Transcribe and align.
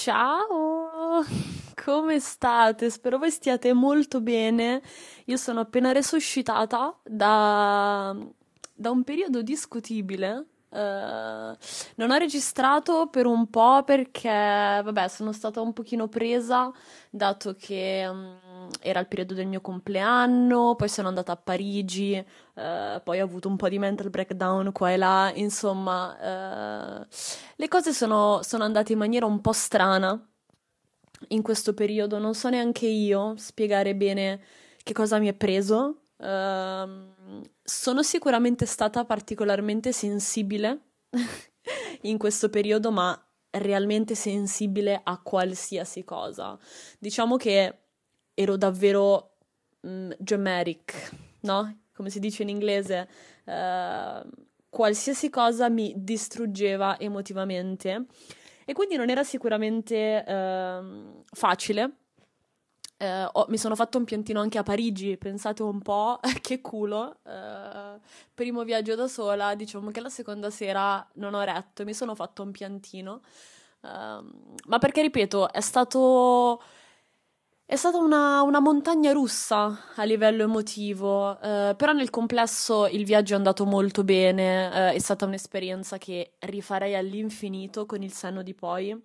Ciao, 0.00 1.24
come 1.74 2.20
state? 2.20 2.88
Spero 2.88 3.18
voi 3.18 3.32
stiate 3.32 3.72
molto 3.72 4.20
bene. 4.20 4.80
Io 5.24 5.36
sono 5.36 5.58
appena 5.58 5.90
resuscitata 5.90 6.96
da, 7.02 8.16
da 8.74 8.90
un 8.92 9.02
periodo 9.02 9.42
discutibile. 9.42 10.46
Eh, 10.70 11.56
non 11.96 12.10
ho 12.10 12.16
registrato 12.16 13.08
per 13.08 13.26
un 13.26 13.50
po' 13.50 13.82
perché, 13.84 14.28
vabbè, 14.30 15.08
sono 15.08 15.32
stata 15.32 15.60
un 15.60 15.72
pochino 15.72 16.06
presa, 16.06 16.70
dato 17.10 17.56
che 17.58 18.08
mm, 18.08 18.47
era 18.80 19.00
il 19.00 19.08
periodo 19.08 19.34
del 19.34 19.46
mio 19.46 19.60
compleanno, 19.60 20.74
poi 20.76 20.88
sono 20.88 21.08
andata 21.08 21.32
a 21.32 21.36
Parigi, 21.36 22.14
eh, 22.14 23.00
poi 23.02 23.20
ho 23.20 23.24
avuto 23.24 23.48
un 23.48 23.56
po' 23.56 23.68
di 23.68 23.78
mental 23.78 24.10
breakdown 24.10 24.72
qua 24.72 24.92
e 24.92 24.96
là, 24.96 25.32
insomma, 25.34 27.00
eh, 27.00 27.06
le 27.56 27.68
cose 27.68 27.92
sono, 27.92 28.40
sono 28.42 28.64
andate 28.64 28.92
in 28.92 28.98
maniera 28.98 29.26
un 29.26 29.40
po' 29.40 29.52
strana 29.52 30.20
in 31.28 31.42
questo 31.42 31.74
periodo, 31.74 32.18
non 32.18 32.34
so 32.34 32.48
neanche 32.48 32.86
io 32.86 33.34
spiegare 33.36 33.94
bene 33.94 34.40
che 34.82 34.92
cosa 34.92 35.18
mi 35.18 35.28
è 35.28 35.34
preso. 35.34 36.02
Uh, 36.16 37.44
sono 37.62 38.02
sicuramente 38.02 38.66
stata 38.66 39.04
particolarmente 39.04 39.92
sensibile 39.92 40.94
in 42.02 42.18
questo 42.18 42.48
periodo, 42.50 42.90
ma 42.90 43.20
realmente 43.50 44.14
sensibile 44.14 45.00
a 45.02 45.20
qualsiasi 45.20 46.04
cosa. 46.04 46.58
Diciamo 46.98 47.36
che 47.36 47.87
ero 48.38 48.56
davvero 48.56 49.32
mm, 49.84 50.12
dramatic, 50.16 51.10
no? 51.40 51.78
Come 51.92 52.08
si 52.08 52.20
dice 52.20 52.44
in 52.44 52.48
inglese, 52.48 53.08
uh, 53.46 54.28
qualsiasi 54.70 55.28
cosa 55.28 55.68
mi 55.68 55.92
distruggeva 55.96 57.00
emotivamente 57.00 58.06
e 58.64 58.72
quindi 58.74 58.94
non 58.94 59.10
era 59.10 59.24
sicuramente 59.24 60.24
uh, 60.24 61.24
facile. 61.32 61.96
Uh, 62.98 63.28
oh, 63.32 63.46
mi 63.48 63.58
sono 63.58 63.74
fatto 63.74 63.98
un 63.98 64.04
piantino 64.04 64.40
anche 64.40 64.58
a 64.58 64.62
Parigi, 64.62 65.16
pensate 65.16 65.64
un 65.64 65.80
po', 65.80 66.20
che 66.40 66.60
culo. 66.60 67.18
Uh, 67.24 68.00
primo 68.34 68.62
viaggio 68.62 68.94
da 68.94 69.08
sola, 69.08 69.56
diciamo 69.56 69.90
che 69.90 70.00
la 70.00 70.08
seconda 70.08 70.50
sera 70.50 71.04
non 71.14 71.34
ho 71.34 71.42
retto, 71.42 71.82
mi 71.84 71.94
sono 71.94 72.14
fatto 72.14 72.44
un 72.44 72.52
piantino. 72.52 73.20
Uh, 73.80 74.58
ma 74.66 74.78
perché, 74.78 75.02
ripeto, 75.02 75.50
è 75.52 75.60
stato 75.60 76.60
è 77.70 77.76
stata 77.76 77.98
una, 77.98 78.40
una 78.40 78.60
montagna 78.60 79.12
russa 79.12 79.92
a 79.94 80.04
livello 80.04 80.42
emotivo, 80.42 81.38
eh, 81.38 81.74
però 81.76 81.92
nel 81.92 82.08
complesso 82.08 82.86
il 82.86 83.04
viaggio 83.04 83.34
è 83.34 83.36
andato 83.36 83.66
molto 83.66 84.04
bene, 84.04 84.92
eh, 84.92 84.92
è 84.94 84.98
stata 84.98 85.26
un'esperienza 85.26 85.98
che 85.98 86.32
rifarei 86.38 86.94
all'infinito 86.94 87.84
con 87.84 88.02
il 88.02 88.10
senno 88.10 88.42
di 88.42 88.54
poi. 88.54 88.98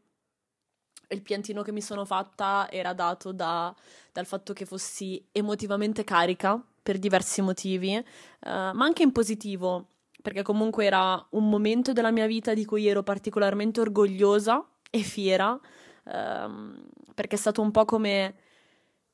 Il 1.10 1.22
piantino 1.22 1.62
che 1.62 1.74
mi 1.74 1.82
sono 1.82 2.06
fatta 2.06 2.72
era 2.72 2.94
dato 2.94 3.34
da, 3.34 3.76
dal 4.14 4.26
fatto 4.26 4.54
che 4.54 4.64
fossi 4.64 5.22
emotivamente 5.34 6.06
carica 6.06 6.58
per 6.82 7.00
diversi 7.00 7.42
motivi, 7.42 7.96
eh, 7.96 8.06
ma 8.40 8.86
anche 8.86 9.04
in 9.04 9.12
positivo, 9.12 9.88
perché 10.22 10.42
comunque 10.42 10.86
era 10.86 11.22
un 11.32 11.50
momento 11.50 11.92
della 11.92 12.12
mia 12.12 12.28
vita 12.28 12.54
di 12.54 12.64
cui 12.64 12.88
ero 12.88 13.04
particolarmente 13.04 13.82
orgogliosa 13.82 14.66
e 14.90 15.00
fiera, 15.00 15.60
ehm, 16.06 16.82
perché 17.14 17.36
è 17.36 17.40
stato 17.40 17.62
un 17.62 17.70
po' 17.70 17.84
come 17.84 18.36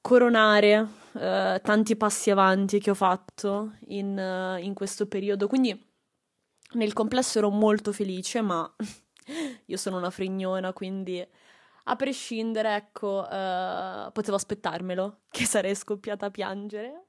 coronare 0.09 0.79
uh, 0.79 1.61
tanti 1.61 1.95
passi 1.95 2.31
avanti 2.31 2.79
che 2.79 2.89
ho 2.89 2.95
fatto 2.95 3.73
in, 3.89 4.17
uh, 4.17 4.59
in, 4.59 4.73
questo 4.73 5.07
periodo. 5.07 5.45
Quindi 5.45 5.87
nel 6.73 6.93
complesso 6.93 7.37
ero 7.37 7.51
molto 7.51 7.91
felice, 7.91 8.41
ma 8.41 8.75
io 9.67 9.77
sono 9.77 9.97
una 9.97 10.09
frignona, 10.09 10.73
quindi 10.73 11.23
a 11.83 11.95
prescindere, 11.95 12.75
ecco, 12.75 13.19
uh, 13.19 14.11
potevo 14.11 14.35
aspettarmelo, 14.35 15.19
che 15.29 15.45
sarei 15.45 15.75
scoppiata 15.75 16.25
a 16.25 16.31
piangere. 16.31 17.05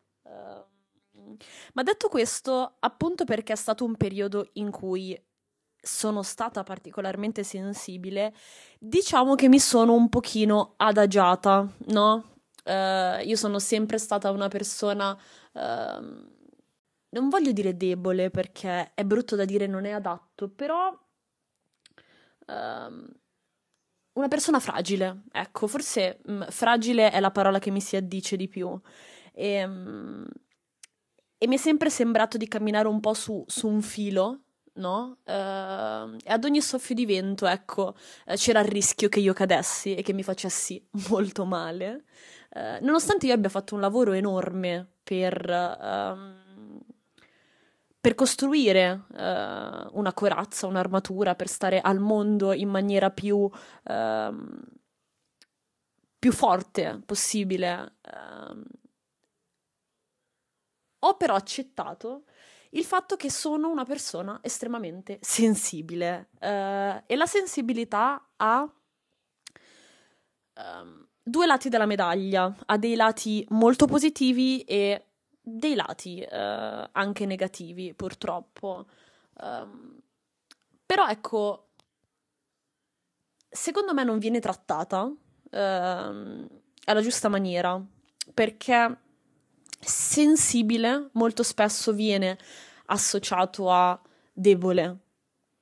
ma 1.72 1.82
detto 1.82 2.08
questo, 2.08 2.76
appunto 2.80 3.24
perché 3.24 3.54
è 3.54 3.56
stato 3.56 3.86
un 3.86 3.96
periodo 3.96 4.50
in 4.54 4.70
cui 4.70 5.18
sono 5.82 6.22
stata 6.22 6.62
particolarmente 6.64 7.44
sensibile, 7.44 8.34
diciamo 8.78 9.36
che 9.36 9.48
mi 9.48 9.58
sono 9.58 9.94
un 9.94 10.10
pochino 10.10 10.74
adagiata, 10.76 11.66
no? 11.86 12.30
Uh, 12.64 13.24
io 13.24 13.36
sono 13.36 13.58
sempre 13.58 13.98
stata 13.98 14.30
una 14.30 14.48
persona, 14.48 15.12
uh, 15.52 15.58
non 17.10 17.28
voglio 17.28 17.52
dire 17.52 17.76
debole 17.76 18.30
perché 18.30 18.92
è 18.94 19.04
brutto 19.04 19.36
da 19.36 19.44
dire, 19.44 19.66
non 19.66 19.84
è 19.84 19.90
adatto, 19.90 20.48
però 20.50 20.88
uh, 22.46 23.18
una 24.12 24.28
persona 24.28 24.60
fragile, 24.60 25.22
ecco, 25.32 25.66
forse 25.66 26.20
mh, 26.24 26.32
mm, 26.32 26.42
fragile 26.48 27.10
è 27.10 27.20
la 27.20 27.30
parola 27.30 27.58
che 27.58 27.70
mi 27.70 27.80
si 27.80 27.96
addice 27.96 28.36
di 28.36 28.48
più. 28.48 28.78
E, 29.32 29.66
mh, 29.66 30.28
e 31.38 31.46
mi 31.46 31.54
è 31.54 31.58
sempre 31.58 31.88
sembrato 31.88 32.36
di 32.36 32.46
camminare 32.48 32.86
un 32.88 33.00
po' 33.00 33.14
su, 33.14 33.42
su 33.46 33.66
un 33.66 33.80
filo, 33.80 34.42
no? 34.80 35.18
Uh, 35.24 36.16
e 36.24 36.32
ad 36.32 36.44
ogni 36.44 36.60
soffio 36.60 36.94
di 36.94 37.06
vento, 37.06 37.46
ecco, 37.46 37.94
uh, 38.26 38.34
c'era 38.34 38.60
il 38.60 38.66
rischio 38.68 39.08
che 39.08 39.20
io 39.20 39.32
cadessi 39.32 39.94
e 39.94 40.02
che 40.02 40.12
mi 40.12 40.24
facessi 40.24 40.84
molto 41.10 41.44
male. 41.44 42.04
Uh, 42.52 42.84
nonostante 42.84 43.26
io 43.26 43.34
abbia 43.34 43.48
fatto 43.48 43.74
un 43.76 43.80
lavoro 43.80 44.12
enorme 44.12 44.88
per, 45.04 45.76
um, 45.80 46.80
per 48.00 48.14
costruire 48.14 49.04
una 49.92 50.12
corazza, 50.14 50.66
un'armatura, 50.66 51.34
per 51.34 51.48
stare 51.48 51.80
al 51.80 51.98
mondo 51.98 52.52
in 52.52 52.68
maniera 52.70 53.10
più, 53.10 53.48
ehm, 53.84 54.62
più 56.18 56.32
forte 56.32 57.02
possibile, 57.04 57.96
ehm, 58.00 58.64
ho 61.00 61.16
però 61.16 61.34
accettato 61.34 62.24
il 62.70 62.84
fatto 62.84 63.16
che 63.16 63.30
sono 63.30 63.68
una 63.68 63.84
persona 63.84 64.38
estremamente 64.42 65.18
sensibile 65.20 66.28
uh, 66.40 67.02
e 67.06 67.16
la 67.16 67.26
sensibilità 67.26 68.30
ha 68.36 68.60
um, 70.54 71.08
due 71.22 71.46
lati 71.46 71.68
della 71.68 71.86
medaglia, 71.86 72.54
ha 72.66 72.76
dei 72.76 72.94
lati 72.94 73.44
molto 73.50 73.86
positivi 73.86 74.62
e 74.62 75.06
dei 75.40 75.74
lati 75.74 76.24
uh, 76.24 76.88
anche 76.92 77.26
negativi, 77.26 77.94
purtroppo. 77.94 78.86
Um, 79.34 79.98
però 80.86 81.08
ecco, 81.08 81.70
secondo 83.48 83.94
me 83.94 84.04
non 84.04 84.18
viene 84.18 84.38
trattata 84.38 85.02
uh, 85.02 85.16
alla 85.50 87.00
giusta 87.02 87.28
maniera, 87.28 87.80
perché 88.32 88.98
sensibile 89.80 91.08
molto 91.12 91.42
spesso 91.42 91.92
viene 91.92 92.38
associato 92.86 93.70
a 93.70 94.00
debole. 94.32 94.98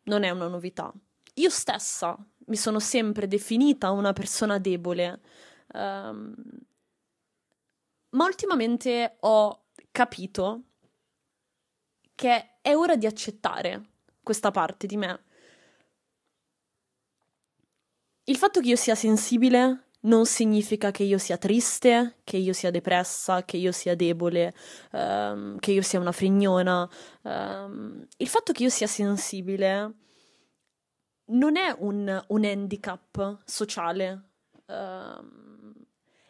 Non 0.05 0.25
è 0.25 0.31
una 0.31 0.49
novità. 0.49 0.93
Io 1.35 1.51
stessa 1.51 2.19
mi 2.47 2.57
sono 2.57 2.81
sempre 2.81 3.29
definita 3.29 3.91
una 3.91 4.13
persona 4.13 4.59
debole, 4.59 5.21
um, 5.75 6.35
ma 8.11 8.25
ultimamente 8.25 9.17
ho 9.21 9.67
capito 9.93 10.63
che 12.15 12.59
è 12.63 12.75
ora 12.75 12.97
di 12.97 13.07
accettare 13.07 13.83
questa 14.23 14.51
parte 14.51 14.87
di 14.87 14.97
me. 14.97 15.23
Il 18.25 18.37
fatto 18.37 18.61
che 18.61 18.69
io 18.69 18.77
sia 18.77 18.95
sensibile 18.95 19.88
non 20.09 20.25
significa 20.27 20.91
che 20.91 21.05
io 21.05 21.19
sia 21.19 21.37
triste, 21.37 22.17
che 22.25 22.39
io 22.39 22.53
sia 22.53 22.71
depressa, 22.71 23.45
che 23.45 23.59
io 23.59 23.73
sia 23.73 23.95
debole, 23.95 24.55
um, 24.93 25.59
che 25.59 25.73
io 25.73 25.83
sia 25.83 26.01
una 26.01 26.13
frignona. 26.13 26.89
Um, 27.23 28.07
il 28.17 28.29
fatto 28.29 28.53
che 28.53 28.65
io 28.65 28.71
sia 28.71 28.87
sensibile 28.87 29.95
non 31.27 31.57
è 31.57 31.75
un, 31.79 32.25
un 32.29 32.45
handicap 32.45 33.43
sociale. 33.45 34.31
Um, 34.67 35.48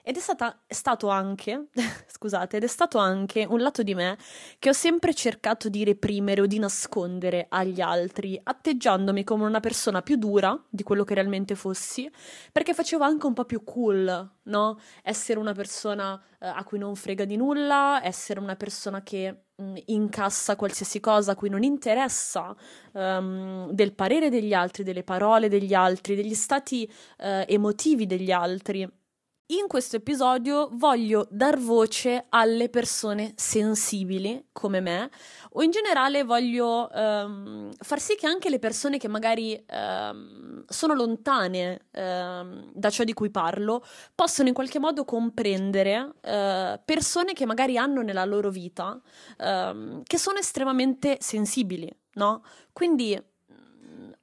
ed 0.09 0.17
è, 0.17 0.21
stata, 0.21 0.63
è 0.67 0.73
stato 0.73 1.09
anche, 1.09 1.67
scusate, 2.09 2.57
ed 2.57 2.65
è 2.65 2.67
stato 2.67 2.97
anche 2.97 3.45
un 3.47 3.61
lato 3.61 3.83
di 3.83 3.95
me 3.95 4.17
che 4.59 4.71
ho 4.71 4.73
sempre 4.73 5.13
cercato 5.13 5.69
di 5.69 5.85
reprimere 5.85 6.41
o 6.41 6.47
di 6.47 6.59
nascondere 6.59 7.45
agli 7.51 7.83
altri, 7.83 8.41
atteggiandomi 8.43 9.23
come 9.23 9.45
una 9.45 9.61
persona 9.61 10.01
più 10.01 10.17
dura 10.17 10.59
di 10.71 10.83
quello 10.83 11.05
che 11.05 11.13
realmente 11.13 11.55
fossi, 11.55 12.11
perché 12.51 12.73
facevo 12.73 13.05
anche 13.05 13.27
un 13.27 13.35
po' 13.35 13.45
più 13.45 13.63
cool, 13.65 14.31
no? 14.45 14.81
Essere 15.03 15.39
una 15.39 15.53
persona 15.53 16.19
eh, 16.39 16.47
a 16.47 16.65
cui 16.65 16.79
non 16.79 16.97
frega 16.97 17.27
di 17.27 17.37
nulla, 17.37 18.01
essere 18.03 18.41
una 18.41 18.57
persona 18.57 19.03
che 19.03 19.43
mh, 19.57 19.63
mm, 19.63 19.77
incassa 19.89 20.57
qualsiasi 20.57 21.01
cosa 21.01 21.33
a 21.33 21.35
cui 21.35 21.51
non 21.51 21.63
interessa 21.63 22.57
um, 22.93 23.71
del 23.73 23.93
parere 23.93 24.31
degli 24.31 24.55
altri, 24.55 24.85
delle 24.85 25.03
parole 25.03 25.51
degli 25.51 25.75
altri, 25.75 26.15
degli 26.15 26.33
stati 26.33 26.91
uh, 26.91 27.45
emotivi 27.47 28.07
degli 28.07 28.31
altri 28.33 28.89
in 29.51 29.67
questo 29.67 29.97
episodio 29.97 30.69
voglio 30.73 31.27
dar 31.31 31.59
voce 31.59 32.27
alle 32.29 32.69
persone 32.69 33.33
sensibili 33.35 34.49
come 34.53 34.81
me 34.81 35.11
o 35.53 35.63
in 35.63 35.71
generale 35.71 36.23
voglio 36.23 36.87
um, 36.93 37.73
far 37.79 37.99
sì 37.99 38.15
che 38.17 38.27
anche 38.27 38.51
le 38.51 38.59
persone 38.59 38.99
che 38.99 39.09
magari 39.09 39.65
um, 39.71 40.65
sono 40.69 40.93
lontane 40.93 41.87
um, 41.93 42.71
da 42.75 42.91
ciò 42.91 43.05
di 43.05 43.15
cui 43.15 43.31
parlo 43.31 43.83
possano 44.15 44.49
in 44.49 44.55
qualche 44.55 44.79
modo 44.79 45.07
comprendere 45.07 45.99
uh, 45.99 46.79
persone 46.85 47.33
che 47.33 47.47
magari 47.47 47.79
hanno 47.79 48.03
nella 48.03 48.27
loro 48.27 48.51
vita 48.51 49.01
che 49.39 50.19
sono 50.19 50.39
estremamente 50.39 51.17
sensibili, 51.21 51.91
no? 52.15 52.43
Quindi 52.73 53.21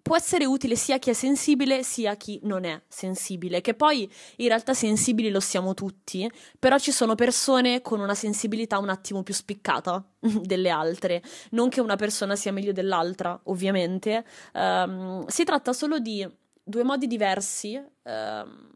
può 0.06 0.16
essere 0.16 0.46
utile 0.46 0.76
sia 0.76 0.96
a 0.96 1.00
chi 1.00 1.10
è 1.10 1.14
sensibile 1.14 1.82
sia 1.82 2.12
a 2.12 2.16
chi 2.16 2.40
non 2.44 2.64
è 2.64 2.80
sensibile, 2.88 3.62
che 3.62 3.74
poi 3.74 4.08
in 4.36 4.48
realtà 4.50 4.76
sensibili 4.76 5.32
lo 5.32 5.40
siamo 5.40 5.74
tutti, 5.74 6.30
però 6.60 6.78
ci 6.78 6.92
sono 6.92 7.16
persone 7.16 7.82
con 7.82 8.00
una 8.00 8.14
sensibilità 8.14 8.78
un 8.78 8.90
attimo 8.90 9.24
più 9.24 9.34
spiccata 9.34 10.08
delle 10.20 10.70
altre, 10.70 11.24
non 11.52 11.70
che 11.70 11.82
una 11.82 11.96
persona 11.96 12.36
sia 12.36 12.52
meglio 12.52 12.72
dell'altra, 12.72 13.40
ovviamente, 13.46 14.24
um, 14.54 15.26
si 15.26 15.44
tratta 15.44 15.74
solo 15.74 15.98
di 15.98 16.24
due 16.64 16.84
modi 16.84 17.08
diversi 17.08 17.76
um, 18.04 18.74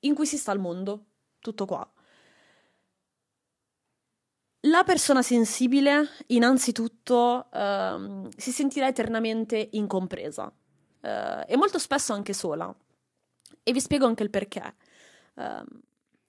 in 0.00 0.14
cui 0.14 0.24
si 0.24 0.38
sta 0.38 0.52
al 0.52 0.58
mondo, 0.58 1.04
tutto 1.38 1.66
qua. 1.66 1.86
La 4.62 4.82
persona 4.82 5.22
sensibile, 5.22 6.08
innanzitutto, 6.28 7.48
ehm, 7.52 8.28
si 8.36 8.50
sentirà 8.50 8.88
eternamente 8.88 9.68
incompresa 9.72 10.52
eh, 11.00 11.44
e 11.46 11.56
molto 11.56 11.78
spesso 11.78 12.12
anche 12.12 12.32
sola. 12.32 12.74
E 13.62 13.72
vi 13.72 13.80
spiego 13.80 14.06
anche 14.06 14.24
il 14.24 14.30
perché. 14.30 14.74
Eh, 15.34 15.62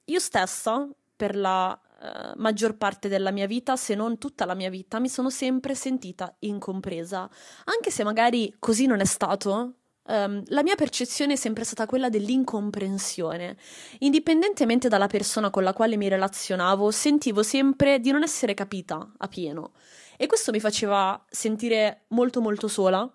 io 0.06 0.20
stessa, 0.20 0.88
per 1.16 1.36
la 1.36 1.80
eh, 2.02 2.34
maggior 2.36 2.78
parte 2.78 3.08
della 3.10 3.32
mia 3.32 3.48
vita, 3.48 3.76
se 3.76 3.96
non 3.96 4.20
tutta 4.20 4.46
la 4.46 4.54
mia 4.54 4.70
vita, 4.70 5.00
mi 5.00 5.10
sono 5.10 5.32
sempre 5.32 5.74
sentita 5.74 6.36
incompresa, 6.40 7.28
anche 7.66 7.90
se 7.90 8.04
magari 8.04 8.56
così 8.60 8.86
non 8.86 9.00
è 9.00 9.06
stato 9.06 9.79
um, 10.10 10.44
la 10.48 10.64
mia 10.64 10.76
percezione 10.76 11.34
è 11.34 11.36
sempre 11.36 11.64
stata 11.64 11.86
quella 11.86 12.10
dell'incomprensione. 12.10 13.58
Indipendentemente 14.00 14.90
dalla 14.90 15.08
persona 15.08 15.50
con 15.50 15.64
la 15.64 15.74
quale 15.74 15.96
mi 15.96 16.08
relazionavo, 16.08 16.92
sentivo 16.92 17.44
sempre 17.44 18.00
di 18.00 18.12
non 18.12 18.24
essere 18.24 18.54
capita 18.54 19.14
a 19.18 19.28
pieno. 19.28 19.74
E 20.18 20.28
questo 20.28 20.52
mi 20.52 20.60
faceva 20.60 21.24
sentire 21.30 22.04
molto 22.10 22.42
molto 22.42 22.68
sola, 22.68 23.10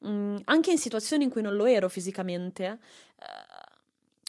um, 0.00 0.40
anche 0.44 0.70
in 0.70 0.78
situazioni 0.78 1.24
in 1.24 1.30
cui 1.30 1.42
non 1.42 1.54
lo 1.54 1.64
ero 1.64 1.88
fisicamente. 1.88 2.78
Uh, 3.16 3.78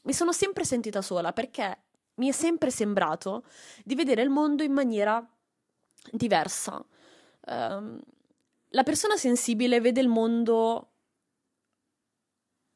mi 0.04 0.14
sono 0.14 0.32
sempre 0.32 0.64
sentita 0.64 1.02
sola 1.02 1.34
perché 1.34 1.78
mi 2.16 2.30
è 2.30 2.32
sempre 2.32 2.72
sembrato 2.72 3.44
di 3.84 3.96
vedere 3.96 4.22
il 4.22 4.30
mondo 4.30 4.64
in 4.64 4.72
maniera 4.72 5.26
diversa. 6.12 6.84
Um, 7.48 8.00
la 8.70 8.84
persona 8.84 9.18
sensibile 9.18 9.82
vede 9.82 10.00
il 10.00 10.08
mondo 10.08 10.91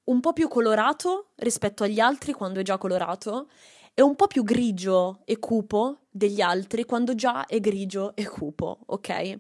un 0.05 0.19
po' 0.19 0.33
più 0.33 0.47
colorato 0.47 1.31
rispetto 1.35 1.83
agli 1.83 1.99
altri 1.99 2.33
quando 2.33 2.59
è 2.59 2.63
già 2.63 2.77
colorato 2.77 3.49
e 3.93 4.01
un 4.01 4.15
po' 4.15 4.27
più 4.27 4.43
grigio 4.43 5.21
e 5.25 5.39
cupo 5.39 5.99
degli 6.09 6.41
altri 6.41 6.83
quando 6.85 7.15
già 7.15 7.45
è 7.45 7.59
grigio 7.59 8.15
e 8.15 8.27
cupo, 8.27 8.79
ok? 8.87 9.39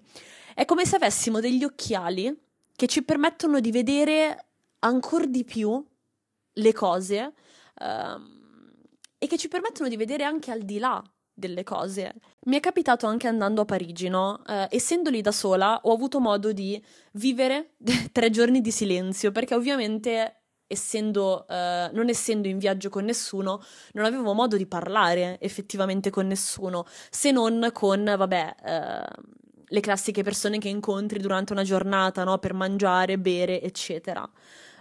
È 0.55 0.65
come 0.65 0.85
se 0.85 0.95
avessimo 0.95 1.41
degli 1.41 1.63
occhiali 1.63 2.33
che 2.73 2.87
ci 2.87 3.03
permettono 3.03 3.59
di 3.59 3.71
vedere 3.71 4.45
ancora 4.79 5.25
di 5.25 5.43
più 5.43 5.83
le 6.53 6.73
cose 6.73 7.33
um, 7.81 8.71
e 9.17 9.27
che 9.27 9.37
ci 9.37 9.49
permettono 9.49 9.89
di 9.89 9.97
vedere 9.97 10.23
anche 10.23 10.51
al 10.51 10.61
di 10.61 10.79
là 10.79 11.03
delle 11.33 11.63
cose. 11.63 12.13
Mi 12.45 12.55
è 12.55 12.59
capitato 12.61 13.07
anche 13.07 13.27
andando 13.27 13.61
a 13.61 13.65
Parigi, 13.65 14.07
no? 14.07 14.41
Eh, 14.45 14.67
essendo 14.71 15.09
lì 15.09 15.19
da 15.21 15.33
sola, 15.33 15.81
ho 15.83 15.91
avuto 15.91 16.21
modo 16.21 16.53
di 16.53 16.81
vivere 17.13 17.75
tre 18.13 18.29
giorni 18.29 18.61
di 18.61 18.71
silenzio, 18.71 19.31
perché 19.31 19.53
ovviamente 19.53 20.44
essendo, 20.67 21.45
uh, 21.47 21.93
non 21.93 22.09
essendo 22.09 22.47
in 22.47 22.57
viaggio 22.57 22.89
con 22.89 23.05
nessuno, 23.05 23.61
non 23.93 24.05
avevo 24.05 24.33
modo 24.33 24.57
di 24.57 24.65
parlare 24.65 25.37
effettivamente 25.39 26.09
con 26.09 26.27
nessuno, 26.27 26.85
se 27.09 27.31
non 27.31 27.69
con, 27.73 28.03
vabbè, 28.03 28.55
uh, 28.63 29.21
le 29.67 29.79
classiche 29.79 30.23
persone 30.23 30.57
che 30.57 30.69
incontri 30.69 31.19
durante 31.19 31.53
una 31.53 31.63
giornata, 31.63 32.23
no? 32.23 32.37
Per 32.37 32.53
mangiare, 32.53 33.17
bere, 33.17 33.61
eccetera. 33.61 34.29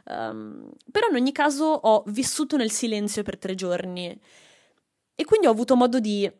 Um, 0.07 0.71
però 0.91 1.09
in 1.09 1.17
ogni 1.17 1.33
caso 1.33 1.65
ho 1.65 2.03
vissuto 2.09 2.57
nel 2.59 2.71
silenzio 2.71 3.23
per 3.23 3.39
tre 3.39 3.55
giorni 3.55 4.21
e 5.15 5.25
quindi 5.25 5.47
ho 5.47 5.51
avuto 5.51 5.77
modo 5.77 5.99
di 5.99 6.31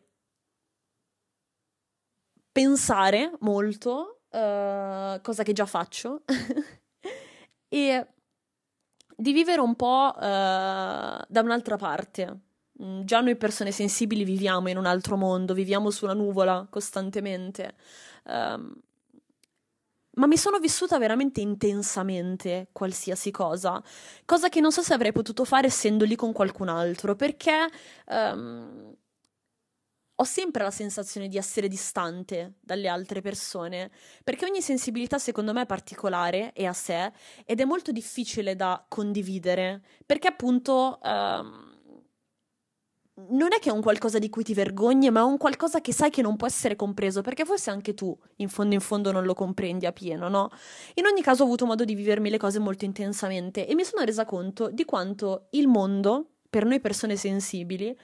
pensare 2.51 3.31
molto, 3.39 4.21
uh, 4.29 5.19
cosa 5.21 5.43
che 5.43 5.53
già 5.53 5.65
faccio, 5.65 6.23
e 7.67 8.07
di 9.15 9.33
vivere 9.33 9.61
un 9.61 9.75
po' 9.75 10.13
uh, 10.15 10.19
da 10.19 11.41
un'altra 11.41 11.77
parte. 11.77 12.39
Mm, 12.83 13.01
già 13.03 13.21
noi 13.21 13.35
persone 13.35 13.71
sensibili 13.71 14.23
viviamo 14.23 14.69
in 14.69 14.77
un 14.77 14.85
altro 14.85 15.15
mondo, 15.15 15.53
viviamo 15.53 15.89
su 15.91 16.05
una 16.05 16.13
nuvola 16.13 16.67
costantemente. 16.69 17.75
Um, 18.25 18.73
ma 20.15 20.27
mi 20.27 20.37
sono 20.37 20.59
vissuta 20.59 20.97
veramente 20.97 21.41
intensamente 21.41 22.69
qualsiasi 22.71 23.31
cosa, 23.31 23.81
cosa 24.25 24.49
che 24.49 24.61
non 24.61 24.71
so 24.71 24.81
se 24.81 24.93
avrei 24.93 25.11
potuto 25.11 25.43
fare 25.43 25.67
essendo 25.67 26.05
lì 26.05 26.15
con 26.15 26.31
qualcun 26.31 26.69
altro, 26.69 27.15
perché 27.15 27.69
um, 28.07 28.95
ho 30.17 30.23
sempre 30.23 30.63
la 30.63 30.71
sensazione 30.71 31.27
di 31.27 31.37
essere 31.37 31.67
distante 31.67 32.53
dalle 32.61 32.87
altre 32.87 33.21
persone, 33.21 33.91
perché 34.23 34.45
ogni 34.45 34.61
sensibilità 34.61 35.17
secondo 35.17 35.51
me 35.51 35.63
è 35.63 35.65
particolare 35.65 36.53
e 36.53 36.65
a 36.65 36.73
sé 36.73 37.11
ed 37.45 37.59
è 37.59 37.65
molto 37.65 37.91
difficile 37.91 38.55
da 38.55 38.85
condividere, 38.87 39.81
perché 40.05 40.27
appunto 40.27 40.99
um, 41.03 41.73
non 43.29 43.53
è 43.53 43.59
che 43.59 43.69
è 43.69 43.73
un 43.73 43.81
qualcosa 43.81 44.19
di 44.19 44.29
cui 44.29 44.43
ti 44.43 44.53
vergogni, 44.53 45.09
ma 45.09 45.21
è 45.21 45.23
un 45.23 45.37
qualcosa 45.37 45.81
che 45.81 45.93
sai 45.93 46.09
che 46.09 46.21
non 46.21 46.35
può 46.37 46.47
essere 46.47 46.75
compreso, 46.75 47.21
perché 47.21 47.45
forse 47.45 47.69
anche 47.69 47.93
tu 47.93 48.17
in 48.37 48.49
fondo 48.49 48.73
in 48.73 48.81
fondo 48.81 49.11
non 49.11 49.25
lo 49.25 49.33
comprendi 49.33 49.85
a 49.85 49.91
pieno, 49.91 50.29
no? 50.29 50.49
In 50.95 51.05
ogni 51.05 51.21
caso 51.21 51.43
ho 51.43 51.45
avuto 51.45 51.65
modo 51.65 51.85
di 51.85 51.95
vivermi 51.95 52.29
le 52.29 52.37
cose 52.37 52.59
molto 52.59 52.85
intensamente 52.85 53.67
e 53.67 53.75
mi 53.75 53.83
sono 53.83 54.03
resa 54.03 54.25
conto 54.25 54.69
di 54.69 54.85
quanto 54.85 55.47
il 55.51 55.67
mondo, 55.67 56.31
per 56.49 56.65
noi 56.65 56.79
persone 56.79 57.15
sensibili, 57.15 57.97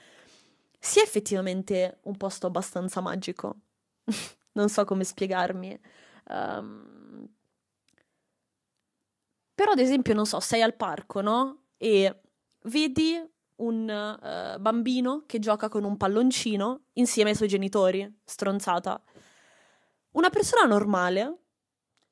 sia 0.84 1.04
effettivamente 1.04 2.00
un 2.02 2.16
posto 2.16 2.48
abbastanza 2.48 3.00
magico. 3.00 3.54
non 4.54 4.68
so 4.68 4.84
come 4.84 5.04
spiegarmi. 5.04 5.80
Um, 6.28 7.28
però, 9.54 9.70
ad 9.70 9.78
esempio, 9.78 10.12
non 10.12 10.26
so, 10.26 10.40
sei 10.40 10.60
al 10.60 10.74
parco, 10.74 11.20
no? 11.20 11.66
E 11.76 12.20
vedi 12.62 13.16
un 13.56 13.88
uh, 13.88 14.60
bambino 14.60 15.22
che 15.24 15.38
gioca 15.38 15.68
con 15.68 15.84
un 15.84 15.96
palloncino 15.96 16.86
insieme 16.94 17.30
ai 17.30 17.36
suoi 17.36 17.48
genitori, 17.48 18.20
stronzata. 18.24 19.00
Una 20.12 20.30
persona 20.30 20.64
normale 20.64 21.36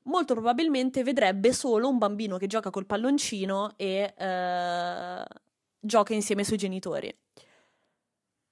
molto 0.05 0.35
probabilmente 0.35 1.03
vedrebbe 1.03 1.53
solo 1.53 1.89
un 1.89 1.99
bambino 1.99 2.37
che 2.37 2.47
gioca 2.47 2.71
col 2.71 2.87
palloncino 2.87 3.73
e 3.77 4.15
uh, 4.17 5.25
gioca 5.81 6.15
insieme 6.15 6.43
ai 6.43 6.47
suoi 6.47 6.59
genitori. 6.59 7.13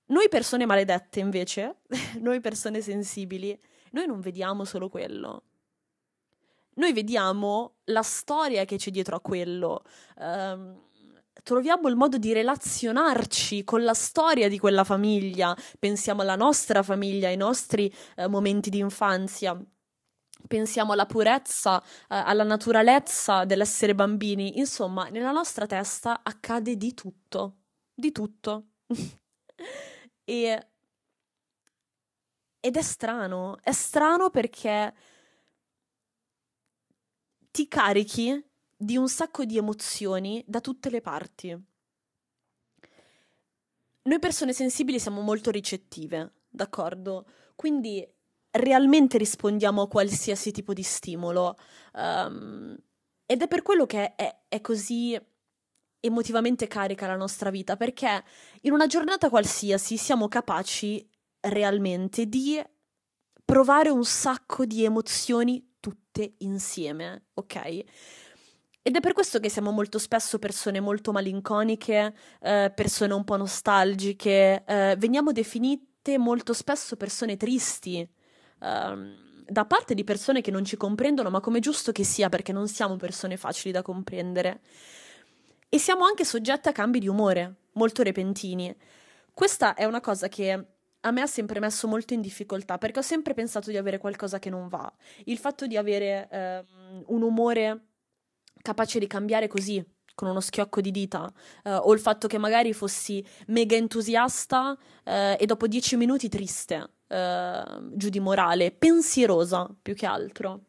Noi 0.09 0.29
persone 0.29 0.65
maledette, 0.65 1.21
invece, 1.21 1.81
noi 2.21 2.41
persone 2.41 2.81
sensibili, 2.81 3.59
noi 3.93 4.07
non 4.07 4.21
vediamo 4.21 4.65
solo 4.65 4.89
quello. 4.89 5.43
Noi 6.75 6.93
vediamo 6.93 7.79
la 7.85 8.03
storia 8.03 8.65
che 8.65 8.77
c'è 8.77 8.91
dietro 8.91 9.17
a 9.17 9.21
quello. 9.21 9.83
Um, 10.17 10.81
troviamo 11.43 11.89
il 11.89 11.97
modo 11.97 12.19
di 12.19 12.33
relazionarci 12.33 13.65
con 13.65 13.83
la 13.83 13.95
storia 13.95 14.49
di 14.49 14.59
quella 14.59 14.85
famiglia. 14.85 15.57
Pensiamo 15.79 16.23
alla 16.23 16.37
nostra 16.37 16.83
famiglia, 16.83 17.29
ai 17.29 17.37
nostri 17.37 17.93
uh, 18.17 18.29
momenti 18.29 18.71
di 18.71 18.79
infanzia. 18.79 19.61
Pensiamo 20.47 20.93
alla 20.93 21.07
purezza, 21.07 21.77
uh, 21.79 21.83
alla 22.07 22.45
naturalezza 22.45 23.45
dell'essere 23.45 23.95
bambini. 23.95 24.59
Insomma, 24.59 25.09
nella 25.09 25.33
nostra 25.33 25.67
testa 25.67 26.21
accade 26.23 26.77
di 26.77 26.95
tutto. 26.95 27.57
Di 27.93 28.13
tutto. 28.13 28.67
E... 30.29 30.67
Ed 32.61 32.77
è 32.77 32.83
strano, 32.83 33.59
è 33.63 33.73
strano 33.73 34.29
perché 34.29 34.95
ti 37.51 37.67
carichi 37.67 38.45
di 38.77 38.99
un 38.99 39.09
sacco 39.09 39.47
di 39.47 39.57
emozioni 39.57 40.45
da 40.47 40.61
tutte 40.61 40.91
le 40.91 41.01
parti. 41.01 41.67
Noi 44.03 44.19
persone 44.19 44.53
sensibili 44.53 44.99
siamo 44.99 45.23
molto 45.23 45.51
ricettive, 45.51 46.43
d'accordo? 46.49 47.27
Quindi 47.55 48.07
realmente 48.51 49.17
rispondiamo 49.17 49.83
a 49.83 49.89
qualsiasi 49.89 50.51
tipo 50.51 50.75
di 50.75 50.83
stimolo. 50.83 51.57
Um, 51.95 52.77
ed 53.25 53.43
è 53.43 53.49
per 53.49 53.63
quello 53.63 53.87
che 53.87 54.15
è, 54.15 54.41
è 54.49 54.61
così 54.61 55.19
emotivamente 56.01 56.67
carica 56.67 57.07
la 57.07 57.17
nostra 57.17 57.51
vita, 57.51 57.77
perché 57.77 58.23
in 58.63 58.73
una 58.73 58.87
giornata 58.87 59.29
qualsiasi 59.29 59.97
siamo 59.97 60.29
capaci 60.29 61.07
realmente 61.41 62.27
di 62.27 62.61
provare 63.45 63.89
un 63.89 64.05
sacco 64.05 64.65
di 64.65 64.85
emozioni 64.85 65.77
tutte 65.81 66.35
insieme, 66.39 67.29
ok? 67.35 67.85
Ed 68.83 68.97
è 68.97 69.01
per 69.01 69.13
questo 69.13 69.39
che 69.39 69.51
siamo 69.51 69.71
molto 69.71 69.99
spesso 69.99 70.39
persone 70.39 70.81
molto 70.81 71.13
malinconiche, 71.13 72.15
eh, 72.41 72.73
persone 72.75 73.13
un 73.15 73.25
po' 73.25 73.37
nostalgiche, 73.37 74.65
eh, 74.67 74.95
veniamo 74.99 75.33
definite 75.33 76.17
molto 76.17 76.53
spesso 76.53 76.97
persone 76.97 77.37
tristi. 77.37 78.09
Um, 78.61 79.27
da 79.47 79.65
parte 79.65 79.95
di 79.95 80.05
persone 80.05 80.43
che 80.43 80.51
non 80.51 80.65
ci 80.65 80.77
comprendono, 80.77 81.31
ma 81.31 81.41
come 81.41 81.61
giusto 81.61 81.91
che 81.91 82.05
sia, 82.05 82.29
perché 82.29 82.53
non 82.53 82.69
siamo 82.69 82.97
persone 82.97 83.37
facili 83.37 83.73
da 83.73 83.83
comprendere. 83.83 84.61
E 85.71 85.79
siamo 85.79 86.05
anche 86.05 86.25
soggetti 86.25 86.69
a 86.69 86.73
cambi 86.73 86.99
di 86.99 87.09
umore, 87.09 87.57
molto 87.73 88.03
repentini. 88.03 88.75
Questa 89.35 89.75
è 89.75 89.85
una 89.85 90.01
cosa 90.01 90.27
che 90.29 90.67
a 91.01 91.11
me 91.11 91.21
ha 91.21 91.27
sempre 91.27 91.61
messo 91.61 91.87
molto 91.87 92.15
in 92.15 92.23
difficoltà, 92.23 92.79
perché 92.79 93.01
ho 93.01 93.03
sempre 93.03 93.35
pensato 93.35 93.71
di 93.71 93.77
avere 93.77 93.99
qualcosa 93.99 94.39
che 94.39 94.49
non 94.49 94.69
va. 94.69 94.91
Il 95.25 95.37
fatto 95.37 95.67
di 95.67 95.77
avere 95.77 96.27
eh, 96.31 96.65
un 97.09 97.21
umore 97.21 97.85
capace 98.63 98.99
di 98.99 99.07
cambiare 99.07 99.47
così, 99.47 99.85
con 100.15 100.29
uno 100.29 100.41
schiocco 100.41 100.81
di 100.81 100.91
dita, 100.91 101.31
eh, 101.63 101.75
o 101.75 101.93
il 101.93 102.01
fatto 102.01 102.29
che 102.29 102.39
magari 102.39 102.73
fossi 102.73 103.23
mega 103.49 103.77
entusiasta 103.77 104.75
eh, 105.05 105.37
e 105.39 105.45
dopo 105.45 105.67
dieci 105.67 105.97
minuti 105.97 106.31
triste, 106.31 106.93
eh, 107.09 107.63
giù 107.93 108.09
di 108.09 108.21
morale, 108.21 108.71
pensierosa 108.71 109.69
più 109.83 109.95
che 109.95 110.07
altro. 110.07 110.63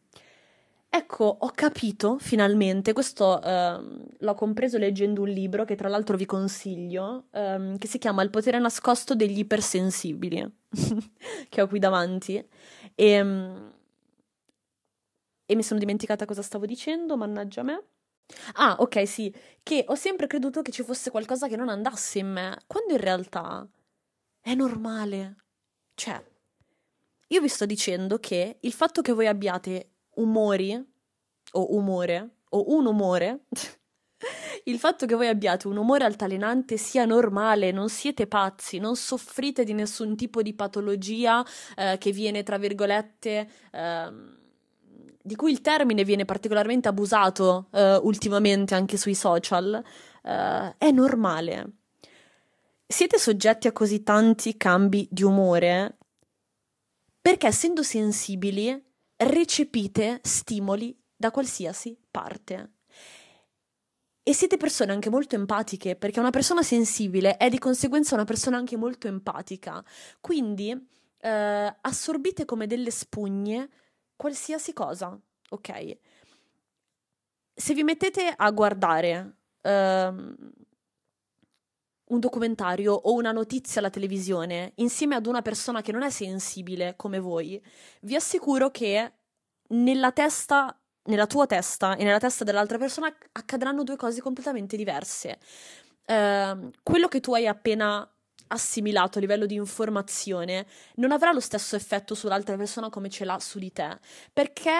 Ecco, 0.92 1.26
ho 1.42 1.52
capito 1.54 2.18
finalmente, 2.18 2.94
questo 2.94 3.40
ehm, 3.44 4.06
l'ho 4.18 4.34
compreso 4.34 4.80
leggendo 4.80 5.22
un 5.22 5.30
libro 5.30 5.64
che 5.64 5.76
tra 5.76 5.88
l'altro 5.88 6.18
vi 6.18 6.26
consiglio, 6.26 7.28
ehm, 7.32 7.78
che 7.78 7.88
si 7.88 8.00
chiama 8.00 8.24
Il 8.24 8.32
potere 8.32 8.58
nascosto 8.58 9.14
degli 9.14 9.38
ipersensibili, 9.40 10.44
che 11.50 11.62
ho 11.62 11.68
qui 11.68 11.78
davanti. 11.78 12.36
E, 12.96 13.06
ehm, 13.06 13.74
e 15.46 15.56
mi 15.56 15.64
sono 15.64 15.80
dimenticata 15.80 16.26
cosa 16.26 16.42
stavo 16.42 16.66
dicendo, 16.66 17.18
mannaggia 17.18 17.64
me. 17.64 17.84
Ah, 18.54 18.76
ok, 18.80 19.08
sì, 19.08 19.34
che 19.64 19.84
ho 19.88 19.96
sempre 19.96 20.28
creduto 20.28 20.62
che 20.62 20.72
ci 20.72 20.84
fosse 20.84 21.10
qualcosa 21.12 21.48
che 21.48 21.56
non 21.56 21.70
andasse 21.70 22.20
in 22.20 22.32
me, 22.32 22.58
quando 22.68 22.94
in 22.94 23.00
realtà 23.00 23.68
è 24.42 24.54
normale. 24.54 25.38
Cioè, 25.96 26.24
io 27.30 27.42
vi 27.42 27.48
sto 27.48 27.66
dicendo 27.66 28.20
che 28.20 28.58
il 28.62 28.74
fatto 28.74 29.02
che 29.02 29.14
voi 29.14 29.28
abbiate 29.28 29.99
umori 30.22 30.74
o 31.52 31.76
umore 31.76 32.30
o 32.50 32.76
un 32.76 32.86
umore 32.86 33.46
il 34.66 34.80
fatto 34.80 35.06
che 35.06 35.16
voi 35.16 35.28
abbiate 35.28 35.68
un 35.68 35.78
umore 35.78 36.04
altalenante 36.04 36.78
sia 36.78 37.06
normale, 37.06 37.72
non 37.72 37.90
siete 37.90 38.28
pazzi, 38.28 38.78
non 38.78 38.96
soffrite 38.96 39.64
di 39.64 39.74
nessun 39.74 40.16
tipo 40.16 40.42
di 40.42 40.54
patologia 40.54 41.46
eh, 41.76 41.98
che 41.98 42.12
viene, 42.12 42.44
tra 42.44 42.58
virgolette, 42.58 43.50
eh, 43.72 44.12
di 45.22 45.36
cui 45.36 45.52
il 45.52 45.62
termine 45.62 46.04
viene 46.04 46.26
particolarmente 46.26 46.88
abusato 46.88 47.68
eh, 47.72 47.96
ultimamente 47.96 48.76
anche 48.76 48.98
sui 48.98 49.16
social, 49.16 49.82
eh, 50.24 50.76
è 50.78 50.92
normale. 50.92 51.74
Siete 52.86 53.18
soggetti 53.18 53.68
a 53.68 53.72
così 53.72 54.04
tanti 54.04 54.58
cambi 54.58 55.08
di 55.12 55.24
umore 55.24 55.98
perché 57.22 57.48
essendo 57.48 57.84
sensibili 57.84 58.89
recepite 59.20 60.20
stimoli 60.24 60.98
da 61.16 61.32
qualsiasi 61.32 61.98
parte. 62.10 62.74
E 64.24 64.34
siete 64.34 64.58
persone 64.58 64.92
anche 64.92 65.10
molto 65.10 65.36
empatiche, 65.36 65.96
perché 65.96 66.20
una 66.20 66.30
persona 66.30 66.62
sensibile 66.62 67.38
è 67.38 67.50
di 67.50 67.58
conseguenza 67.58 68.16
una 68.16 68.26
persona 68.26 68.58
anche 68.58 68.78
molto 68.78 69.08
empatica. 69.08 69.84
Quindi 70.22 70.70
eh, 71.18 71.76
assorbite 71.82 72.46
come 72.46 72.68
delle 72.68 72.92
spugne 72.92 73.70
qualsiasi 74.16 74.74
cosa, 74.74 75.20
ok? 75.50 75.98
Se 77.54 77.74
vi 77.74 77.84
mettete 77.84 78.34
a 78.36 78.52
guardare 78.52 79.38
um, 79.64 80.36
un 82.10 82.20
documentario 82.20 82.94
o 82.94 83.14
una 83.14 83.32
notizia 83.32 83.80
alla 83.80 83.90
televisione 83.90 84.74
insieme 84.76 85.16
ad 85.16 85.26
una 85.26 85.42
persona 85.42 85.82
che 85.82 85.92
non 85.92 86.04
è 86.04 86.10
sensibile 86.10 86.96
come 86.96 87.20
voi, 87.20 87.62
vi 88.02 88.16
assicuro 88.16 88.70
che 88.72 89.14
nella 89.70 90.12
testa, 90.12 90.76
nella 91.04 91.28
tua 91.28 91.46
testa 91.46 91.96
e 91.96 92.04
nella 92.04 92.20
testa 92.20 92.44
dell'altra 92.44 92.78
persona 92.78 93.14
accadranno 93.34 93.84
due 93.84 93.96
cose 93.96 94.22
completamente 94.22 94.76
diverse. 94.76 95.40
Uh, 96.06 96.72
quello 96.82 97.08
che 97.08 97.20
tu 97.20 97.34
hai 97.36 97.46
appena 97.46 98.08
assimilato 98.48 99.20
a 99.20 99.22
livello 99.22 99.46
di 99.46 99.54
informazione 99.54 100.66
non 100.96 101.12
avrà 101.12 101.32
lo 101.32 101.40
stesso 101.40 101.76
effetto 101.76 102.16
sull'altra 102.16 102.58
persona 102.58 102.90
come 102.90 103.10
ce 103.10 103.26
l'ha 103.26 103.40
su 103.40 103.60
di 103.60 103.72
te, 103.72 104.00
perché 104.34 104.72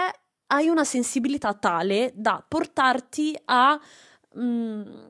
hai 0.48 0.68
una 0.68 0.84
sensibilità 0.84 1.54
tale 1.54 2.12
da 2.16 2.44
portarti 2.48 3.40
a 3.46 3.80
mh, 4.34 4.42
mm, 4.42 5.10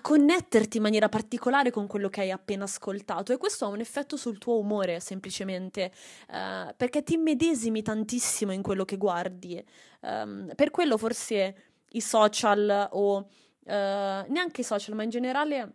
connetterti 0.00 0.76
in 0.76 0.82
maniera 0.82 1.08
particolare 1.08 1.70
con 1.70 1.86
quello 1.86 2.08
che 2.08 2.22
hai 2.22 2.30
appena 2.30 2.64
ascoltato 2.64 3.32
e 3.32 3.36
questo 3.36 3.64
ha 3.64 3.68
un 3.68 3.80
effetto 3.80 4.16
sul 4.16 4.38
tuo 4.38 4.58
umore 4.58 5.00
semplicemente 5.00 5.92
uh, 6.28 6.74
perché 6.76 7.02
ti 7.02 7.16
medesimi 7.16 7.82
tantissimo 7.82 8.52
in 8.52 8.62
quello 8.62 8.84
che 8.84 8.96
guardi. 8.96 9.64
Um, 10.00 10.52
per 10.54 10.70
quello 10.70 10.96
forse 10.96 11.54
i 11.90 12.00
social 12.00 12.88
o 12.92 13.16
uh, 13.16 13.26
neanche 13.64 14.60
i 14.60 14.64
social 14.64 14.94
ma 14.94 15.02
in 15.02 15.10
generale 15.10 15.74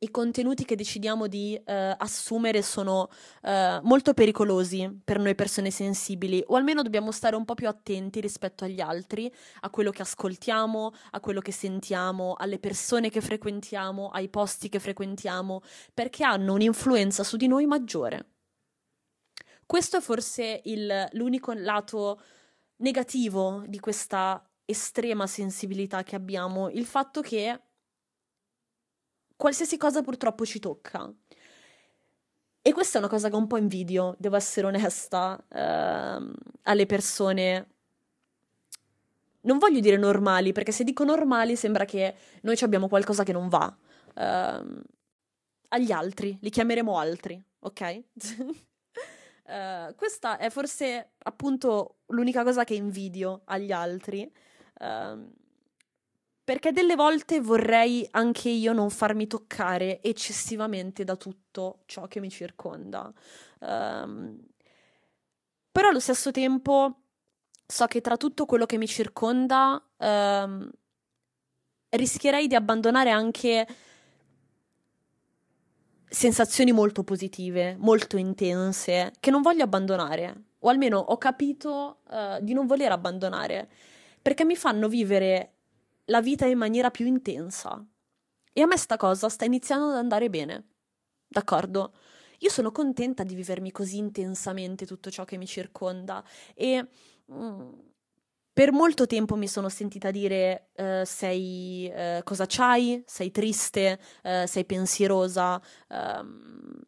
i 0.00 0.10
contenuti 0.10 0.64
che 0.64 0.76
decidiamo 0.76 1.26
di 1.26 1.58
uh, 1.58 1.72
assumere 1.96 2.62
sono 2.62 3.08
uh, 3.42 3.50
molto 3.82 4.14
pericolosi 4.14 5.00
per 5.04 5.18
noi 5.18 5.34
persone 5.34 5.70
sensibili, 5.70 6.42
o 6.46 6.54
almeno 6.54 6.82
dobbiamo 6.82 7.10
stare 7.10 7.34
un 7.34 7.44
po' 7.44 7.54
più 7.54 7.66
attenti 7.66 8.20
rispetto 8.20 8.64
agli 8.64 8.80
altri, 8.80 9.32
a 9.60 9.70
quello 9.70 9.90
che 9.90 10.02
ascoltiamo, 10.02 10.92
a 11.10 11.20
quello 11.20 11.40
che 11.40 11.52
sentiamo, 11.52 12.34
alle 12.38 12.60
persone 12.60 13.10
che 13.10 13.20
frequentiamo, 13.20 14.10
ai 14.10 14.28
posti 14.28 14.68
che 14.68 14.78
frequentiamo, 14.78 15.62
perché 15.92 16.24
hanno 16.24 16.52
un'influenza 16.52 17.24
su 17.24 17.36
di 17.36 17.48
noi 17.48 17.66
maggiore. 17.66 18.26
Questo 19.66 19.96
è 19.96 20.00
forse 20.00 20.60
il, 20.64 21.08
l'unico 21.12 21.52
lato 21.52 22.20
negativo 22.76 23.64
di 23.66 23.80
questa 23.80 24.42
estrema 24.64 25.26
sensibilità 25.26 26.02
che 26.04 26.14
abbiamo, 26.14 26.68
il 26.70 26.86
fatto 26.86 27.20
che 27.20 27.60
qualsiasi 29.38 29.76
cosa 29.78 30.02
purtroppo 30.02 30.44
ci 30.44 30.58
tocca. 30.58 31.10
E 32.60 32.72
questa 32.72 32.98
è 32.98 33.00
una 33.00 33.08
cosa 33.08 33.30
che 33.30 33.36
un 33.36 33.46
po' 33.46 33.56
invidio, 33.56 34.14
devo 34.18 34.36
essere 34.36 34.66
onesta, 34.66 35.42
ehm, 35.48 36.34
alle 36.64 36.84
persone. 36.84 37.68
Non 39.42 39.56
voglio 39.58 39.80
dire 39.80 39.96
normali, 39.96 40.52
perché 40.52 40.72
se 40.72 40.84
dico 40.84 41.04
normali 41.04 41.56
sembra 41.56 41.86
che 41.86 42.14
noi 42.42 42.58
abbiamo 42.60 42.88
qualcosa 42.88 43.22
che 43.22 43.32
non 43.32 43.48
va. 43.48 43.74
Ehm, 44.16 44.82
agli 45.68 45.92
altri, 45.92 46.36
li 46.40 46.50
chiameremo 46.50 46.98
altri, 46.98 47.42
ok? 47.60 48.02
Uh, 49.44 49.94
questa 49.96 50.38
è 50.38 50.50
forse 50.50 51.12
appunto 51.18 52.00
l'unica 52.06 52.42
cosa 52.42 52.64
che 52.64 52.74
invidio 52.74 53.42
agli 53.44 53.72
altri. 53.72 54.30
Uh, 54.80 55.30
perché 56.48 56.72
delle 56.72 56.94
volte 56.94 57.42
vorrei 57.42 58.08
anche 58.12 58.48
io 58.48 58.72
non 58.72 58.88
farmi 58.88 59.26
toccare 59.26 60.00
eccessivamente 60.00 61.04
da 61.04 61.14
tutto 61.14 61.80
ciò 61.84 62.06
che 62.06 62.20
mi 62.20 62.30
circonda. 62.30 63.12
Um, 63.58 64.34
però 65.70 65.90
allo 65.90 66.00
stesso 66.00 66.30
tempo 66.30 67.00
so 67.66 67.84
che 67.84 68.00
tra 68.00 68.16
tutto 68.16 68.46
quello 68.46 68.64
che 68.64 68.78
mi 68.78 68.86
circonda 68.86 69.78
um, 69.98 70.70
rischierei 71.90 72.46
di 72.46 72.54
abbandonare 72.54 73.10
anche 73.10 73.66
sensazioni 76.08 76.72
molto 76.72 77.04
positive, 77.04 77.76
molto 77.78 78.16
intense, 78.16 79.12
che 79.20 79.30
non 79.30 79.42
voglio 79.42 79.64
abbandonare, 79.64 80.44
o 80.60 80.70
almeno 80.70 80.96
ho 80.96 81.18
capito 81.18 81.98
uh, 82.08 82.42
di 82.42 82.54
non 82.54 82.66
voler 82.66 82.90
abbandonare, 82.90 83.68
perché 84.22 84.46
mi 84.46 84.56
fanno 84.56 84.88
vivere 84.88 85.52
la 86.08 86.20
vita 86.20 86.46
in 86.46 86.58
maniera 86.58 86.90
più 86.90 87.06
intensa. 87.06 87.84
E 88.52 88.60
a 88.60 88.66
me 88.66 88.76
sta 88.76 88.96
cosa 88.96 89.28
sta 89.28 89.44
iniziando 89.44 89.88
ad 89.88 89.96
andare 89.96 90.28
bene. 90.28 90.66
D'accordo? 91.26 91.92
Io 92.38 92.50
sono 92.50 92.70
contenta 92.70 93.24
di 93.24 93.34
vivermi 93.34 93.70
così 93.70 93.98
intensamente 93.98 94.86
tutto 94.86 95.10
ciò 95.10 95.24
che 95.24 95.36
mi 95.36 95.46
circonda 95.46 96.24
e 96.54 96.86
mm, 97.32 97.72
per 98.52 98.72
molto 98.72 99.06
tempo 99.06 99.36
mi 99.36 99.48
sono 99.48 99.68
sentita 99.68 100.10
dire 100.10 100.70
uh, 100.76 101.04
sei 101.04 101.90
uh, 101.92 102.22
cosa 102.24 102.46
c'hai? 102.46 103.02
Sei 103.06 103.30
triste? 103.30 104.00
Uh, 104.22 104.46
sei 104.46 104.64
pensierosa? 104.64 105.60
Um, 105.88 106.80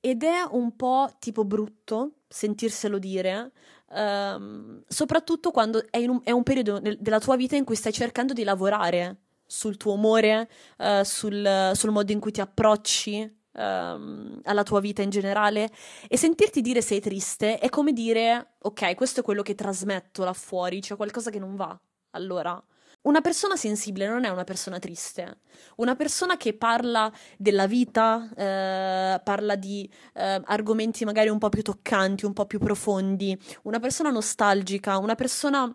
ed 0.00 0.22
è 0.22 0.42
un 0.50 0.76
po' 0.76 1.08
tipo 1.18 1.44
brutto 1.44 2.18
sentirselo 2.28 2.98
dire, 2.98 3.52
um, 3.90 4.82
soprattutto 4.86 5.50
quando 5.50 5.84
è, 5.90 6.04
un, 6.06 6.20
è 6.22 6.30
un 6.30 6.42
periodo 6.42 6.80
nel, 6.80 6.96
della 6.98 7.20
tua 7.20 7.36
vita 7.36 7.56
in 7.56 7.64
cui 7.64 7.76
stai 7.76 7.92
cercando 7.92 8.32
di 8.32 8.44
lavorare 8.44 9.16
sul 9.46 9.76
tuo 9.76 9.94
umore, 9.94 10.48
uh, 10.78 11.02
sul, 11.02 11.70
sul, 11.74 11.90
modo 11.90 12.12
in 12.12 12.20
cui 12.20 12.32
ti 12.32 12.40
approcci 12.40 13.38
um, 13.52 14.40
alla 14.44 14.62
tua 14.62 14.80
vita 14.80 15.02
in 15.02 15.10
generale 15.10 15.70
e 16.08 16.16
sentirti 16.16 16.60
dire 16.60 16.80
sei 16.80 17.00
triste 17.00 17.58
è 17.58 17.68
come 17.68 17.92
dire 17.92 18.54
ok, 18.58 18.94
questo 18.94 19.20
è 19.20 19.22
quello 19.22 19.42
che 19.42 19.54
trasmetto 19.54 20.24
là 20.24 20.32
fuori, 20.32 20.80
c'è 20.80 20.96
qualcosa 20.96 21.30
che 21.30 21.38
non 21.38 21.54
va. 21.54 21.78
Allora, 22.10 22.62
una 23.06 23.20
persona 23.20 23.56
sensibile 23.56 24.08
non 24.08 24.24
è 24.24 24.28
una 24.28 24.44
persona 24.44 24.78
triste, 24.78 25.38
una 25.76 25.94
persona 25.94 26.36
che 26.36 26.54
parla 26.54 27.12
della 27.36 27.66
vita, 27.66 28.28
eh, 28.36 29.20
parla 29.22 29.54
di 29.54 29.88
eh, 30.14 30.40
argomenti 30.44 31.04
magari 31.04 31.28
un 31.28 31.38
po' 31.38 31.48
più 31.48 31.62
toccanti, 31.62 32.26
un 32.26 32.32
po' 32.32 32.46
più 32.46 32.58
profondi, 32.58 33.38
una 33.62 33.78
persona 33.78 34.10
nostalgica, 34.10 34.98
una 34.98 35.14
persona 35.14 35.72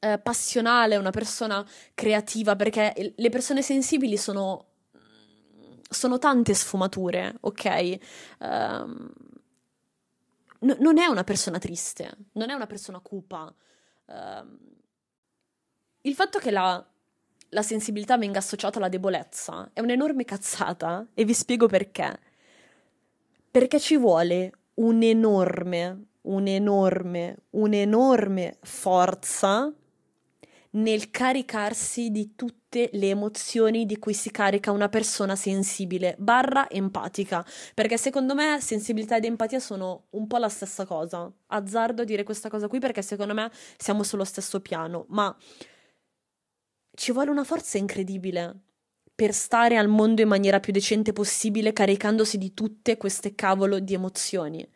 eh, 0.00 0.18
passionale, 0.18 0.96
una 0.96 1.10
persona 1.10 1.64
creativa, 1.94 2.56
perché 2.56 3.14
le 3.16 3.28
persone 3.30 3.62
sensibili 3.62 4.16
sono, 4.16 4.66
sono 5.88 6.18
tante 6.18 6.52
sfumature, 6.52 7.36
ok? 7.40 7.98
Um, 8.40 9.12
n- 10.60 10.76
non 10.80 10.98
è 10.98 11.06
una 11.06 11.24
persona 11.24 11.58
triste, 11.58 12.10
non 12.32 12.50
è 12.50 12.54
una 12.54 12.66
persona 12.66 12.98
cupa. 12.98 13.54
Um, 14.06 14.76
il 16.08 16.14
fatto 16.14 16.38
che 16.38 16.50
la, 16.50 16.82
la 17.50 17.62
sensibilità 17.62 18.16
venga 18.16 18.38
associata 18.38 18.78
alla 18.78 18.88
debolezza 18.88 19.70
è 19.74 19.80
un'enorme 19.80 20.24
cazzata 20.24 21.06
e 21.12 21.24
vi 21.24 21.34
spiego 21.34 21.66
perché. 21.66 22.18
Perché 23.50 23.78
ci 23.78 23.98
vuole 23.98 24.52
un'enorme, 24.74 26.04
un'enorme, 26.22 27.36
un'enorme 27.50 28.56
forza 28.62 29.72
nel 30.70 31.10
caricarsi 31.10 32.10
di 32.10 32.34
tutte 32.34 32.90
le 32.92 33.08
emozioni 33.08 33.86
di 33.86 33.98
cui 33.98 34.14
si 34.14 34.30
carica 34.30 34.70
una 34.70 34.88
persona 34.88 35.34
sensibile, 35.34 36.14
barra 36.18 36.68
empatica, 36.70 37.44
perché 37.74 37.98
secondo 37.98 38.34
me 38.34 38.60
sensibilità 38.60 39.16
ed 39.16 39.24
empatia 39.24 39.60
sono 39.60 40.04
un 40.10 40.26
po' 40.26 40.36
la 40.38 40.48
stessa 40.48 40.86
cosa. 40.86 41.30
Azzardo 41.48 42.04
dire 42.04 42.22
questa 42.22 42.48
cosa 42.48 42.68
qui 42.68 42.78
perché 42.78 43.02
secondo 43.02 43.34
me 43.34 43.50
siamo 43.76 44.02
sullo 44.02 44.24
stesso 44.24 44.60
piano, 44.60 45.06
ma 45.08 45.34
ci 46.98 47.12
vuole 47.12 47.30
una 47.30 47.44
forza 47.44 47.78
incredibile 47.78 48.56
per 49.14 49.32
stare 49.32 49.76
al 49.76 49.86
mondo 49.86 50.20
in 50.20 50.26
maniera 50.26 50.58
più 50.58 50.72
decente 50.72 51.12
possibile, 51.12 51.72
caricandosi 51.72 52.38
di 52.38 52.54
tutte 52.54 52.96
queste 52.96 53.36
cavolo 53.36 53.78
di 53.78 53.94
emozioni. 53.94 54.68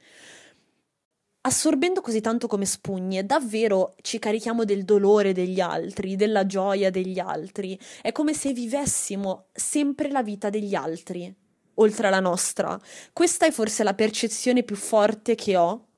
Assorbendo 1.41 2.01
così 2.01 2.21
tanto 2.21 2.47
come 2.47 2.65
spugne, 2.65 3.27
davvero 3.27 3.97
ci 4.03 4.21
carichiamo 4.21 4.65
del 4.65 4.85
dolore 4.85 5.33
degli 5.33 5.59
altri, 5.59 6.15
della 6.15 6.47
gioia 6.47 6.91
degli 6.91 7.19
altri. 7.19 7.77
È 8.01 8.13
come 8.13 8.35
se 8.35 8.53
vivessimo 8.53 9.47
sempre 9.53 10.09
la 10.09 10.23
vita 10.23 10.49
degli 10.49 10.77
altri, 10.77 11.35
oltre 11.75 12.07
alla 12.07 12.21
nostra. 12.21 12.81
Questa 13.13 13.47
è 13.47 13.51
forse 13.51 13.83
la 13.83 13.95
percezione 13.95 14.63
più 14.63 14.77
forte 14.77 15.35
che 15.35 15.57
ho 15.57 15.89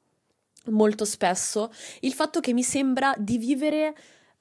molto 0.68 1.04
spesso, 1.04 1.70
il 2.00 2.14
fatto 2.14 2.40
che 2.40 2.54
mi 2.54 2.62
sembra 2.62 3.14
di 3.18 3.36
vivere 3.36 3.94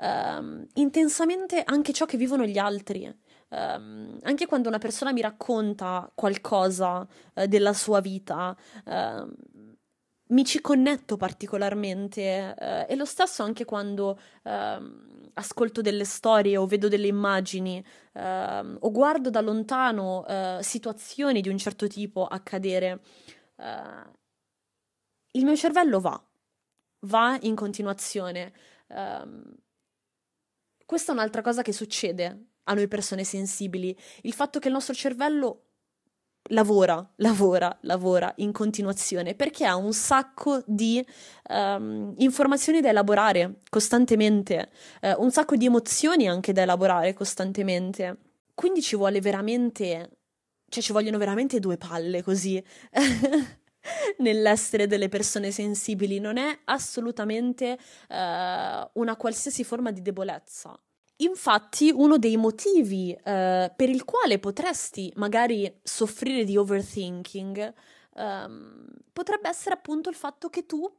um, 0.03 0.67
intensamente 0.75 1.63
anche 1.63 1.93
ciò 1.93 2.05
che 2.05 2.17
vivono 2.17 2.45
gli 2.45 2.57
altri. 2.57 3.11
Um, 3.49 4.17
anche 4.23 4.47
quando 4.47 4.67
una 4.67 4.79
persona 4.79 5.11
mi 5.11 5.21
racconta 5.21 6.11
qualcosa 6.13 7.07
uh, 7.33 7.45
della 7.45 7.73
sua 7.73 8.01
vita, 8.01 8.55
uh, 8.85 9.31
mi 10.29 10.43
ci 10.43 10.59
connetto 10.59 11.17
particolarmente 11.17 12.55
uh, 12.57 12.91
e 12.91 12.95
lo 12.95 13.05
stesso 13.05 13.43
anche 13.43 13.65
quando 13.65 14.19
ascolto 15.35 15.81
delle 15.81 16.05
storie 16.05 16.57
o 16.57 16.65
vedo 16.65 16.87
delle 16.87 17.07
immagini 17.07 17.83
o 18.13 18.91
guardo 18.91 19.29
da 19.31 19.41
lontano 19.41 20.25
situazioni 20.61 21.41
di 21.41 21.49
un 21.49 21.57
certo 21.57 21.87
tipo 21.87 22.25
accadere. 22.25 23.01
il 25.31 25.43
mio 25.43 25.55
cervello 25.55 25.99
va, 25.99 26.23
va 27.05 27.37
in 27.41 27.55
continuazione. 27.55 28.53
Questa 30.85 31.11
è 31.11 31.15
un'altra 31.15 31.41
cosa 31.41 31.61
che 31.61 31.73
succede 31.73 32.47
a 32.65 32.73
noi 32.73 32.87
persone 32.87 33.23
sensibili, 33.23 33.95
il 34.21 34.33
fatto 34.33 34.59
che 34.59 34.67
il 34.67 34.73
nostro 34.73 34.93
cervello 34.93 35.63
lavora, 36.49 37.09
lavora, 37.17 37.75
lavora 37.81 38.33
in 38.37 38.51
continuazione 38.51 39.33
perché 39.33 39.65
ha 39.65 39.75
un 39.75 39.93
sacco 39.93 40.61
di 40.65 41.03
um, 41.49 42.13
informazioni 42.17 42.81
da 42.81 42.89
elaborare 42.89 43.61
costantemente, 43.69 44.69
uh, 45.01 45.21
un 45.23 45.31
sacco 45.31 45.55
di 45.55 45.65
emozioni 45.65 46.27
anche 46.27 46.51
da 46.51 46.61
elaborare 46.61 47.13
costantemente. 47.13 48.17
Quindi 48.53 48.81
ci 48.81 48.95
vuole 48.95 49.19
veramente, 49.19 50.09
cioè 50.69 50.83
ci 50.83 50.91
vogliono 50.91 51.17
veramente 51.17 51.59
due 51.59 51.77
palle 51.77 52.21
così. 52.21 52.63
nell'essere 54.19 54.87
delle 54.87 55.09
persone 55.09 55.51
sensibili, 55.51 56.19
non 56.19 56.37
è 56.37 56.59
assolutamente 56.65 57.77
uh, 58.09 58.89
una 58.93 59.15
qualsiasi 59.17 59.63
forma 59.63 59.91
di 59.91 60.01
debolezza. 60.01 60.77
Infatti, 61.17 61.91
uno 61.93 62.17
dei 62.17 62.37
motivi 62.37 63.15
uh, 63.15 63.21
per 63.23 63.89
il 63.89 64.03
quale 64.03 64.39
potresti 64.39 65.11
magari 65.15 65.79
soffrire 65.83 66.43
di 66.43 66.57
overthinking 66.57 67.73
um, 68.15 68.85
potrebbe 69.11 69.47
essere 69.47 69.75
appunto 69.75 70.09
il 70.09 70.15
fatto 70.15 70.49
che 70.49 70.65
tu 70.65 70.91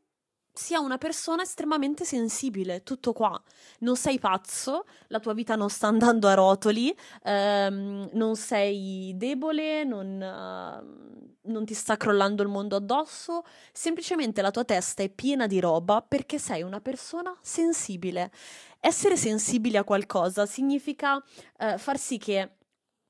sia 0.54 0.78
una 0.78 0.98
persona 0.98 1.42
estremamente 1.42 2.04
sensibile, 2.04 2.84
tutto 2.84 3.12
qua. 3.12 3.40
Non 3.80 3.96
sei 3.96 4.20
pazzo, 4.20 4.86
la 5.08 5.18
tua 5.18 5.34
vita 5.34 5.56
non 5.56 5.68
sta 5.68 5.88
andando 5.88 6.28
a 6.28 6.34
rotoli, 6.34 6.96
ehm, 7.24 8.10
non 8.12 8.36
sei 8.36 9.12
debole, 9.16 9.82
non, 9.82 10.06
uh, 10.06 11.50
non, 11.50 11.64
ti 11.64 11.74
sta 11.74 11.96
crollando 11.96 12.44
il 12.44 12.48
mondo 12.48 12.76
addosso, 12.76 13.42
semplicemente 13.72 14.42
la 14.42 14.52
tua 14.52 14.64
testa 14.64 15.02
è 15.02 15.08
piena 15.08 15.48
di 15.48 15.58
roba 15.58 16.02
perché 16.02 16.38
sei 16.38 16.62
una 16.62 16.80
persona 16.80 17.36
sensibile. 17.42 18.30
Essere 18.78 19.16
sensibile 19.16 19.78
a 19.78 19.84
qualcosa 19.84 20.46
significa 20.46 21.16
uh, 21.16 21.78
far 21.78 21.98
sì 21.98 22.16
che 22.16 22.56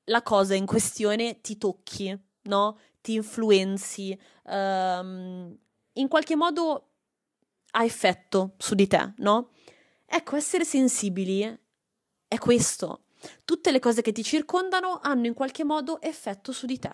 la 0.05 0.23
cosa 0.23 0.55
in 0.55 0.65
questione 0.65 1.41
ti 1.41 1.59
tocchi, 1.59 2.17
no? 2.43 2.79
Ti 3.01 3.13
influenzi, 3.13 4.19
um, 4.45 5.55
in 5.93 6.07
qualche 6.07 6.35
modo 6.35 6.94
ha 7.77 7.83
effetto 7.83 8.53
su 8.57 8.73
di 8.73 8.87
te, 8.87 9.13
no? 9.17 9.51
Ecco, 10.05 10.35
essere 10.35 10.63
sensibili 10.63 11.41
è 12.27 12.37
questo. 12.37 13.01
Tutte 13.43 13.71
le 13.71 13.79
cose 13.79 14.01
che 14.01 14.11
ti 14.11 14.23
circondano 14.23 14.99
hanno 15.01 15.25
in 15.25 15.33
qualche 15.33 15.63
modo 15.63 15.99
effetto 15.99 16.51
su 16.51 16.65
di 16.65 16.79
te. 16.79 16.91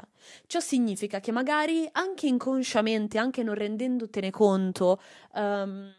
Ciò 0.48 0.60
significa 0.60 1.20
che 1.20 1.32
magari 1.32 1.88
anche 1.92 2.28
inconsciamente, 2.28 3.18
anche 3.18 3.44
non 3.44 3.56
rendendotene 3.56 4.32
conto, 4.32 5.02
um, 5.34 5.94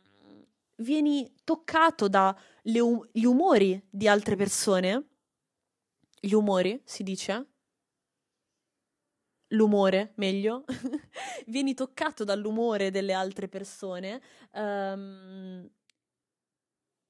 vieni 0.77 1.33
toccato 1.45 2.09
dagli 2.09 2.79
um- 2.79 3.07
umori 3.13 3.81
di 3.89 4.09
altre 4.09 4.37
persone. 4.37 5.07
Gli 6.19 6.33
umori, 6.33 6.81
si 6.85 7.03
dice? 7.03 7.52
L'umore, 9.53 10.13
meglio, 10.17 10.65
vieni 11.47 11.75
toccato 11.75 12.25
dall'umore 12.25 12.91
delle 12.91 13.13
altre 13.13 13.49
persone 13.49 14.21
um, 14.53 15.69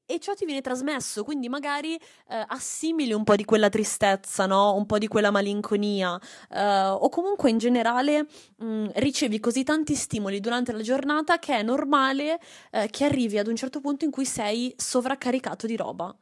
e 0.04 0.18
ciò 0.18 0.34
ti 0.34 0.44
viene 0.44 0.60
trasmesso, 0.60 1.24
quindi 1.24 1.48
magari 1.48 1.94
uh, 1.94 2.34
assimili 2.48 3.12
un 3.12 3.24
po' 3.24 3.34
di 3.34 3.44
quella 3.44 3.70
tristezza, 3.70 4.46
no? 4.46 4.74
un 4.74 4.84
po' 4.84 4.98
di 4.98 5.08
quella 5.08 5.30
malinconia 5.30 6.12
uh, 6.14 6.92
o 6.92 7.08
comunque 7.08 7.48
in 7.48 7.58
generale 7.58 8.26
mh, 8.56 8.64
mm, 8.64 8.86
ricevi 8.96 9.40
così 9.40 9.62
tanti 9.62 9.94
stimoli 9.94 10.40
durante 10.40 10.72
la 10.72 10.82
giornata 10.82 11.38
che 11.38 11.56
è 11.56 11.62
normale 11.62 12.38
uh, 12.72 12.86
che 12.90 13.04
arrivi 13.04 13.38
ad 13.38 13.46
un 13.46 13.56
certo 13.56 13.80
punto 13.80 14.04
in 14.04 14.10
cui 14.10 14.26
sei 14.26 14.74
sovraccaricato 14.76 15.66
di 15.66 15.76
roba 15.76 16.14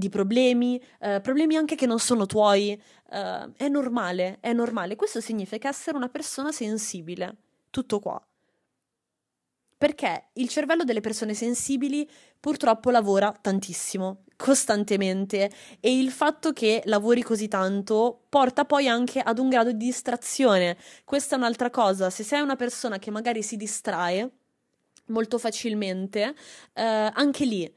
di 0.00 0.08
problemi, 0.08 0.82
eh, 1.00 1.20
problemi 1.20 1.56
anche 1.56 1.74
che 1.74 1.86
non 1.86 1.98
sono 1.98 2.26
tuoi, 2.26 2.80
eh, 3.10 3.52
è 3.56 3.68
normale, 3.68 4.38
è 4.40 4.52
normale. 4.52 4.96
Questo 4.96 5.20
significa 5.20 5.68
essere 5.68 5.96
una 5.96 6.08
persona 6.08 6.52
sensibile, 6.52 7.36
tutto 7.70 7.98
qua. 7.98 8.22
Perché 9.76 10.26
il 10.34 10.48
cervello 10.48 10.84
delle 10.84 11.00
persone 11.00 11.32
sensibili 11.32 12.08
purtroppo 12.38 12.90
lavora 12.90 13.32
tantissimo, 13.32 14.24
costantemente, 14.36 15.50
e 15.80 15.98
il 15.98 16.10
fatto 16.10 16.52
che 16.52 16.82
lavori 16.84 17.22
così 17.22 17.48
tanto 17.48 18.24
porta 18.28 18.66
poi 18.66 18.88
anche 18.88 19.20
ad 19.20 19.38
un 19.38 19.48
grado 19.48 19.72
di 19.72 19.86
distrazione. 19.86 20.76
Questa 21.04 21.34
è 21.34 21.38
un'altra 21.38 21.70
cosa, 21.70 22.10
se 22.10 22.24
sei 22.24 22.42
una 22.42 22.56
persona 22.56 22.98
che 22.98 23.10
magari 23.10 23.42
si 23.42 23.56
distrae 23.56 24.30
molto 25.06 25.38
facilmente, 25.38 26.34
eh, 26.74 27.10
anche 27.12 27.44
lì 27.44 27.74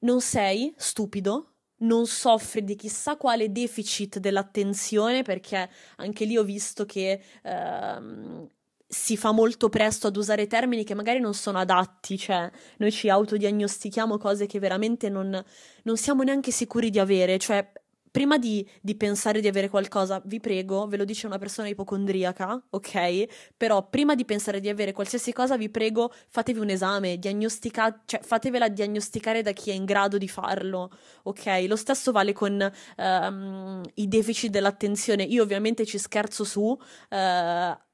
non 0.00 0.20
sei 0.20 0.72
stupido, 0.76 1.49
non 1.80 2.06
soffri 2.06 2.64
di 2.64 2.74
chissà 2.76 3.16
quale 3.16 3.52
deficit 3.52 4.18
dell'attenzione, 4.18 5.22
perché 5.22 5.68
anche 5.96 6.24
lì 6.24 6.36
ho 6.36 6.44
visto 6.44 6.84
che 6.84 7.20
ehm, 7.42 8.48
si 8.86 9.16
fa 9.16 9.30
molto 9.30 9.68
presto 9.68 10.08
ad 10.08 10.16
usare 10.16 10.48
termini 10.48 10.82
che 10.84 10.94
magari 10.94 11.20
non 11.20 11.32
sono 11.32 11.58
adatti, 11.58 12.18
cioè 12.18 12.50
noi 12.78 12.90
ci 12.90 13.08
autodiagnostichiamo 13.08 14.18
cose 14.18 14.46
che 14.46 14.58
veramente 14.58 15.08
non, 15.08 15.42
non 15.84 15.96
siamo 15.96 16.24
neanche 16.24 16.50
sicuri 16.50 16.90
di 16.90 16.98
avere, 16.98 17.38
cioè 17.38 17.70
prima 18.10 18.38
di, 18.38 18.66
di, 18.80 18.96
pensare 18.96 19.40
di 19.40 19.48
avere 19.48 19.68
qualcosa, 19.68 20.20
vi 20.24 20.40
prego, 20.40 20.86
ve 20.86 20.96
lo 20.96 21.04
dice 21.04 21.26
una 21.26 21.38
persona 21.38 21.68
ipocondriaca, 21.68 22.62
ok? 22.70 23.52
Però 23.56 23.88
prima 23.88 24.14
di 24.14 24.24
pensare 24.24 24.60
di 24.60 24.68
avere 24.68 24.92
qualsiasi 24.92 25.32
cosa, 25.32 25.56
vi 25.56 25.70
prego, 25.70 26.12
fatevi 26.28 26.58
un 26.58 26.70
esame, 26.70 27.18
diagnostica- 27.18 28.02
cioè 28.04 28.20
fatevela 28.22 28.68
diagnosticare 28.68 29.42
da 29.42 29.52
chi 29.52 29.70
è 29.70 29.74
in 29.74 29.84
grado 29.84 30.18
di 30.18 30.28
farlo, 30.28 30.90
ok? 31.24 31.64
Lo 31.66 31.76
stesso 31.76 32.12
vale 32.12 32.32
con 32.32 32.70
um, 32.96 33.82
i 33.94 34.08
deficit 34.08 34.50
dell'attenzione. 34.50 35.22
Io 35.22 35.42
ovviamente 35.42 35.86
ci 35.86 35.98
scherzo 35.98 36.44
su. 36.44 36.62
Uh, 37.08 37.88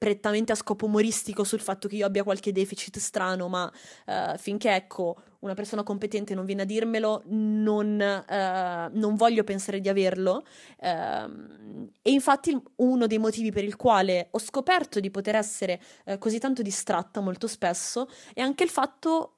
prettamente 0.00 0.52
a 0.52 0.54
scopo 0.54 0.86
umoristico 0.86 1.44
sul 1.44 1.60
fatto 1.60 1.86
che 1.86 1.96
io 1.96 2.06
abbia 2.06 2.22
qualche 2.22 2.52
deficit 2.52 2.96
strano, 2.98 3.48
ma 3.48 3.70
uh, 4.06 4.38
finché 4.38 4.74
ecco 4.74 5.16
una 5.40 5.52
persona 5.52 5.82
competente 5.82 6.34
non 6.34 6.46
viene 6.46 6.62
a 6.62 6.64
dirmelo, 6.64 7.22
non, 7.26 8.00
uh, 8.00 8.98
non 8.98 9.14
voglio 9.16 9.44
pensare 9.44 9.78
di 9.78 9.90
averlo. 9.90 10.42
Uh, 10.78 11.90
e 12.00 12.12
infatti 12.12 12.58
uno 12.76 13.06
dei 13.06 13.18
motivi 13.18 13.52
per 13.52 13.62
il 13.62 13.76
quale 13.76 14.28
ho 14.30 14.38
scoperto 14.38 15.00
di 15.00 15.10
poter 15.10 15.34
essere 15.34 15.78
uh, 16.06 16.16
così 16.16 16.38
tanto 16.38 16.62
distratta 16.62 17.20
molto 17.20 17.46
spesso 17.46 18.08
è 18.32 18.40
anche 18.40 18.64
il 18.64 18.70
fatto 18.70 19.34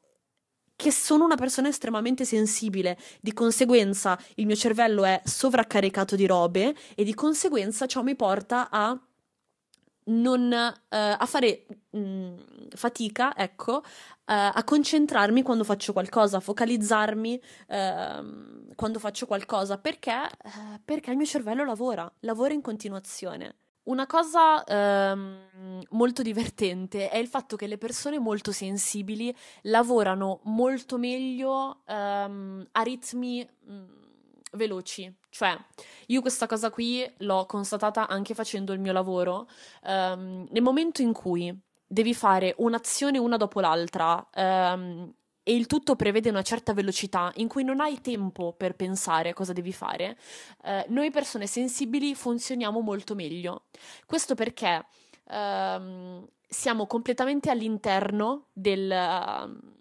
che 0.76 0.92
sono 0.92 1.24
una 1.24 1.34
persona 1.34 1.66
estremamente 1.66 2.24
sensibile, 2.24 2.96
di 3.20 3.32
conseguenza 3.32 4.16
il 4.36 4.46
mio 4.46 4.54
cervello 4.54 5.04
è 5.04 5.20
sovraccaricato 5.24 6.14
di 6.14 6.26
robe 6.26 6.72
e 6.94 7.02
di 7.02 7.14
conseguenza 7.14 7.86
ciò 7.86 8.02
mi 8.02 8.14
porta 8.14 8.70
a 8.70 8.96
non, 10.04 10.50
uh, 10.52 10.86
a 10.88 11.26
fare 11.26 11.66
mh, 11.90 11.98
mm, 11.98 12.36
fatica, 12.74 13.36
ecco, 13.36 13.76
uh, 13.76 13.82
a 14.24 14.62
concentrarmi 14.64 15.42
quando 15.42 15.64
faccio 15.64 15.92
qualcosa, 15.92 16.38
a 16.38 16.40
focalizzarmi 16.40 17.40
uh, 17.68 18.74
quando 18.74 18.98
faccio 18.98 19.26
qualcosa, 19.26 19.78
perché? 19.78 20.28
Eh, 20.44 20.80
perché 20.84 21.10
il 21.10 21.16
mio 21.16 21.26
cervello 21.26 21.64
lavora, 21.64 22.10
lavora 22.20 22.54
in 22.54 22.62
continuazione. 22.62 23.56
Una 23.84 24.06
cosa 24.06 24.62
um, 25.12 25.82
molto 25.90 26.22
divertente 26.22 27.08
è 27.08 27.16
il 27.16 27.26
fatto 27.26 27.56
che 27.56 27.66
le 27.66 27.78
persone 27.78 28.20
molto 28.20 28.52
sensibili 28.52 29.34
lavorano 29.62 30.38
molto 30.44 30.98
meglio 30.98 31.82
um, 31.86 32.64
a 32.70 32.82
ritmi... 32.82 33.48
Um, 33.66 34.00
veloci. 34.52 35.12
Cioè, 35.32 35.56
io 36.08 36.20
questa 36.20 36.46
cosa 36.46 36.68
qui 36.68 37.10
l'ho 37.18 37.46
constatata 37.46 38.06
anche 38.06 38.34
facendo 38.34 38.74
il 38.74 38.80
mio 38.80 38.92
lavoro. 38.92 39.48
Um, 39.84 40.46
nel 40.50 40.60
momento 40.60 41.00
in 41.00 41.14
cui 41.14 41.58
devi 41.86 42.12
fare 42.12 42.54
un'azione 42.58 43.16
una 43.16 43.38
dopo 43.38 43.60
l'altra 43.60 44.28
um, 44.34 45.10
e 45.42 45.54
il 45.54 45.66
tutto 45.66 45.96
prevede 45.96 46.28
una 46.28 46.42
certa 46.42 46.74
velocità 46.74 47.32
in 47.36 47.48
cui 47.48 47.64
non 47.64 47.80
hai 47.80 48.02
tempo 48.02 48.52
per 48.52 48.76
pensare 48.76 49.30
a 49.30 49.32
cosa 49.32 49.54
devi 49.54 49.72
fare, 49.72 50.18
uh, 50.64 50.84
noi 50.88 51.10
persone 51.10 51.46
sensibili 51.46 52.14
funzioniamo 52.14 52.80
molto 52.80 53.14
meglio. 53.14 53.64
Questo 54.04 54.34
perché 54.34 54.84
um, 55.30 56.28
siamo 56.46 56.86
completamente 56.86 57.48
all'interno 57.48 58.48
del... 58.52 58.90
Uh, 58.90 59.80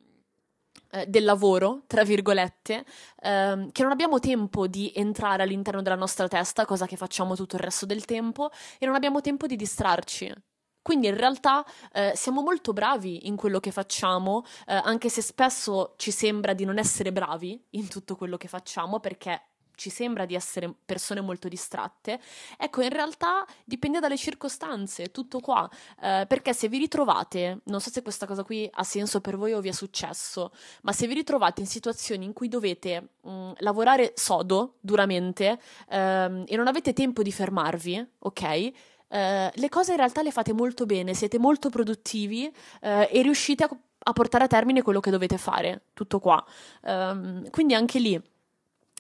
eh, 0.92 1.06
del 1.08 1.24
lavoro, 1.24 1.84
tra 1.88 2.04
virgolette, 2.04 2.86
ehm, 3.22 3.72
che 3.72 3.84
non 3.84 3.92
abbiamo 3.92 4.20
tempo 4.20 4.68
di 4.68 4.92
entrare 4.96 5.44
all'interno 5.44 5.82
della 5.82 5.96
nostra 5.96 6.28
testa, 6.28 6.66
cosa 6.66 6.86
che 6.86 6.98
facciamo 6.98 7.36
tutto 7.36 7.56
il 7.56 7.62
resto 7.62 7.86
del 7.86 8.06
tempo, 8.06 8.50
e 8.78 8.86
non 8.86 8.96
abbiamo 8.96 9.22
tempo 9.22 9.48
di 9.48 9.56
distrarci. 9.56 10.34
Quindi 10.82 11.08
in 11.08 11.16
realtà 11.16 11.64
eh, 11.94 12.14
siamo 12.16 12.42
molto 12.42 12.74
bravi 12.74 13.28
in 13.28 13.36
quello 13.36 13.60
che 13.60 13.72
facciamo, 13.72 14.44
eh, 14.66 14.74
anche 14.74 15.10
se 15.10 15.22
spesso 15.22 15.94
ci 15.98 16.10
sembra 16.10 16.54
di 16.54 16.66
non 16.66 16.80
essere 16.80 17.12
bravi 17.12 17.64
in 17.72 17.88
tutto 17.88 18.16
quello 18.16 18.36
che 18.38 18.48
facciamo, 18.48 19.00
perché 19.00 19.51
ci 19.82 19.90
sembra 19.90 20.26
di 20.26 20.36
essere 20.36 20.72
persone 20.86 21.22
molto 21.22 21.48
distratte, 21.48 22.22
ecco, 22.56 22.84
in 22.84 22.90
realtà 22.90 23.44
dipende 23.66 24.00
dalle 24.00 24.16
circostanze, 24.16 25.10
tutto 25.10 25.40
qua. 25.40 25.68
Eh, 26.00 26.26
perché 26.28 26.54
se 26.54 26.68
vi 26.68 26.78
ritrovate, 26.78 27.62
non 27.64 27.82
so 27.82 27.90
se 27.90 28.04
questa 28.04 28.28
cosa 28.28 28.44
qui 28.44 28.70
ha 28.72 28.84
senso 28.84 29.22
per 29.22 29.38
voi 29.38 29.54
o 29.54 29.60
vi 29.60 29.70
è 29.70 29.72
successo, 29.72 30.52
ma 30.84 30.92
se 30.92 31.08
vi 31.08 31.16
ritrovate 31.16 31.62
in 31.62 31.68
situazioni 31.68 32.26
in 32.26 32.34
cui 32.34 32.48
dovete 32.48 33.14
mh, 33.22 33.32
mm, 33.32 33.52
lavorare 33.58 34.14
sodo, 34.16 34.76
duramente, 34.82 35.60
ehm, 35.90 36.44
e 36.46 36.56
non 36.56 36.68
avete 36.68 36.94
tempo 36.94 37.24
di 37.24 37.32
fermarvi, 37.32 38.08
ok? 38.20 38.72
Uh, 39.12 39.50
le 39.52 39.68
cose 39.68 39.92
in 39.92 39.98
realtà 39.98 40.22
le 40.22 40.32
fate 40.32 40.54
molto 40.54 40.86
bene, 40.86 41.14
siete 41.14 41.38
molto 41.38 41.70
produttivi 41.70 42.46
uh, 42.46 42.88
e 43.10 43.22
riuscite 43.22 43.66
a, 43.66 43.70
a, 44.04 44.14
portare 44.14 44.46
a 44.46 44.48
termine 44.48 44.82
quello 44.84 45.02
che 45.02 45.12
dovete 45.12 45.38
fare, 45.38 45.88
tutto 45.94 46.20
qua. 46.20 46.42
Um, 46.84 47.50
quindi 47.50 47.74
anche 47.74 48.00
lì 48.00 48.31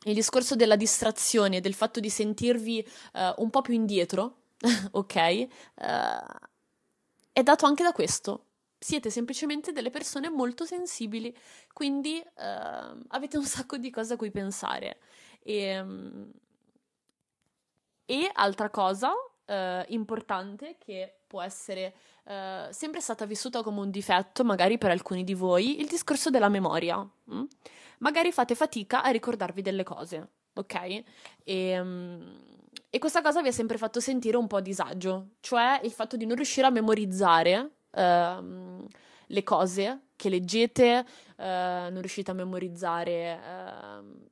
il 0.05 0.13
discorso 0.13 0.55
della 0.55 0.75
distrazione, 0.75 1.61
del 1.61 1.73
fatto 1.73 1.99
di 1.99 2.09
sentirvi 2.09 2.85
uh, 3.13 3.41
un 3.41 3.49
po' 3.49 3.61
più 3.61 3.73
indietro, 3.73 4.37
ok? 4.91 5.47
Uh, 5.75 6.47
è 7.31 7.43
dato 7.43 7.65
anche 7.65 7.83
da 7.83 7.91
questo. 7.91 8.45
Siete 8.79 9.11
semplicemente 9.11 9.71
delle 9.71 9.91
persone 9.91 10.29
molto 10.29 10.65
sensibili, 10.65 11.35
quindi 11.71 12.19
uh, 12.19 13.03
avete 13.09 13.37
un 13.37 13.45
sacco 13.45 13.77
di 13.77 13.91
cose 13.91 14.13
a 14.13 14.17
cui 14.17 14.31
pensare. 14.31 14.99
E, 15.43 15.79
um, 15.79 16.31
e 18.05 18.29
altra 18.33 18.69
cosa 18.69 19.13
importante 19.87 20.77
che 20.79 21.20
può 21.31 21.41
essere 21.41 21.93
sempre 22.69 23.01
stata 23.01 23.25
vissuta 23.25 23.63
come 23.63 23.79
un 23.79 23.89
difetto, 23.89 24.43
magari 24.43 24.77
per 24.77 24.91
alcuni 24.91 25.23
di 25.23 25.33
voi, 25.33 25.79
il 25.81 25.87
discorso 25.87 26.29
della 26.29 26.49
memoria. 26.49 26.97
Mm? 27.33 27.43
magari 28.01 28.31
fate 28.31 28.53
fatica 28.55 29.03
a 29.03 29.09
ricordarvi 29.09 29.61
delle 29.61 29.83
cose, 29.83 30.27
ok? 30.53 31.03
E, 31.43 31.79
um, 31.79 32.39
e 32.89 32.99
questa 32.99 33.21
cosa 33.21 33.41
vi 33.41 33.47
ha 33.47 33.53
sempre 33.53 33.77
fatto 33.77 33.99
sentire 33.99 34.37
un 34.37 34.47
po' 34.47 34.57
a 34.57 34.61
disagio, 34.61 35.29
cioè 35.39 35.79
il 35.83 35.91
fatto 35.91 36.17
di 36.17 36.25
non 36.25 36.35
riuscire 36.35 36.67
a 36.67 36.71
memorizzare 36.71 37.71
uh, 37.91 38.87
le 39.27 39.43
cose 39.43 40.01
che 40.15 40.29
leggete, 40.29 41.05
uh, 41.37 41.43
non 41.43 41.99
riuscite 41.99 42.31
a 42.31 42.35
memorizzare 42.35 43.39
uh, 43.39 44.29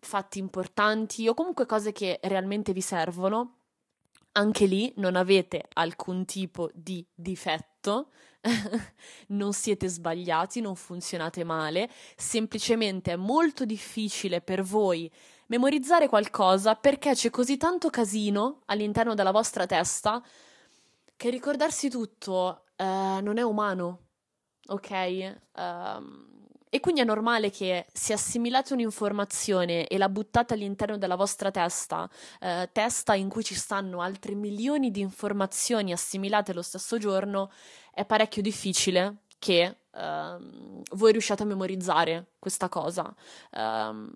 fatti 0.00 0.38
importanti 0.38 1.28
o 1.28 1.34
comunque 1.34 1.66
cose 1.66 1.92
che 1.92 2.18
realmente 2.22 2.72
vi 2.72 2.80
servono. 2.80 3.59
Anche 4.32 4.66
lì 4.66 4.92
non 4.96 5.16
avete 5.16 5.66
alcun 5.74 6.24
tipo 6.24 6.70
di 6.72 7.04
difetto, 7.14 8.10
non 9.28 9.52
siete 9.52 9.88
sbagliati, 9.88 10.60
non 10.60 10.76
funzionate 10.76 11.44
male, 11.44 11.90
semplicemente 12.16 13.12
è 13.12 13.16
molto 13.16 13.64
difficile 13.64 14.40
per 14.40 14.62
voi 14.62 15.10
memorizzare 15.46 16.08
qualcosa 16.08 16.76
perché 16.76 17.12
c'è 17.14 17.28
così 17.30 17.56
tanto 17.56 17.90
casino 17.90 18.62
all'interno 18.66 19.14
della 19.14 19.32
vostra 19.32 19.66
testa 19.66 20.22
che 21.16 21.28
ricordarsi 21.28 21.90
tutto 21.90 22.64
uh, 22.76 23.20
non 23.20 23.36
è 23.36 23.42
umano, 23.42 24.06
ok? 24.68 25.36
Um, 25.56 26.39
e 26.72 26.78
quindi 26.78 27.00
è 27.00 27.04
normale 27.04 27.50
che 27.50 27.86
se 27.92 28.12
assimilate 28.12 28.72
un'informazione 28.72 29.88
e 29.88 29.98
la 29.98 30.08
buttate 30.08 30.54
all'interno 30.54 30.96
della 30.98 31.16
vostra 31.16 31.50
testa, 31.50 32.08
eh, 32.40 32.68
testa 32.72 33.14
in 33.14 33.28
cui 33.28 33.42
ci 33.42 33.56
stanno 33.56 34.00
altri 34.00 34.36
milioni 34.36 34.92
di 34.92 35.00
informazioni 35.00 35.92
assimilate 35.92 36.52
lo 36.52 36.62
stesso 36.62 36.96
giorno, 36.96 37.50
è 37.92 38.04
parecchio 38.04 38.40
difficile 38.40 39.24
che 39.40 39.76
uh, 39.90 40.82
voi 40.92 41.12
riusciate 41.12 41.42
a 41.42 41.46
memorizzare 41.46 42.34
questa 42.38 42.68
cosa. 42.68 43.12
Um, 43.50 44.12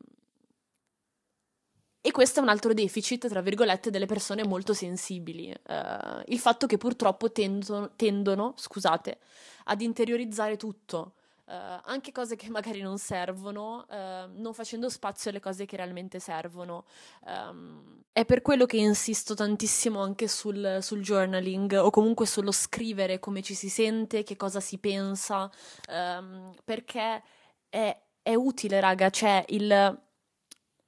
e 2.01 2.11
questo 2.13 2.39
è 2.39 2.43
un 2.43 2.51
altro 2.51 2.75
deficit, 2.75 3.27
tra 3.29 3.41
virgolette, 3.41 3.91
delle 3.91 4.07
persone 4.07 4.47
molto 4.47 4.75
sensibili. 4.75 5.51
Uh, 5.51 6.23
il 6.27 6.39
fatto 6.39 6.67
che 6.67 6.77
purtroppo 6.77 7.33
tendono, 7.33 7.93
tendono 7.97 8.53
scusate, 8.57 9.19
ad 9.65 9.81
interiorizzare 9.81 10.57
tutto. 10.57 11.15
Uh, 11.47 11.79
anche 11.85 12.11
cose 12.11 12.37
che 12.37 12.49
magari 12.51 12.81
non 12.81 12.97
servono, 12.97 13.85
uh, 13.89 14.41
non 14.41 14.55
facendo 14.55 14.89
spazio 14.89 15.31
alle 15.31 15.41
cose 15.41 15.67
che 15.67 15.77
realmente 15.77 16.19
servono. 16.19 16.87
Um, 17.27 18.03
è 18.13 18.25
per 18.25 18.41
quello 18.41 18.65
che 18.65 18.79
insisto 18.79 19.35
tantissimo 19.35 20.01
anche 20.01 20.27
sul, 20.27 20.79
sul, 20.81 21.03
journaling 21.03 21.73
o 21.83 21.91
comunque 21.91 22.27
sullo 22.27 22.53
scrivere 22.53 23.19
come 23.19 23.43
ci 23.43 23.55
si 23.55 23.69
sente, 23.69 24.23
che 24.23 24.37
cosa 24.37 24.61
si 24.61 24.79
pensa, 24.79 25.51
um, 25.91 26.55
perché 26.65 27.23
è, 27.69 27.99
è, 28.23 28.35
utile, 28.35 28.81
raga, 28.81 29.11
cioè 29.11 29.45
il, 29.49 30.03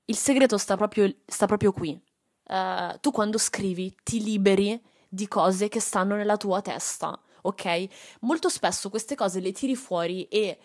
il 0.07 0.17
segreto 0.17 0.57
sta 0.57 0.77
proprio, 0.77 1.13
sta 1.27 1.47
proprio 1.47 1.73
qui. 1.73 2.01
Uh, 2.49 2.97
tu 3.01 3.11
quando 3.11 3.39
scrivi 3.39 3.95
ti 4.03 4.23
liberi 4.23 4.81
di 5.09 5.27
cose 5.29 5.69
che 5.69 5.81
stanno 5.81 6.15
nella 6.15 6.37
tua 6.37 6.63
testa 6.63 7.21
ok? 7.47 7.87
Molto 8.21 8.49
spesso 8.49 8.91
queste 8.91 9.15
cose 9.15 9.41
le 9.41 9.53
tiri 9.53 9.77
fuori 9.77 10.25
e 10.29 10.59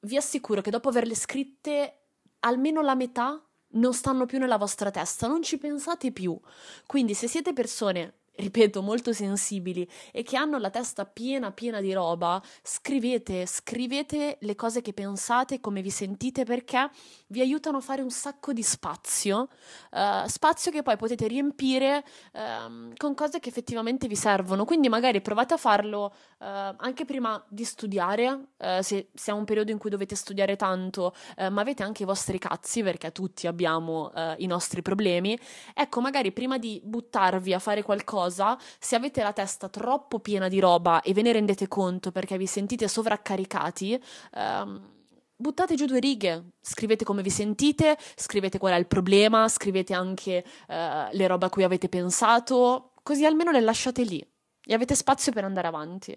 vi 0.00 0.16
assicuro 0.16 0.60
che 0.60 0.70
dopo 0.70 0.88
averle 0.88 1.14
scritte 1.14 1.96
almeno 2.40 2.80
la 2.82 2.94
metà 2.94 3.42
non 3.72 3.92
stanno 3.94 4.26
più 4.26 4.38
nella 4.38 4.56
vostra 4.56 4.90
testa, 4.90 5.26
non 5.26 5.42
ci 5.42 5.58
pensate 5.58 6.10
più. 6.12 6.38
Quindi 6.86 7.14
se 7.14 7.28
siete 7.28 7.52
persone 7.52 8.19
ripeto, 8.40 8.82
molto 8.82 9.12
sensibili 9.12 9.88
e 10.12 10.22
che 10.22 10.36
hanno 10.36 10.58
la 10.58 10.70
testa 10.70 11.04
piena 11.04 11.52
piena 11.52 11.80
di 11.80 11.92
roba, 11.92 12.42
scrivete, 12.62 13.46
scrivete 13.46 14.38
le 14.40 14.54
cose 14.54 14.80
che 14.80 14.92
pensate, 14.92 15.60
come 15.60 15.82
vi 15.82 15.90
sentite, 15.90 16.44
perché 16.44 16.90
vi 17.28 17.40
aiutano 17.40 17.78
a 17.78 17.80
fare 17.80 18.02
un 18.02 18.10
sacco 18.10 18.52
di 18.52 18.62
spazio, 18.62 19.48
uh, 19.92 20.26
spazio 20.26 20.70
che 20.70 20.82
poi 20.82 20.96
potete 20.96 21.26
riempire 21.26 22.04
uh, 22.32 22.92
con 22.96 23.14
cose 23.14 23.38
che 23.38 23.48
effettivamente 23.48 24.08
vi 24.08 24.16
servono. 24.16 24.64
Quindi 24.64 24.88
magari 24.88 25.20
provate 25.20 25.54
a 25.54 25.58
farlo 25.58 26.12
uh, 26.40 26.74
anche 26.76 27.04
prima 27.04 27.42
di 27.48 27.64
studiare, 27.64 28.48
eh, 28.58 28.82
se, 28.82 29.10
se, 29.14 29.30
è 29.30 29.34
un 29.34 29.44
periodo 29.44 29.70
in 29.70 29.78
cui 29.78 29.90
dovete 29.90 30.14
studiare 30.14 30.56
tanto, 30.56 31.14
ma 31.36 31.60
avete 31.60 31.82
anche 31.82 32.02
i 32.02 32.06
vostri 32.06 32.38
cazzi, 32.38 32.82
perché 32.82 33.12
tutti 33.12 33.46
abbiamo 33.46 34.12
i 34.38 34.46
nostri 34.46 34.82
problemi. 34.82 35.38
Ecco, 35.74 36.00
magari 36.00 36.32
prima 36.32 36.58
di 36.58 36.80
buttarvi 36.82 37.54
a 37.54 37.58
fare 37.58 37.82
qualcosa, 37.82 38.30
cosa, 38.30 38.58
se 38.78 38.96
avete 38.96 39.22
la 39.22 39.32
testa 39.32 39.68
troppo 39.68 40.20
piena 40.20 40.48
di 40.48 40.60
roba 40.60 41.02
e 41.02 41.12
ve 41.12 41.22
ne 41.22 41.32
rendete 41.32 41.68
conto 41.68 42.12
perché 42.12 42.38
vi 42.38 42.46
sentite 42.46 42.88
sovraccaricati, 42.88 44.02
ehm, 44.34 44.88
buttate 45.36 45.74
giù 45.74 45.86
due 45.86 46.00
righe, 46.00 46.50
scrivete 46.60 47.04
come 47.04 47.22
vi 47.22 47.30
sentite, 47.30 47.96
scrivete 48.16 48.58
qual 48.58 48.74
è 48.74 48.78
il 48.78 48.86
problema, 48.86 49.48
scrivete 49.48 49.94
anche 49.94 50.44
eh, 50.68 51.08
le 51.10 51.26
robe 51.26 51.46
a 51.46 51.50
cui 51.50 51.64
avete 51.64 51.88
pensato, 51.88 52.92
così 53.02 53.24
almeno 53.24 53.50
le 53.50 53.60
lasciate 53.60 54.02
lì 54.04 54.29
e 54.70 54.74
avete 54.74 54.94
spazio 54.94 55.32
per 55.32 55.42
andare 55.42 55.66
avanti. 55.66 56.14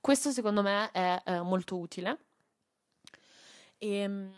Questo 0.00 0.30
secondo 0.30 0.62
me 0.62 0.90
è 0.90 1.20
eh, 1.22 1.40
molto 1.42 1.76
utile. 1.76 2.18
E, 3.76 3.94
ehm, 3.94 4.32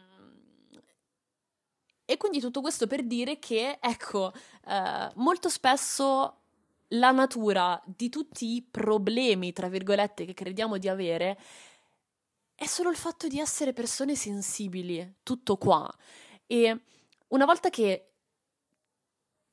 e, 2.05 2.16
quindi 2.16 2.40
tutto 2.40 2.61
questo 2.61 2.88
per 2.88 3.05
dire 3.05 3.38
che, 3.38 3.79
ecco, 3.81 4.33
eh, 4.66 5.12
molto 5.14 5.49
spesso 5.49 6.38
la 6.88 7.12
natura 7.12 7.81
di 7.87 8.09
tutti 8.09 8.53
i 8.57 8.66
problemi, 8.69 9.53
tra 9.53 9.69
virgolette, 9.69 10.25
che 10.25 10.35
crediamo 10.35 10.77
di 10.77 10.88
avere, 10.88 11.38
è 12.57 12.66
solo 12.66 12.90
il 12.90 12.97
fatto 12.97 13.29
di 13.29 13.38
essere 13.38 13.73
persone 13.73 14.16
sensibili, 14.16 15.19
tutto 15.23 15.57
qua. 15.57 15.88
E 16.49 16.81
una 17.29 17.45
volta 17.45 17.71
che, 17.71 18.11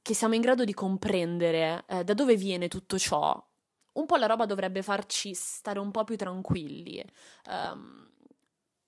che 0.02 0.14
siamo 0.16 0.34
in 0.34 0.42
grado 0.42 0.64
di 0.64 0.74
comprendere 0.74 1.86
eh, 1.88 2.04
da 2.04 2.16
dove 2.16 2.36
viene 2.36 2.70
tutto 2.70 2.98
ciò, 2.98 3.47
un 3.98 4.06
po' 4.06 4.16
la 4.16 4.26
roba 4.26 4.46
dovrebbe 4.46 4.82
farci 4.82 5.34
stare 5.34 5.80
un 5.80 5.92
po' 5.92 6.04
più 6.04 6.16
tranquilli. 6.16 7.04
Um, 7.50 8.06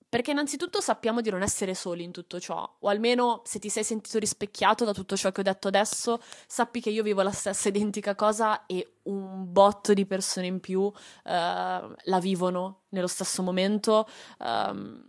perché 0.10 0.32
innanzitutto 0.32 0.82
sappiamo 0.82 1.22
di 1.22 1.30
non 1.30 1.44
essere 1.44 1.76
soli 1.76 2.04
in 2.04 2.12
tutto 2.12 2.40
ciò, 2.40 2.78
o 2.80 2.88
almeno 2.88 3.44
se 3.46 3.60
ti 3.60 3.70
sei 3.70 3.84
sentito 3.84 4.18
rispecchiato 4.18 4.84
da 4.84 4.92
tutto 4.92 5.16
ciò 5.16 5.32
che 5.32 5.42
ho 5.42 5.44
detto 5.44 5.68
adesso, 5.68 6.20
sappi 6.48 6.82
che 6.82 6.90
io 6.90 7.04
vivo 7.04 7.22
la 7.22 7.32
stessa 7.32 7.70
identica 7.70 8.16
cosa 8.16 8.66
e 8.66 8.96
un 9.04 9.52
botto 9.52 9.94
di 9.94 10.08
persone 10.08 10.48
in 10.48 10.60
più 10.62 10.82
uh, 10.82 10.92
la 11.24 12.20
vivono 12.20 12.86
nello 12.90 13.06
stesso 13.06 13.44
momento. 13.44 14.08
Um, 14.40 15.06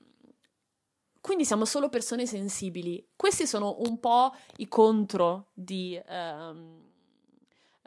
quindi 1.23 1.47
siamo 1.47 1.65
solo 1.65 1.89
persone 1.89 2.27
sensibili. 2.27 3.03
Questi 3.17 3.47
sono 3.47 3.77
un 3.81 3.99
po' 4.01 4.35
i 4.57 4.69
contro 4.69 5.49
di, 5.55 5.99
um, 6.09 6.90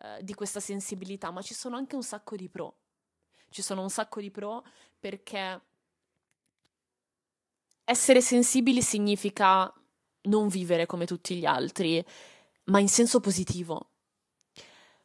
uh, 0.03 0.21
di 0.21 0.33
questa 0.35 0.59
sensibilità, 0.59 1.31
ma 1.31 1.41
ci 1.41 1.53
sono 1.53 1.75
anche 1.75 1.95
un 1.95 2.03
sacco 2.03 2.35
di 2.35 2.47
pro. 2.49 2.77
Ci 3.49 3.61
sono 3.61 3.81
un 3.81 3.89
sacco 3.89 4.21
di 4.21 4.31
pro 4.31 4.63
perché 4.99 5.61
essere 7.83 8.21
sensibili 8.21 8.81
significa 8.81 9.71
non 10.23 10.47
vivere 10.47 10.85
come 10.85 11.05
tutti 11.05 11.35
gli 11.35 11.45
altri, 11.45 12.03
ma 12.65 12.79
in 12.79 12.87
senso 12.87 13.19
positivo. 13.19 13.89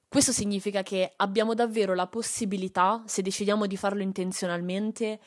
Questo 0.08 0.32
significa 0.32 0.82
che 0.82 1.12
abbiamo 1.16 1.54
davvero 1.54 1.94
la 1.94 2.06
possibilità, 2.06 3.02
se 3.06 3.20
decidiamo 3.20 3.66
di 3.66 3.76
farlo 3.76 4.00
intenzionalmente, 4.00 5.20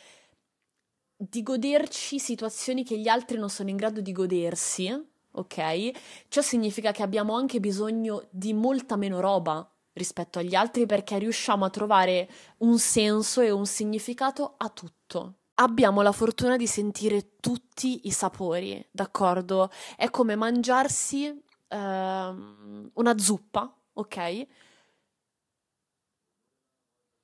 di 1.15 1.43
goderci 1.43 2.17
situazioni 2.17 2.84
che 2.84 2.97
gli 2.97 3.07
altri 3.07 3.38
non 3.38 3.49
sono 3.49 3.69
in 3.69 3.75
grado 3.75 4.01
di 4.01 4.12
godersi, 4.12 4.89
ok? 5.32 5.91
Ciò 6.28 6.41
significa 6.41 6.91
che 6.91 7.04
abbiamo 7.04 7.36
anche 7.36 7.60
bisogno 7.60 8.28
di 8.30 8.54
molta 8.54 8.96
meno 8.96 9.20
roba 9.20 9.67
rispetto 9.94 10.39
agli 10.39 10.56
altri 10.56 10.86
perché 10.86 11.17
riusciamo 11.17 11.65
a 11.65 11.70
trovare 11.70 12.30
un 12.60 12.80
senso 12.80 13.41
e 13.41 13.52
un 13.52 13.65
significato 13.65 14.56
a 14.58 14.70
tutto 14.70 15.36
abbiamo 15.62 16.02
la 16.02 16.12
fortuna 16.12 16.58
di 16.58 16.67
sentire 16.67 17.36
tutti 17.39 18.08
i 18.08 18.12
sapori, 18.12 18.84
d'accordo? 18.91 19.70
È 19.96 20.10
come 20.10 20.36
mangiarsi 20.36 21.28
uh, 21.28 21.76
una 21.76 23.17
zuppa, 23.17 23.74
ok? 23.94 24.48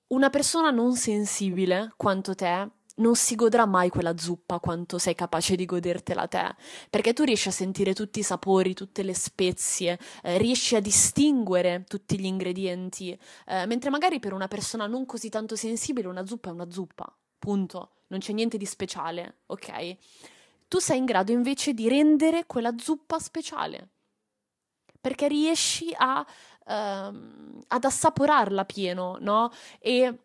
Una 0.08 0.30
persona 0.30 0.70
non 0.70 0.96
sensibile 0.96 1.92
quanto 1.98 2.34
te 2.34 2.70
non 2.98 3.16
si 3.16 3.36
godrà 3.36 3.66
mai 3.66 3.90
quella 3.90 4.18
zuppa 4.18 4.60
quanto 4.60 4.98
sei 4.98 5.16
capace 5.16 5.56
di 5.56 5.66
godertela 5.66 6.28
te, 6.28 6.56
perché 6.90 7.14
tu 7.14 7.24
riesci 7.24 7.48
a 7.48 7.52
sentire 7.52 7.94
tutti 7.94 8.20
i 8.20 8.24
sapori, 8.24 8.74
tutte 8.74 9.04
le 9.04 9.14
spezie, 9.14 10.00
eh, 10.24 10.38
riesci 10.38 10.76
a 10.76 10.80
distinguere 10.80 11.86
tutti 11.88 12.20
gli 12.20 12.26
ingredienti, 12.26 13.18
eh, 13.48 13.66
mentre 13.66 13.90
magari 13.90 14.20
per 14.20 14.34
una 14.34 14.48
persona 14.48 14.88
non 14.88 15.06
così 15.06 15.30
tanto 15.30 15.56
sensibile 15.56 16.08
una 16.08 16.26
zuppa 16.26 16.50
è 16.50 16.54
una 16.54 16.70
zuppa, 16.70 17.12
punto 17.38 17.92
non 18.08 18.20
c'è 18.20 18.34
niente 18.34 18.58
di 18.58 18.66
speciale, 18.66 19.40
ok? 19.48 19.96
Tu 20.68 20.80
sei 20.80 20.98
in 20.98 21.06
grado 21.06 21.32
invece 21.32 21.74
di 21.74 21.88
rendere 21.88 22.46
quella 22.46 22.74
zuppa 22.78 23.20
speciale, 23.20 23.90
perché 25.00 25.28
riesci 25.28 25.94
a, 25.96 26.20
uh, 26.20 27.64
ad 27.68 27.84
assaporarla 27.84 28.66
pieno, 28.66 29.18
no? 29.20 29.52
E, 29.80 30.20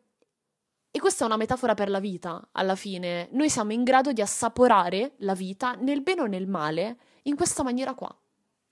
e 0.94 1.00
questa 1.00 1.24
è 1.24 1.26
una 1.26 1.38
metafora 1.38 1.72
per 1.72 1.88
la 1.88 2.00
vita, 2.00 2.50
alla 2.52 2.76
fine. 2.76 3.28
Noi 3.32 3.48
siamo 3.48 3.72
in 3.72 3.82
grado 3.82 4.12
di 4.12 4.20
assaporare 4.20 5.14
la 5.20 5.34
vita 5.34 5.72
nel 5.72 6.02
bene 6.02 6.20
o 6.20 6.26
nel 6.26 6.46
male 6.46 6.98
in 7.22 7.34
questa 7.34 7.62
maniera 7.62 7.94
qua. 7.94 8.14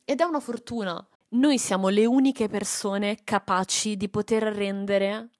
Ed 0.04 0.20
è 0.20 0.24
una 0.24 0.38
fortuna. 0.38 1.02
Noi 1.30 1.56
siamo 1.58 1.88
le 1.88 2.04
uniche 2.04 2.48
persone 2.48 3.20
capaci 3.24 3.96
di 3.96 4.10
poter 4.10 4.42
rendere 4.42 5.30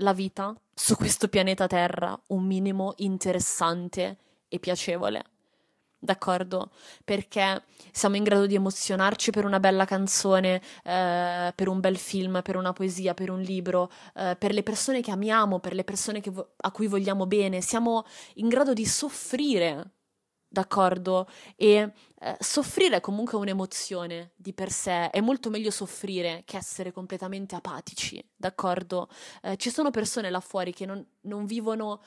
la 0.00 0.12
vita 0.12 0.54
su 0.74 0.94
questo 0.94 1.28
pianeta 1.28 1.66
Terra 1.66 2.20
un 2.26 2.44
minimo 2.44 2.92
interessante 2.96 4.18
e 4.46 4.58
piacevole. 4.58 5.35
D'accordo? 5.98 6.70
Perché 7.04 7.64
siamo 7.90 8.16
in 8.16 8.22
grado 8.22 8.46
di 8.46 8.54
emozionarci 8.54 9.30
per 9.30 9.44
una 9.44 9.58
bella 9.58 9.84
canzone, 9.86 10.60
eh, 10.84 11.52
per 11.54 11.68
un 11.68 11.80
bel 11.80 11.96
film, 11.96 12.42
per 12.42 12.56
una 12.56 12.72
poesia, 12.72 13.14
per 13.14 13.30
un 13.30 13.40
libro, 13.40 13.90
eh, 14.14 14.36
per 14.38 14.52
le 14.52 14.62
persone 14.62 15.00
che 15.00 15.10
amiamo, 15.10 15.58
per 15.58 15.74
le 15.74 15.84
persone 15.84 16.20
vo- 16.26 16.52
a 16.58 16.70
cui 16.70 16.86
vogliamo 16.86 17.26
bene. 17.26 17.60
Siamo 17.60 18.04
in 18.34 18.48
grado 18.48 18.72
di 18.72 18.84
soffrire 18.86 19.92
d'accordo? 20.48 21.28
E 21.56 21.92
eh, 22.20 22.36
soffrire 22.40 22.96
è 22.96 23.00
comunque 23.00 23.36
un'emozione 23.38 24.32
di 24.36 24.52
per 24.52 24.70
sé, 24.70 25.10
è 25.10 25.20
molto 25.20 25.50
meglio 25.50 25.70
soffrire 25.70 26.42
che 26.44 26.56
essere 26.56 26.92
completamente 26.92 27.54
apatici, 27.54 28.24
d'accordo? 28.36 29.08
Eh, 29.42 29.56
ci 29.56 29.70
sono 29.70 29.90
persone 29.90 30.30
là 30.30 30.40
fuori 30.40 30.72
che 30.72 30.86
non, 30.86 31.04
non 31.22 31.46
vivono 31.46 32.00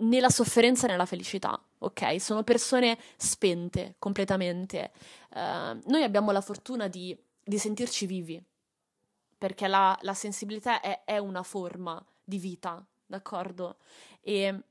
né 0.00 0.20
la 0.20 0.30
sofferenza 0.30 0.86
né 0.86 0.96
la 0.96 1.06
felicità, 1.06 1.60
ok? 1.78 2.20
Sono 2.20 2.42
persone 2.42 2.98
spente 3.16 3.94
completamente. 3.98 4.92
Eh, 5.34 5.78
noi 5.84 6.02
abbiamo 6.02 6.30
la 6.30 6.40
fortuna 6.40 6.88
di, 6.88 7.16
di 7.42 7.58
sentirci 7.58 8.06
vivi, 8.06 8.42
perché 9.38 9.66
la, 9.66 9.96
la 10.02 10.14
sensibilità 10.14 10.80
è, 10.80 11.04
è 11.04 11.18
una 11.18 11.42
forma 11.42 12.04
di 12.22 12.38
vita, 12.38 12.84
d'accordo? 13.06 13.76
E 14.20 14.64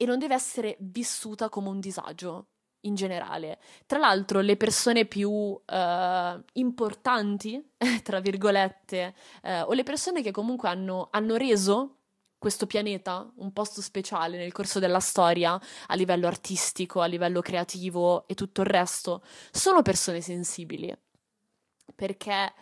e 0.00 0.06
non 0.06 0.18
deve 0.18 0.32
essere 0.32 0.76
vissuta 0.80 1.50
come 1.50 1.68
un 1.68 1.78
disagio 1.78 2.46
in 2.84 2.94
generale. 2.94 3.58
Tra 3.84 3.98
l'altro, 3.98 4.40
le 4.40 4.56
persone 4.56 5.04
più 5.04 5.30
uh, 5.30 6.42
importanti, 6.54 7.72
tra 8.02 8.18
virgolette, 8.18 9.14
uh, 9.42 9.68
o 9.68 9.74
le 9.74 9.82
persone 9.82 10.22
che 10.22 10.30
comunque 10.30 10.70
hanno, 10.70 11.08
hanno 11.10 11.36
reso 11.36 11.98
questo 12.40 12.66
pianeta 12.66 13.30
un 13.36 13.52
posto 13.52 13.82
speciale 13.82 14.38
nel 14.38 14.50
corso 14.50 14.78
della 14.78 14.98
storia, 14.98 15.60
a 15.88 15.94
livello 15.94 16.26
artistico, 16.26 17.02
a 17.02 17.04
livello 17.04 17.42
creativo 17.42 18.26
e 18.26 18.34
tutto 18.34 18.62
il 18.62 18.66
resto, 18.66 19.22
sono 19.50 19.82
persone 19.82 20.22
sensibili. 20.22 20.90
Perché 21.94 22.54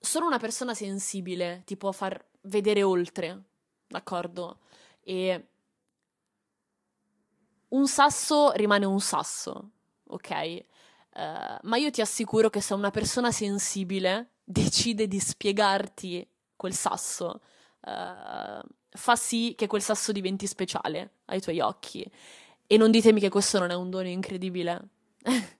solo 0.00 0.24
una 0.24 0.38
persona 0.38 0.72
sensibile 0.72 1.64
ti 1.66 1.76
può 1.76 1.92
far 1.92 2.18
vedere 2.42 2.82
oltre, 2.82 3.42
d'accordo? 3.86 4.60
E 5.00 5.48
un 7.68 7.86
sasso 7.86 8.52
rimane 8.52 8.86
un 8.86 9.00
sasso, 9.00 9.70
ok? 10.06 10.64
Uh, 11.12 11.58
ma 11.64 11.76
io 11.76 11.90
ti 11.90 12.00
assicuro 12.00 12.48
che 12.48 12.62
se 12.62 12.72
una 12.72 12.90
persona 12.90 13.30
sensibile 13.32 14.36
decide 14.44 15.06
di 15.06 15.20
spiegarti 15.20 16.26
quel 16.56 16.72
sasso, 16.72 17.42
uh, 17.82 18.76
fa 18.98 19.14
sì 19.14 19.54
che 19.56 19.68
quel 19.68 19.80
sasso 19.80 20.10
diventi 20.10 20.46
speciale 20.46 21.12
ai 21.26 21.40
tuoi 21.40 21.60
occhi. 21.60 22.04
E 22.66 22.76
non 22.76 22.90
ditemi 22.90 23.20
che 23.20 23.28
questo 23.30 23.58
non 23.58 23.70
è 23.70 23.74
un 23.74 23.88
dono 23.88 24.08
incredibile. 24.08 24.88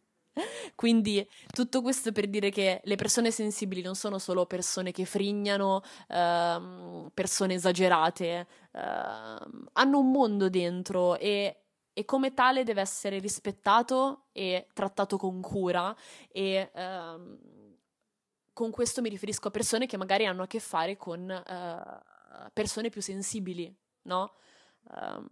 Quindi 0.74 1.26
tutto 1.52 1.80
questo 1.80 2.12
per 2.12 2.28
dire 2.28 2.50
che 2.50 2.80
le 2.82 2.96
persone 2.96 3.30
sensibili 3.30 3.80
non 3.80 3.94
sono 3.94 4.18
solo 4.18 4.44
persone 4.46 4.90
che 4.90 5.04
frignano, 5.04 5.82
ehm, 6.08 7.10
persone 7.14 7.54
esagerate, 7.54 8.46
ehm, 8.72 9.68
hanno 9.72 9.98
un 9.98 10.10
mondo 10.10 10.48
dentro 10.48 11.16
e, 11.16 11.62
e, 11.92 12.04
come 12.04 12.34
tale 12.34 12.64
deve 12.64 12.80
essere 12.80 13.18
rispettato 13.18 14.26
e 14.32 14.66
trattato 14.72 15.16
con 15.16 15.40
cura 15.40 15.94
e 16.30 16.70
ehm, 16.74 17.38
con 18.52 18.70
questo 18.70 19.00
mi 19.00 19.08
riferisco 19.08 19.48
a 19.48 19.52
persone 19.52 19.86
che 19.86 19.96
magari 19.96 20.26
hanno 20.26 20.42
a 20.42 20.46
che 20.46 20.60
fare 20.60 20.96
con 20.96 21.30
eh, 21.30 22.16
persone 22.52 22.88
più 22.88 23.02
sensibili, 23.02 23.74
no? 24.02 24.34
Um, 24.90 25.26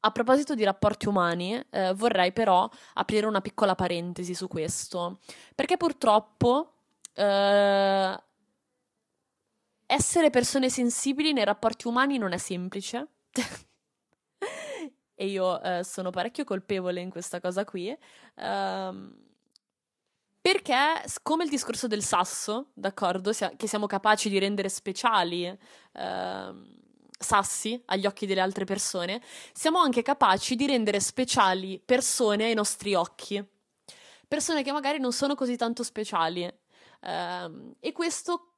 a 0.00 0.10
proposito 0.10 0.54
di 0.54 0.64
rapporti 0.64 1.08
umani, 1.08 1.58
eh, 1.70 1.94
vorrei 1.94 2.32
però 2.32 2.68
aprire 2.94 3.26
una 3.26 3.40
piccola 3.40 3.74
parentesi 3.74 4.34
su 4.34 4.48
questo, 4.48 5.20
perché 5.54 5.78
purtroppo 5.78 6.74
eh, 7.14 8.22
essere 9.86 10.30
persone 10.30 10.68
sensibili 10.68 11.32
nei 11.32 11.44
rapporti 11.44 11.88
umani 11.88 12.18
non 12.18 12.32
è 12.32 12.36
semplice. 12.38 13.08
e 15.14 15.26
io 15.26 15.62
eh, 15.62 15.82
sono 15.84 16.10
parecchio 16.10 16.44
colpevole 16.44 17.00
in 17.00 17.08
questa 17.08 17.40
cosa 17.40 17.64
qui. 17.64 17.96
Um, 18.34 19.23
perché, 20.44 21.02
come 21.22 21.44
il 21.44 21.48
discorso 21.48 21.86
del 21.86 22.02
sasso, 22.02 22.66
d'accordo, 22.74 23.32
che 23.56 23.66
siamo 23.66 23.86
capaci 23.86 24.28
di 24.28 24.38
rendere 24.38 24.68
speciali 24.68 25.48
uh, 25.48 26.78
sassi 27.18 27.82
agli 27.86 28.04
occhi 28.04 28.26
delle 28.26 28.42
altre 28.42 28.66
persone, 28.66 29.22
siamo 29.54 29.78
anche 29.78 30.02
capaci 30.02 30.54
di 30.54 30.66
rendere 30.66 31.00
speciali 31.00 31.80
persone 31.82 32.44
ai 32.44 32.52
nostri 32.52 32.92
occhi. 32.92 33.42
Persone 34.28 34.62
che 34.62 34.70
magari 34.70 34.98
non 34.98 35.14
sono 35.14 35.34
così 35.34 35.56
tanto 35.56 35.82
speciali. 35.82 36.44
Uh, 36.44 37.74
e 37.80 37.92
questo 37.92 38.56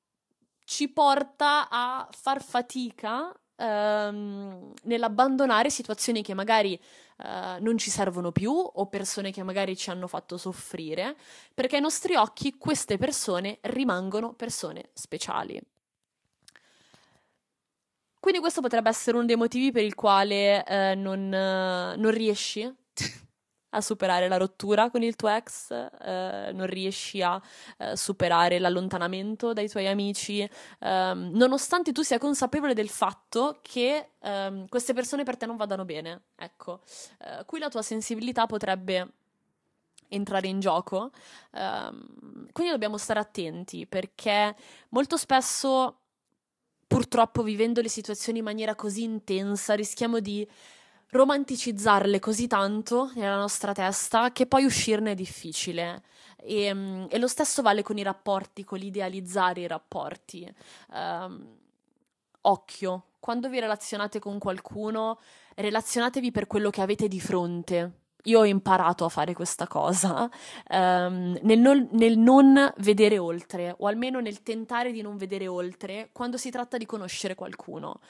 ci 0.65 0.89
porta 0.89 1.69
a 1.71 2.09
far 2.11 2.43
fatica 2.43 3.33
uh, 3.57 4.73
nell'abbandonare 4.83 5.71
situazioni 5.71 6.23
che 6.23 6.35
magari 6.35 6.79
uh, 7.19 7.63
non 7.63 7.79
ci 7.79 7.91
servono 7.91 8.33
più 8.33 8.53
o 8.53 8.87
persone 8.87 9.31
che 9.33 9.43
magari 9.43 9.77
ci 9.77 9.91
hanno 9.91 10.07
fatto 10.07 10.37
soffrire, 10.37 11.17
perché 11.55 11.77
ai 11.77 11.83
nostri 11.83 12.15
occhi 12.15 12.57
queste 12.59 12.99
persone 12.99 13.59
rimangono 13.63 14.33
persone 14.33 14.91
speciali. 14.93 15.61
Quindi 18.19 18.41
questo 18.41 18.61
potrebbe 18.61 18.89
essere 18.89 19.17
uno 19.17 19.27
dei 19.27 19.37
motivi 19.37 19.71
per 19.71 19.85
il 19.85 19.95
quale 19.95 20.65
uh, 20.67 20.99
non, 20.99 21.29
non 21.29 22.11
riesci 22.11 22.85
a 23.71 23.81
superare 23.81 24.29
la 24.29 24.37
rottura 24.37 24.91
con 24.91 25.03
il 25.03 25.17
tuo 25.17 25.29
ex, 25.29 25.71
eh, 25.71 26.51
non 26.53 26.67
riesci 26.67 27.23
a 27.23 27.41
eh, 27.79 27.97
superare 27.97 28.59
l'allontanamento 28.59 29.53
dai 29.53 29.69
tuoi 29.69 29.87
amici, 29.87 30.49
ehm, 30.81 31.31
nonostante 31.35 31.93
tu 31.93 32.03
sia 32.03 32.19
consapevole 32.19 32.75
del 32.75 32.89
fatto 32.89 33.59
che 33.63 34.11
ehm, 34.21 34.69
queste 34.69 34.93
persone 34.93 35.25
per 35.25 35.37
te 35.37 35.47
non 35.47 35.57
vadano 35.57 35.85
bene. 35.85 36.23
Ecco, 36.37 36.81
eh, 37.21 37.45
qui 37.45 37.59
la 37.59 37.69
tua 37.69 37.83
sensibilità 37.83 38.47
potrebbe 38.47 39.09
entrare 40.09 40.47
in 40.47 40.61
gioco, 40.61 41.11
ehm, 41.53 42.49
quindi 42.53 42.73
dobbiamo 42.73 42.97
stare 42.97 43.19
attenti 43.19 43.87
perché 43.87 44.55
molto 44.91 45.17
spesso, 45.17 45.99
purtroppo 46.87 47.43
vivendo 47.43 47.81
le 47.81 47.89
situazioni 47.89 48.39
in 48.39 48.45
maniera 48.45 48.75
così 48.77 49.03
intensa, 49.03 49.75
rischiamo 49.75 50.21
di 50.21 50.49
romanticizzarle 51.11 52.19
così 52.19 52.47
tanto 52.47 53.11
nella 53.15 53.37
nostra 53.37 53.73
testa 53.73 54.33
che 54.33 54.47
poi 54.47 54.65
uscirne 54.65 55.13
è 55.13 55.15
difficile. 55.15 56.03
E, 56.37 56.73
mm, 56.73 57.05
e 57.09 57.19
lo 57.19 57.29
stesso 57.29 57.63
vale 57.63 57.83
con 57.83 57.99
i 57.99 58.03
rapporti, 58.03 58.65
con 58.65 58.79
l'idealizzare 58.79 59.61
i 59.63 59.67
rapporti. 59.67 60.53
Um, 60.93 61.57
occhio, 62.43 63.05
quando 63.19 63.49
vi 63.49 63.59
relazionate 63.61 64.19
con 64.19 64.39
qualcuno, 64.39 65.19
relazionatevi 65.57 66.31
per 66.31 66.47
quello 66.47 66.71
che 66.71 66.83
avete 66.83 67.09
di 67.09 67.21
fronte. 67.21 68.01
Io 68.27 68.41
ho 68.41 68.45
imparato 68.45 69.05
a 69.05 69.09
fare 69.09 69.35
questa 69.35 69.69
cosa, 69.69 70.29
um, 70.71 71.39
nel, 71.43 71.59
non, 71.61 71.89
nel 71.93 72.19
non 72.19 72.73
vedere 72.79 73.19
oltre, 73.19 73.75
o 73.79 73.87
almeno 73.87 74.19
nel 74.19 74.43
tentare 74.43 74.91
di 74.91 75.01
non 75.01 75.17
vedere 75.17 75.47
oltre, 75.47 76.09
quando 76.11 76.37
si 76.37 76.51
tratta 76.51 76.77
di 76.77 76.87
conoscere 76.87 77.37
qualcuno 77.37 78.01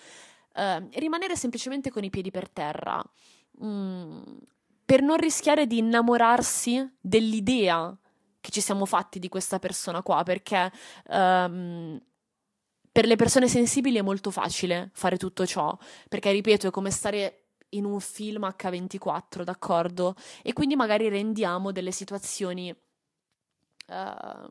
eh, 0.56 0.88
rimanere 0.94 1.36
semplicemente 1.36 1.90
con 1.90 2.02
i 2.02 2.10
piedi 2.10 2.30
per 2.30 2.48
terra, 2.48 3.02
mm, 3.62 4.22
per 4.84 5.02
non 5.02 5.16
rischiare 5.16 5.66
di 5.66 5.78
innamorarsi 5.78 6.96
dell'idea 7.00 7.96
che 8.40 8.50
ci 8.50 8.60
siamo 8.60 8.86
fatti 8.86 9.18
di 9.18 9.28
questa 9.28 9.58
persona 9.58 10.02
qua, 10.02 10.22
perché 10.22 10.70
um, 11.08 12.00
per 12.92 13.04
le 13.04 13.16
persone 13.16 13.48
sensibili 13.48 13.98
è 13.98 14.02
molto 14.02 14.30
facile 14.30 14.90
fare 14.94 15.16
tutto 15.16 15.44
ciò, 15.44 15.76
perché 16.08 16.30
ripeto, 16.30 16.68
è 16.68 16.70
come 16.70 16.92
stare 16.92 17.46
in 17.70 17.84
un 17.84 17.98
film 17.98 18.44
H24, 18.44 19.42
d'accordo? 19.42 20.14
E 20.42 20.52
quindi 20.52 20.76
magari 20.76 21.08
rendiamo 21.08 21.72
delle 21.72 21.90
situazioni 21.90 22.70
uh, 22.70 24.50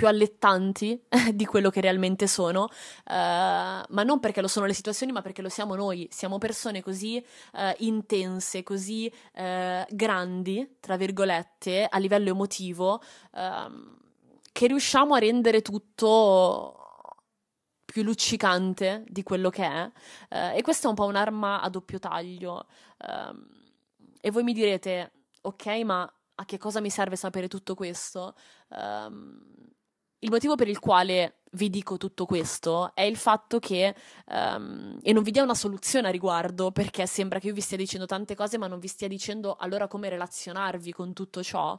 più 0.00 0.08
allettanti 0.08 0.98
di 1.34 1.44
quello 1.44 1.68
che 1.68 1.82
realmente 1.82 2.26
sono, 2.26 2.62
uh, 2.62 2.70
ma 3.04 4.02
non 4.02 4.18
perché 4.18 4.40
lo 4.40 4.48
sono 4.48 4.64
le 4.64 4.72
situazioni, 4.72 5.12
ma 5.12 5.20
perché 5.20 5.42
lo 5.42 5.50
siamo 5.50 5.74
noi. 5.74 6.08
Siamo 6.10 6.38
persone 6.38 6.80
così 6.80 7.22
uh, 7.52 7.58
intense, 7.80 8.62
così 8.62 9.12
uh, 9.34 9.84
grandi, 9.90 10.76
tra 10.80 10.96
virgolette, 10.96 11.84
a 11.84 11.98
livello 11.98 12.30
emotivo, 12.30 13.02
ehm, 13.34 13.98
che 14.50 14.66
riusciamo 14.68 15.14
a 15.14 15.18
rendere 15.18 15.60
tutto 15.60 16.76
più 17.84 18.02
luccicante 18.02 19.04
di 19.06 19.22
quello 19.22 19.50
che 19.50 19.64
è. 19.66 19.90
e 20.56 20.62
questa 20.62 20.86
è 20.86 20.88
un 20.88 20.94
po' 20.96 21.04
un'arma 21.04 21.60
a 21.60 21.68
doppio 21.68 21.98
taglio. 21.98 22.66
Ehm, 23.06 23.46
e 24.18 24.30
voi 24.30 24.44
mi 24.44 24.54
direte, 24.54 25.12
ok, 25.42 25.66
ma 25.84 26.10
a 26.36 26.44
che 26.46 26.56
cosa 26.56 26.80
mi 26.80 26.88
serve 26.88 27.16
sapere 27.16 27.48
tutto 27.48 27.74
questo? 27.74 28.34
Um, 28.68 29.59
il 30.20 30.30
motivo 30.30 30.54
per 30.54 30.68
il 30.68 30.78
quale 30.78 31.40
vi 31.52 31.68
dico 31.68 31.96
tutto 31.96 32.26
questo 32.26 32.94
è 32.94 33.02
il 33.02 33.16
fatto 33.16 33.58
che, 33.58 33.94
um, 34.26 34.98
e 35.02 35.12
non 35.12 35.22
vi 35.22 35.30
dia 35.30 35.42
una 35.42 35.54
soluzione 35.54 36.08
a 36.08 36.10
riguardo, 36.10 36.70
perché 36.70 37.06
sembra 37.06 37.38
che 37.38 37.48
io 37.48 37.54
vi 37.54 37.60
stia 37.60 37.76
dicendo 37.76 38.06
tante 38.06 38.34
cose, 38.34 38.58
ma 38.58 38.66
non 38.66 38.78
vi 38.78 38.86
stia 38.86 39.08
dicendo 39.08 39.56
allora 39.56 39.88
come 39.88 40.08
relazionarvi 40.08 40.92
con 40.92 41.12
tutto 41.12 41.42
ciò. 41.42 41.78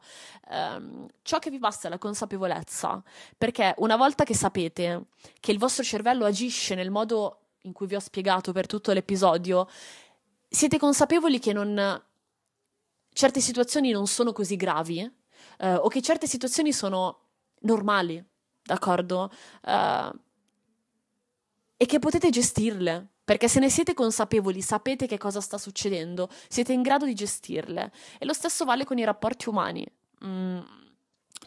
Um, 0.49 1.07
ciò 1.21 1.39
che 1.39 1.49
vi 1.49 1.59
basta 1.59 1.87
è 1.87 1.91
la 1.91 1.97
consapevolezza, 1.97 3.01
perché 3.37 3.75
una 3.77 3.95
volta 3.95 4.23
che 4.23 4.33
sapete 4.33 5.05
che 5.39 5.51
il 5.51 5.59
vostro 5.59 5.83
cervello 5.83 6.25
agisce 6.25 6.75
nel 6.75 6.91
modo 6.91 7.37
in 7.61 7.73
cui 7.73 7.85
vi 7.85 7.95
ho 7.95 7.99
spiegato 7.99 8.51
per 8.51 8.65
tutto 8.65 8.91
l'episodio, 8.91 9.67
siete 10.49 10.77
consapevoli 10.79 11.39
che 11.39 11.53
non, 11.53 12.03
certe 13.13 13.39
situazioni 13.39 13.91
non 13.91 14.07
sono 14.07 14.33
così 14.33 14.55
gravi, 14.55 15.01
uh, 15.59 15.75
o 15.75 15.87
che 15.87 16.01
certe 16.01 16.27
situazioni 16.27 16.73
sono 16.73 17.19
normali 17.61 18.30
d'accordo? 18.71 19.29
Uh, 19.63 20.17
e 21.75 21.85
che 21.85 21.99
potete 21.99 22.29
gestirle. 22.29 23.07
Perché 23.23 23.47
se 23.47 23.59
ne 23.59 23.69
siete 23.69 23.93
consapevoli, 23.93 24.61
sapete 24.61 25.07
che 25.07 25.17
cosa 25.17 25.41
sta 25.41 25.57
succedendo, 25.57 26.29
siete 26.49 26.73
in 26.73 26.81
grado 26.81 27.05
di 27.05 27.13
gestirle. 27.13 27.91
E 28.17 28.25
lo 28.25 28.33
stesso 28.33 28.65
vale 28.65 28.83
con 28.83 28.97
i 28.97 29.03
rapporti 29.03 29.47
umani. 29.47 29.85
Mm. 30.25 30.59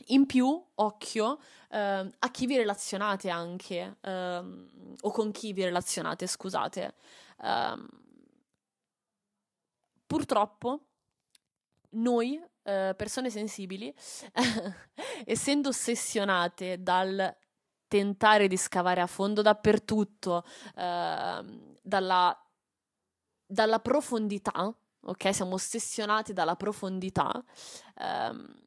In 0.08 0.26
più, 0.26 0.62
occhio 0.74 1.26
uh, 1.30 1.76
a 1.76 2.30
chi 2.30 2.46
vi 2.46 2.56
relazionate 2.56 3.28
anche, 3.28 3.96
uh, 4.00 4.08
o 5.00 5.10
con 5.10 5.30
chi 5.30 5.52
vi 5.52 5.64
relazionate, 5.64 6.26
scusate. 6.26 6.94
Uh, 7.38 7.86
purtroppo, 10.06 10.86
noi 11.90 12.42
eh, 12.64 12.94
persone 12.96 13.30
sensibili, 13.30 13.94
essendo 15.24 15.68
ossessionate 15.68 16.82
dal 16.82 17.36
tentare 17.86 18.48
di 18.48 18.56
scavare 18.56 19.00
a 19.00 19.06
fondo 19.06 19.42
dappertutto, 19.42 20.44
eh, 20.74 21.44
dalla, 21.82 22.46
dalla, 23.46 23.78
profondità, 23.78 24.74
ok? 25.02 25.34
Siamo 25.34 25.54
ossessionati 25.54 26.32
dalla 26.32 26.56
profondità. 26.56 27.30
Eh, 27.96 28.62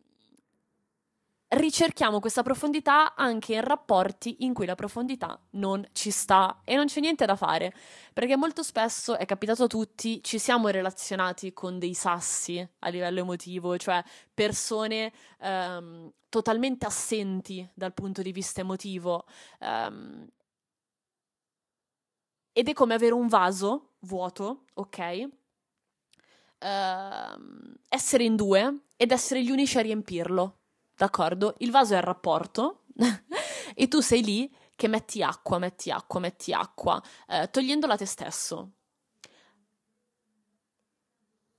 ricerchiamo 1.50 2.20
questa 2.20 2.44
profondità 2.44 3.16
anche 3.16 3.54
in 3.54 3.62
rapporti 3.62 4.44
in 4.44 4.54
cui 4.54 4.66
la 4.66 4.76
profondità 4.76 5.40
non 5.52 5.88
ci 5.94 6.12
sta 6.12 6.62
e 6.66 6.76
non 6.76 6.88
c'è 6.88 7.00
niente 7.00 7.26
da 7.26 7.36
fare, 7.36 7.74
perché 8.14 8.36
molto 8.36 8.64
spesso 8.64 9.18
è 9.18 9.26
capitato 9.26 9.64
a 9.64 9.68
tutti, 9.68 10.22
ci 10.24 10.40
siamo 10.40 10.68
relazionati 10.68 11.54
con 11.54 11.80
dei 11.80 11.94
sassi 11.94 12.68
a 12.80 12.90
livello 12.90 13.20
emotivo, 13.20 13.78
cioè 13.78 14.04
persone 14.34 15.14
um, 15.40 16.12
totalmente 16.30 16.86
assenti 16.86 17.68
dal 17.74 17.94
punto 17.94 18.22
di 18.22 18.32
vista 18.32 18.62
emotivo. 18.62 19.26
Um, 19.60 20.28
ed 22.52 22.68
è 22.68 22.74
come 22.74 22.96
avere 22.96 23.14
un 23.14 23.28
vaso 23.28 23.94
vuoto, 24.00 24.66
ok? 24.74 25.30
uh, 26.60 27.76
essere 27.90 28.24
in 28.24 28.36
due 28.36 28.82
ed 28.96 29.12
essere 29.12 29.44
gli 29.44 29.52
unici 29.52 29.78
a 29.78 29.82
riempirlo, 29.82 30.60
d'accordo? 30.98 31.56
Il 31.60 31.72
vaso 31.72 31.94
è 31.94 31.98
il 31.98 32.04
rapporto 32.04 32.86
e 33.74 33.88
tu 33.88 34.02
sei 34.02 34.24
lì 34.24 34.56
che 34.76 34.88
metti 34.88 35.24
acqua, 35.24 35.58
metti 35.58 35.90
acqua, 35.92 36.20
metti 36.20 36.54
acqua, 36.54 37.02
eh, 37.28 37.50
togliendola 37.50 37.94
a 37.94 37.98
te 37.98 38.06
stesso. 38.06 38.72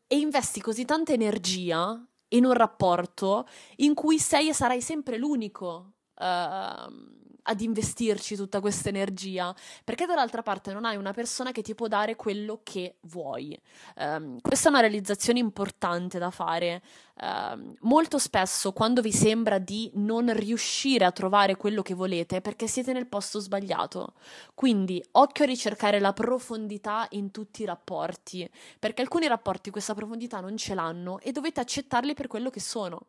E 0.07 0.19
investi 0.19 0.61
così 0.61 0.85
tanta 0.85 1.13
energia 1.13 2.03
in 2.29 2.45
un 2.45 2.53
rapporto 2.53 3.47
in 3.77 3.95
cui 3.95 4.19
sei 4.19 4.49
e 4.49 4.55
sarai 4.55 4.81
sempre 4.81 5.19
l'unico. 5.19 5.93
Uh, 6.15 7.38
ad 7.49 7.61
investirci 7.61 8.37
tutta 8.37 8.61
questa 8.61 8.91
energia, 8.91 9.55
perché 9.83 10.05
dall'altra 10.05 10.43
parte 10.43 10.73
non 10.73 10.85
hai 10.85 10.97
una 10.97 11.13
persona 11.13 11.51
che 11.51 11.63
ti 11.63 11.75
può 11.75 11.89
dare 11.89 12.15
quello 12.15 12.61
che 12.63 12.97
vuoi. 13.03 13.59
Um, 13.97 14.39
questa 14.41 14.69
è 14.69 14.71
una 14.71 14.81
realizzazione 14.81 15.39
importante 15.39 16.19
da 16.19 16.31
fare. 16.31 16.83
Uh, 17.21 17.75
molto 17.81 18.19
spesso 18.19 18.73
quando 18.73 19.01
vi 19.01 19.13
sembra 19.13 19.59
di 19.59 19.91
non 19.95 20.33
riuscire 20.33 21.05
a 21.05 21.11
trovare 21.11 21.57
quello 21.57 21.83
che 21.83 21.95
volete 21.95 22.41
perché 22.41 22.69
siete 22.69 22.93
nel 22.93 23.09
posto 23.09 23.41
sbagliato. 23.41 24.15
Quindi 24.55 25.03
occhio 25.13 25.45
a 25.45 25.49
ricercare 25.49 25.99
la 25.99 26.13
profondità 26.13 27.07
in 27.11 27.31
tutti 27.31 27.63
i 27.63 27.65
rapporti, 27.65 28.49
perché 28.79 29.03
alcuni 29.03 29.27
rapporti 29.27 29.71
questa 29.71 29.95
profondità 29.95 30.41
non 30.41 30.57
ce 30.57 30.75
l'hanno 30.75 31.19
e 31.21 31.33
dovete 31.33 31.61
accettarli 31.61 32.15
per 32.15 32.27
quello 32.27 32.51
che 32.51 32.61
sono 32.61 33.07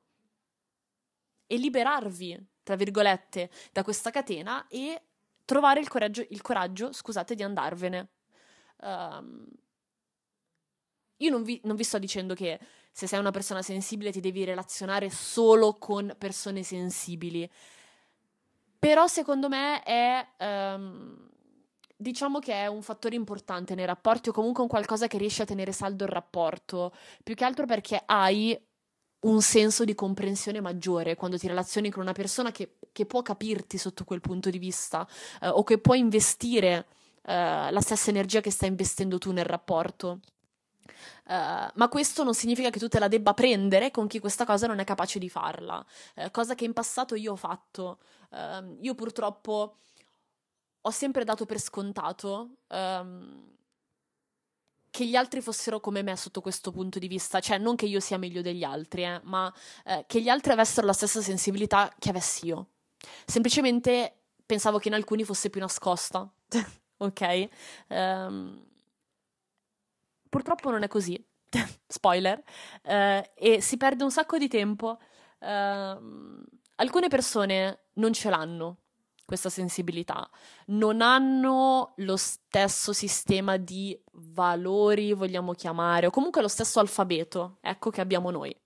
e 1.52 1.58
liberarvi 1.58 2.49
tra 2.64 2.76
virgolette, 2.76 3.50
da 3.72 3.84
questa 3.84 4.12
catena 4.12 4.68
e 4.68 5.02
trovare 5.46 5.80
il 5.80 5.88
coraggio, 5.88 6.26
il 6.30 6.42
coraggio 6.42 6.92
scusate, 6.92 7.36
di 7.36 7.44
andarvene. 7.44 8.10
Um, 8.82 9.48
io 11.18 11.30
non 11.30 11.44
vi, 11.44 11.60
non 11.64 11.76
vi, 11.76 11.84
sto 11.84 11.98
dicendo 11.98 12.34
che 12.34 12.60
se 12.92 13.08
sei 13.08 13.20
una 13.20 13.32
persona 13.32 13.62
sensibile 13.62 14.12
ti 14.12 14.22
devi 14.22 14.44
relazionare 14.44 15.10
solo 15.10 15.78
con 15.78 16.16
persone 16.18 16.64
sensibili, 16.64 17.50
però 18.78 19.08
secondo 19.08 19.50
me 19.50 19.84
è... 19.84 20.28
Um, 20.40 21.28
diciamo 22.02 22.40
che 22.40 22.54
è 22.54 22.68
un 22.68 22.82
fattore 22.82 23.16
importante 23.16 23.76
nei 23.76 23.86
rapporti 23.86 24.30
o 24.30 24.32
comunque 24.32 24.64
un 24.64 24.70
qualcosa 24.70 25.08
che 25.08 25.18
riesce 25.18 25.42
a 25.42 25.46
tenere 25.46 25.74
saldo 25.74 26.06
il 26.06 26.10
rapporto, 26.10 26.94
più 27.22 27.36
che 27.36 27.44
altro 27.44 27.66
perché 27.66 28.02
hai 28.06 28.58
un 29.22 29.42
senso 29.42 29.84
di 29.84 29.96
comprensione 29.96 30.62
maggiore 30.62 31.16
quando 31.16 31.38
ti 31.38 31.48
relazioni 31.48 31.90
con 31.90 32.02
una 32.02 32.14
persona 32.14 32.52
che, 32.52 32.76
che 32.92 33.06
può 33.06 33.22
capirti 33.22 33.78
sotto 33.78 34.04
quel 34.06 34.22
punto 34.22 34.50
di 34.50 34.58
vista 34.58 35.08
eh, 35.42 35.48
o 35.48 35.64
che 35.64 35.78
può 35.78 35.94
investire 35.94 36.88
eh, 37.24 37.72
la 37.72 37.82
stessa 37.82 38.10
energia 38.10 38.42
che 38.42 38.52
stai 38.52 38.70
investendo 38.70 39.18
tu 39.18 39.32
nel 39.32 39.46
rapporto. 39.46 40.20
Uh, 41.30 41.70
ma 41.76 41.88
questo 41.90 42.24
non 42.24 42.34
significa 42.34 42.72
che 42.72 42.80
tu 42.80 42.88
te 42.88 42.98
la 42.98 43.08
debba 43.08 43.36
prendere 43.36 43.92
con 43.92 44.08
chi 44.08 44.20
questa 44.20 44.46
cosa 44.46 44.66
non 44.66 44.80
è 44.80 44.84
capace 44.84 45.20
di 45.20 45.30
farla, 45.30 45.86
uh, 46.16 46.32
cosa 46.32 46.56
che 46.56 46.66
in 46.66 46.74
passato 46.74 47.14
io 47.14 47.34
ho 47.34 47.36
fatto. 47.36 48.00
Uh, 48.32 48.78
io 48.82 48.96
purtroppo 48.96 49.78
ho 50.82 50.90
sempre 50.90 51.24
dato 51.24 51.46
per 51.46 51.60
scontato 51.60 52.58
um, 52.70 53.48
che 54.90 55.06
gli 55.06 55.16
altri 55.16 55.42
fossero 55.42 55.80
come 55.80 56.02
me 56.02 56.16
sotto 56.16 56.42
questo 56.42 56.72
punto 56.72 57.00
di 57.00 57.08
vista, 57.08 57.40
cioè 57.40 57.58
non 57.58 57.76
che 57.76 57.86
io 57.86 58.00
sia 58.00 58.18
meglio 58.18 58.42
degli 58.42 58.64
altri, 58.64 59.04
eh, 59.04 59.20
ma 59.24 59.54
eh, 59.86 60.06
che 60.08 60.22
gli 60.22 60.30
altri 60.30 60.52
avessero 60.52 60.86
la 60.86 60.94
stessa 60.94 61.22
sensibilità 61.22 61.94
che 61.98 62.10
avessi 62.10 62.48
io. 62.48 62.68
Semplicemente 63.26 64.16
pensavo 64.46 64.80
che 64.80 64.88
in 64.88 64.94
alcuni 64.94 65.24
fosse 65.24 65.50
più 65.50 65.62
nascosta, 65.62 66.30
ok? 66.98 67.48
Um, 67.88 68.66
purtroppo 70.28 70.72
non 70.72 70.84
è 70.84 70.88
così, 70.88 71.24
spoiler, 71.88 72.42
uh, 72.84 73.22
e 73.36 73.62
si 73.62 73.78
perde 73.78 74.04
un 74.04 74.12
sacco 74.12 74.38
di 74.38 74.48
tempo. 74.48 75.00
Uh, 75.40 76.44
alcune 76.76 77.08
persone 77.08 77.86
non 77.94 78.12
ce 78.14 78.30
l'hanno 78.30 78.78
questa 79.30 79.50
sensibilità, 79.50 80.28
non 80.70 81.02
hanno 81.02 81.94
lo 81.98 82.18
stesso 82.18 82.94
sistema 82.94 83.58
di 83.58 83.96
valori, 84.14 85.14
vogliamo 85.14 85.54
chiamare, 85.54 86.08
o 86.08 86.10
comunque 86.10 86.42
lo 86.42 86.48
stesso 86.48 86.80
alfabeto, 86.80 87.60
ecco, 87.62 87.92
che 87.92 88.02
abbiamo 88.02 88.32
noi. 88.32 88.60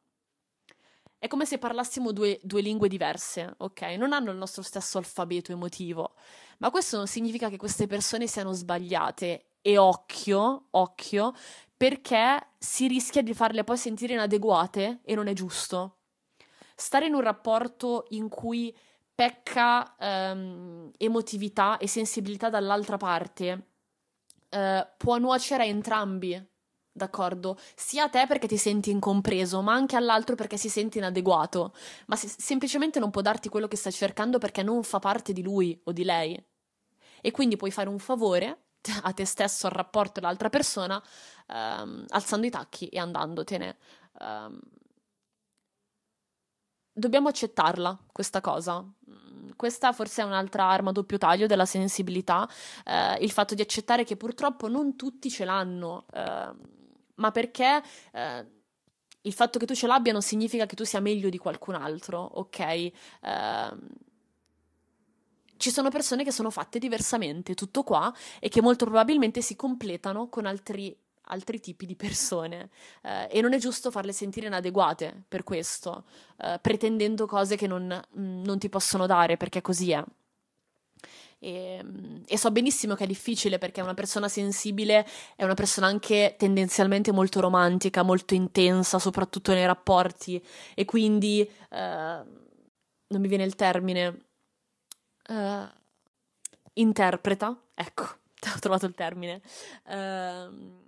È 1.18 1.28
come 1.28 1.46
se 1.46 1.58
parlassimo 1.58 2.14
due, 2.14 2.40
due, 2.44 2.62
lingue 2.62 2.88
diverse, 2.88 3.56
ok? 3.58 3.82
Non 3.98 4.14
hanno 4.14 4.32
il 4.32 4.38
nostro 4.38 4.62
stesso 4.62 4.98
alfabeto 4.98 5.52
emotivo, 5.52 6.14
ma 6.60 6.72
questo 6.72 6.96
non 6.96 7.08
significa 7.08 7.50
che 7.50 7.58
queste 7.58 7.86
persone 7.86 8.26
siano 8.26 8.54
sbagliate. 8.54 9.48
E 9.62 9.78
occhio, 9.78 10.68
occhio, 10.72 11.34
perché 11.76 12.52
si 12.58 12.88
rischia 12.88 13.22
di 13.22 13.34
farle 13.34 13.66
poi 13.66 13.78
sentire 13.78 14.14
inadeguate 14.14 15.02
e 15.04 15.14
non 15.14 15.28
è 15.28 15.34
giusto. 15.34 15.98
Stare 16.74 17.08
in 17.08 17.14
un 17.14 17.22
rapporto 17.22 18.06
in 18.10 18.30
cui 18.30 18.74
pecca 19.16 19.96
ehm, 19.98 20.92
emotività 20.98 21.78
e 21.78 21.88
sensibilità 21.88 22.50
dall'altra 22.50 22.98
parte, 22.98 23.68
eh, 24.50 24.88
può 24.98 25.18
nuocere 25.18 25.64
a 25.64 25.66
entrambi, 25.66 26.42
d'accordo? 26.92 27.58
Sia 27.76 28.06
a 28.06 28.10
te 28.10 28.26
perché 28.28 28.48
ti 28.48 28.58
senti 28.58 28.92
incompreso, 28.92 29.62
ma 29.62 29.74
anche 29.74 29.96
all'altro 29.96 30.36
perché 30.36 30.58
si 30.58 30.70
sente 30.70 30.98
inadeguato, 31.00 31.74
ma 32.08 32.16
se- 32.16 32.28
semplicemente 32.28 33.00
non 33.00 33.12
può 33.12 33.22
darti 33.22 33.50
quello 33.50 33.68
che 33.68 33.78
sta 33.78 33.92
cercando 33.92 34.38
perché 34.38 34.64
non 34.64 34.84
fa 34.84 35.00
parte 35.00 35.34
di 35.34 35.42
lui 35.44 35.80
o 35.86 35.92
di 35.92 36.04
lei. 36.04 36.44
E 37.22 37.32
quindi 37.32 37.56
puoi 37.56 37.72
fare 37.72 37.90
un 37.90 38.00
favore 38.00 38.58
a 39.04 39.14
te 39.14 39.26
stesso, 39.26 39.68
al 39.68 39.74
rapporto 39.74 40.20
dell'altra 40.20 40.50
persona, 40.50 41.02
ehm, 41.48 42.06
alzando 42.10 42.46
i 42.46 42.50
tacchi 42.50 42.88
e 42.88 43.00
andandotene. 43.00 43.78
Um, 44.20 44.60
dobbiamo 46.94 47.28
accettarla 47.28 47.98
questa 48.12 48.40
cosa. 48.40 48.82
Mm, 48.82 49.50
questa 49.56 49.92
forse 49.92 50.22
è 50.22 50.26
un'altra 50.26 50.66
arma 50.66 50.92
a 50.92 50.94
doppio 50.94 51.18
taglio 51.18 51.48
della 51.48 51.66
sensibilità, 51.66 52.48
eh, 52.86 53.16
il 53.24 53.32
fatto 53.32 53.56
di 53.56 53.62
accettare 53.62 54.04
che 54.04 54.16
purtroppo 54.16 54.68
non 54.68 54.96
tutti 54.96 55.30
ce 55.30 55.46
l'hanno, 55.46 56.06
eh, 56.14 56.52
ma 57.16 57.32
perché 57.32 57.82
eh, 58.12 58.46
il 59.22 59.34
fatto 59.34 59.60
che 59.60 59.66
tu 59.66 59.74
ce 59.74 59.88
l'abbia 59.88 60.12
non 60.12 60.22
significa 60.22 60.66
che 60.66 60.76
tu 60.76 60.84
sia 60.84 61.00
meglio 61.00 61.30
di 61.30 61.38
qualcun 61.38 61.76
altro, 61.76 62.20
ok? 62.20 62.92
Ehm, 63.22 63.90
ci 65.58 65.72
sono 65.72 65.90
persone 65.90 66.26
che 66.26 66.32
sono 66.32 66.50
fatte 66.50 66.78
diversamente, 66.78 67.54
tutto 67.54 67.84
qua, 67.84 68.14
e 68.40 68.50
che 68.50 68.62
molto 68.62 68.84
probabilmente 68.84 69.42
si 69.42 69.56
completano 69.56 70.28
con 70.28 70.46
altri 70.46 70.94
altri 71.28 71.60
tipi 71.60 71.86
di 71.86 71.96
persone 71.96 72.70
eh, 73.04 73.28
e 73.30 73.42
non 73.42 73.54
è 73.54 73.58
giusto 73.58 73.92
farle 73.92 74.14
sentire 74.14 74.48
inadeguate 74.48 75.24
per 75.28 75.44
questo, 75.44 76.06
eh, 76.38 76.60
pretendendo 76.62 77.26
cose 77.26 77.56
che 77.56 77.68
non, 77.68 78.02
mm, 78.18 78.44
non, 78.44 78.58
ti 78.60 78.70
possono 78.70 79.06
dare, 79.06 79.38
perché 79.38 79.62
così 79.62 79.92
è. 79.92 80.04
E, 81.40 81.82
mm, 81.84 82.24
e, 82.26 82.38
so 82.38 82.52
benissimo 82.52 82.96
che 82.96 83.04
è 83.04 83.08
difficile 83.08 83.58
perché 83.58 83.82
una 83.82 83.94
persona 83.94 84.30
sensibile 84.30 85.06
è 85.36 85.44
una 85.44 85.56
persona 85.56 85.88
anche 85.88 86.36
tendenzialmente 86.38 87.12
molto 87.12 87.40
romantica, 87.42 88.04
molto 88.04 88.34
intensa, 88.34 89.00
soprattutto 89.00 89.54
nei 89.54 89.66
rapporti, 89.66 90.44
e 90.74 90.86
quindi 90.86 91.42
eh, 91.42 91.78
non 93.14 93.22
mi 93.22 93.28
viene 93.28 93.44
il 93.44 93.56
termine. 93.56 94.26
Uh, 95.26 95.66
interpreta, 96.74 97.58
ecco, 97.74 98.04
ho 98.04 98.60
trovato 98.60 98.86
il 98.86 98.94
termine. 98.94 99.42
Uh, 99.86 100.82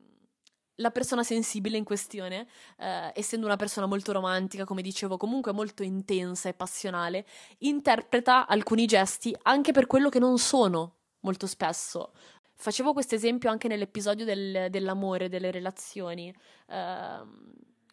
la 0.76 0.92
persona 0.92 1.24
sensibile 1.24 1.78
in 1.78 1.84
questione, 1.84 2.48
eh, 2.78 3.12
essendo 3.16 3.46
una 3.46 3.56
persona 3.56 3.86
molto 3.86 4.12
romantica, 4.12 4.66
come 4.66 4.82
dicevo, 4.82 5.18
comunque 5.18 5.52
molto 5.52 5.84
intensa 5.84 6.50
e 6.50 6.54
passionale, 6.54 7.26
interpreta 7.60 8.48
alcuni 8.48 8.86
gesti 8.86 9.36
anche 9.44 9.72
per 9.72 9.88
quello 9.88 10.10
che 10.10 10.20
non 10.20 10.38
sono, 10.38 10.96
molto 11.22 11.48
spesso. 11.48 12.14
Facevo 12.58 12.94
questo 12.94 13.16
esempio 13.16 13.50
anche 13.50 13.68
nell'episodio 13.68 14.26
del, 14.26 14.68
dell'amore, 14.70 15.30
delle 15.30 15.52
relazioni. 15.52 16.34
Eh, 16.68 17.22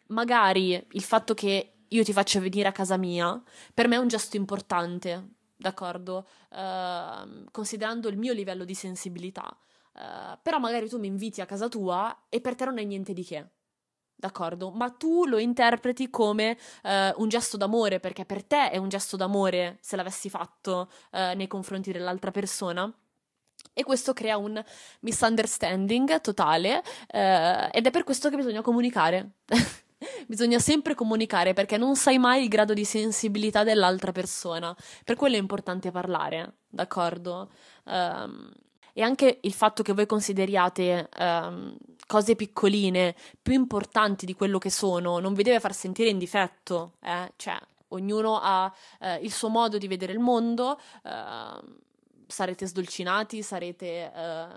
magari 0.07 0.85
il 0.91 1.01
fatto 1.01 1.33
che 1.33 1.73
io 1.87 2.03
ti 2.03 2.13
faccia 2.13 2.39
venire 2.39 2.67
a 2.67 2.71
casa 2.71 2.97
mia, 2.97 3.41
per 3.73 3.87
me 3.87 3.95
è 3.95 3.99
un 3.99 4.07
gesto 4.07 4.37
importante, 4.37 5.29
d'accordo? 5.55 6.27
Eh, 6.49 7.45
considerando 7.51 8.07
il 8.09 8.17
mio 8.17 8.33
livello 8.33 8.65
di 8.65 8.73
sensibilità. 8.73 9.55
Uh, 9.93 10.37
però 10.41 10.57
magari 10.57 10.89
tu 10.89 10.97
mi 10.97 11.07
inviti 11.07 11.39
a 11.41 11.45
casa 11.45 11.67
tua 11.67 12.25
e 12.29 12.41
per 12.41 12.55
te 12.55 12.65
non 12.65 12.79
è 12.79 12.83
niente 12.83 13.13
di 13.13 13.23
che. 13.23 13.47
D'accordo? 14.15 14.71
Ma 14.71 14.89
tu 14.89 15.25
lo 15.25 15.37
interpreti 15.37 16.09
come 16.09 16.57
uh, 16.83 17.21
un 17.21 17.29
gesto 17.29 17.57
d'amore, 17.57 17.99
perché 17.99 18.25
per 18.25 18.43
te 18.43 18.71
è 18.71 18.77
un 18.77 18.89
gesto 18.89 19.17
d'amore 19.17 19.77
se 19.81 19.95
l'avessi 19.95 20.29
fatto 20.29 20.89
uh, 21.11 21.35
nei 21.35 21.47
confronti 21.47 21.91
dell'altra 21.91 22.31
persona. 22.31 22.91
E 23.75 23.83
questo 23.83 24.13
crea 24.13 24.37
un 24.37 24.63
misunderstanding 24.99 26.21
totale 26.21 26.83
ed 27.07 27.85
è 27.85 27.89
per 27.91 28.03
questo 28.03 28.29
che 28.29 28.35
bisogna 28.35 28.61
comunicare. 28.61 29.37
bisogna 30.27 30.59
sempre 30.59 30.95
comunicare 30.95 31.53
perché 31.53 31.77
non 31.77 31.95
sai 31.95 32.17
mai 32.17 32.43
il 32.43 32.49
grado 32.49 32.73
di 32.73 32.85
sensibilità 32.85 33.63
dell'altra 33.63 34.11
persona. 34.11 34.75
Per 35.03 35.15
quello 35.15 35.35
è 35.35 35.39
importante 35.39 35.91
parlare, 35.91 36.57
d'accordo? 36.67 37.51
Um, 37.85 38.51
e 38.93 39.01
anche 39.01 39.39
il 39.41 39.53
fatto 39.53 39.83
che 39.83 39.93
voi 39.93 40.05
consideriate 40.05 41.09
um, 41.19 41.75
cose 42.05 42.35
piccoline, 42.35 43.15
più 43.41 43.53
importanti 43.53 44.25
di 44.25 44.35
quello 44.35 44.59
che 44.59 44.69
sono, 44.69 45.19
non 45.19 45.33
vi 45.33 45.43
deve 45.43 45.59
far 45.59 45.73
sentire 45.73 46.09
in 46.09 46.19
difetto, 46.19 46.93
eh? 47.01 47.33
Cioè, 47.35 47.57
ognuno 47.89 48.39
ha 48.41 48.71
eh, 48.99 49.15
il 49.17 49.31
suo 49.31 49.49
modo 49.49 49.77
di 49.77 49.87
vedere 49.87 50.13
il 50.13 50.19
mondo, 50.19 50.79
eh, 51.03 51.61
sarete 52.27 52.65
sdolcinati, 52.67 53.41
sarete 53.41 54.11
eh, 54.13 54.47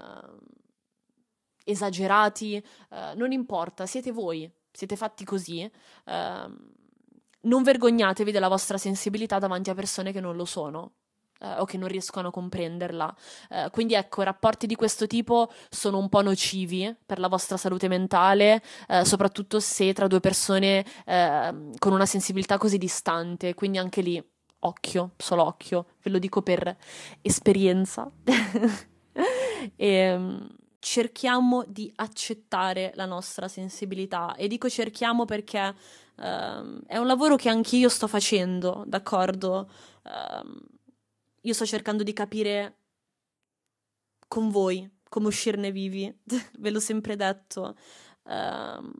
esagerati, 1.64 2.56
eh, 2.56 3.14
non 3.14 3.32
importa, 3.32 3.86
siete 3.86 4.12
voi, 4.12 4.50
siete 4.70 4.96
fatti 4.96 5.24
così. 5.24 5.70
Ehm, 6.04 6.72
non 7.42 7.62
vergognatevi 7.62 8.32
della 8.32 8.48
vostra 8.48 8.76
sensibilità 8.76 9.38
davanti 9.38 9.70
a 9.70 9.74
persone 9.74 10.12
che 10.12 10.20
non 10.20 10.36
lo 10.36 10.44
sono 10.44 10.92
eh, 11.40 11.58
o 11.58 11.64
che 11.64 11.76
non 11.76 11.88
riescono 11.88 12.28
a 12.28 12.30
comprenderla. 12.30 13.14
Eh, 13.50 13.68
quindi 13.70 13.94
ecco, 13.94 14.22
rapporti 14.22 14.66
di 14.66 14.74
questo 14.74 15.06
tipo 15.06 15.50
sono 15.68 15.98
un 15.98 16.08
po' 16.08 16.22
nocivi 16.22 16.94
per 17.04 17.18
la 17.18 17.28
vostra 17.28 17.56
salute 17.56 17.88
mentale, 17.88 18.62
eh, 18.88 19.04
soprattutto 19.04 19.60
se 19.60 19.92
tra 19.92 20.06
due 20.06 20.20
persone 20.20 20.84
ehm, 21.04 21.76
con 21.78 21.92
una 21.92 22.06
sensibilità 22.06 22.58
così 22.58 22.78
distante. 22.78 23.54
Quindi 23.54 23.78
anche 23.78 24.00
lì, 24.00 24.22
occhio, 24.60 25.12
solo 25.16 25.44
occhio, 25.44 25.86
ve 26.02 26.10
lo 26.10 26.18
dico 26.18 26.42
per 26.42 26.76
esperienza. 27.22 28.10
e, 29.76 29.86
ehm, 29.86 30.48
cerchiamo 30.78 31.64
di 31.66 31.90
accettare 31.96 32.92
la 32.94 33.06
nostra 33.06 33.48
sensibilità 33.48 34.36
e 34.36 34.46
dico 34.46 34.68
cerchiamo 34.68 35.24
perché 35.24 35.74
um, 36.18 36.80
è 36.86 36.96
un 36.96 37.08
lavoro 37.08 37.34
che 37.34 37.48
anch'io 37.48 37.88
sto 37.88 38.06
facendo, 38.06 38.84
d'accordo? 38.86 39.68
Um, 40.04 40.60
io 41.46 41.52
sto 41.52 41.64
cercando 41.64 42.02
di 42.02 42.12
capire 42.12 42.78
con 44.28 44.50
voi 44.50 44.88
come 45.08 45.28
uscirne 45.28 45.70
vivi, 45.70 46.12
ve 46.58 46.70
l'ho 46.70 46.80
sempre 46.80 47.16
detto. 47.16 47.76
Uh, 48.24 48.92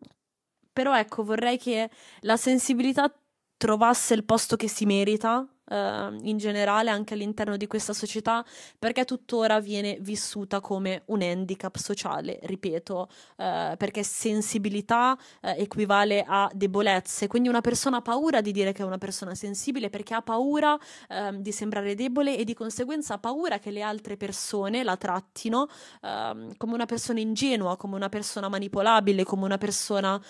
però 0.73 0.97
ecco, 0.97 1.25
vorrei 1.25 1.59
che 1.59 1.91
la 2.21 2.37
sensibilità 2.37 3.13
trovasse 3.57 4.15
il 4.15 4.25
posto 4.25 4.57
che 4.57 4.69
si 4.69 4.87
merita 4.87 5.47
Uh, 5.69 6.15
in 6.23 6.37
generale 6.37 6.91
anche 6.91 7.15
all'interno 7.15 7.57
di 7.57 7.67
questa 7.67 7.93
società 7.93 8.45
perché 8.79 9.05
tuttora 9.05 9.59
viene 9.59 9.99
vissuta 9.99 10.61
come 10.61 11.03
un 11.07 11.23
handicap 11.23 11.75
sociale, 11.75 12.39
ripeto, 12.41 13.01
uh, 13.01 13.77
perché 13.77 14.05
sensibilità 14.05 15.19
uh, 15.19 15.49
equivale 15.57 16.25
a 16.25 16.49
debolezze, 16.55 17.27
quindi 17.27 17.49
una 17.49 17.63
persona 17.63 17.97
ha 17.97 18.01
paura 18.01 18.41
di 18.41 18.53
dire 18.53 18.71
che 18.71 18.83
è 18.83 18.87
una 18.87 18.99
persona 18.99 19.35
sensibile 19.35 19.91
perché 19.91 20.15
ha 20.15 20.23
paura 20.23 20.79
ehm, 21.09 21.39
di 21.39 21.51
sembrare 21.51 21.97
debole 21.97 22.39
e 22.39 22.45
di 22.45 22.55
conseguenza 22.55 23.15
ha 23.15 23.19
paura 23.19 23.59
che 23.59 23.73
le 23.73 23.83
altre 23.83 24.17
persone 24.17 24.85
la 24.85 24.97
trattino 24.97 25.67
ehm, 26.01 26.57
come 26.57 26.75
una 26.75 26.87
persona 26.87 27.19
ingenua, 27.19 27.77
come 27.77 27.97
una 27.97 28.09
persona 28.09 28.49
manipolabile, 28.49 29.25
come 29.25 29.45
una 29.45 29.59
persona 29.59 30.23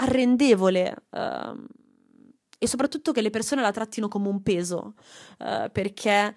arrendevole 0.00 0.94
e 2.58 2.66
soprattutto 2.66 3.12
che 3.12 3.22
le 3.22 3.30
persone 3.30 3.62
la 3.62 3.70
trattino 3.70 4.08
come 4.08 4.28
un 4.28 4.42
peso, 4.42 4.94
uh, 5.38 5.70
perché 5.70 6.34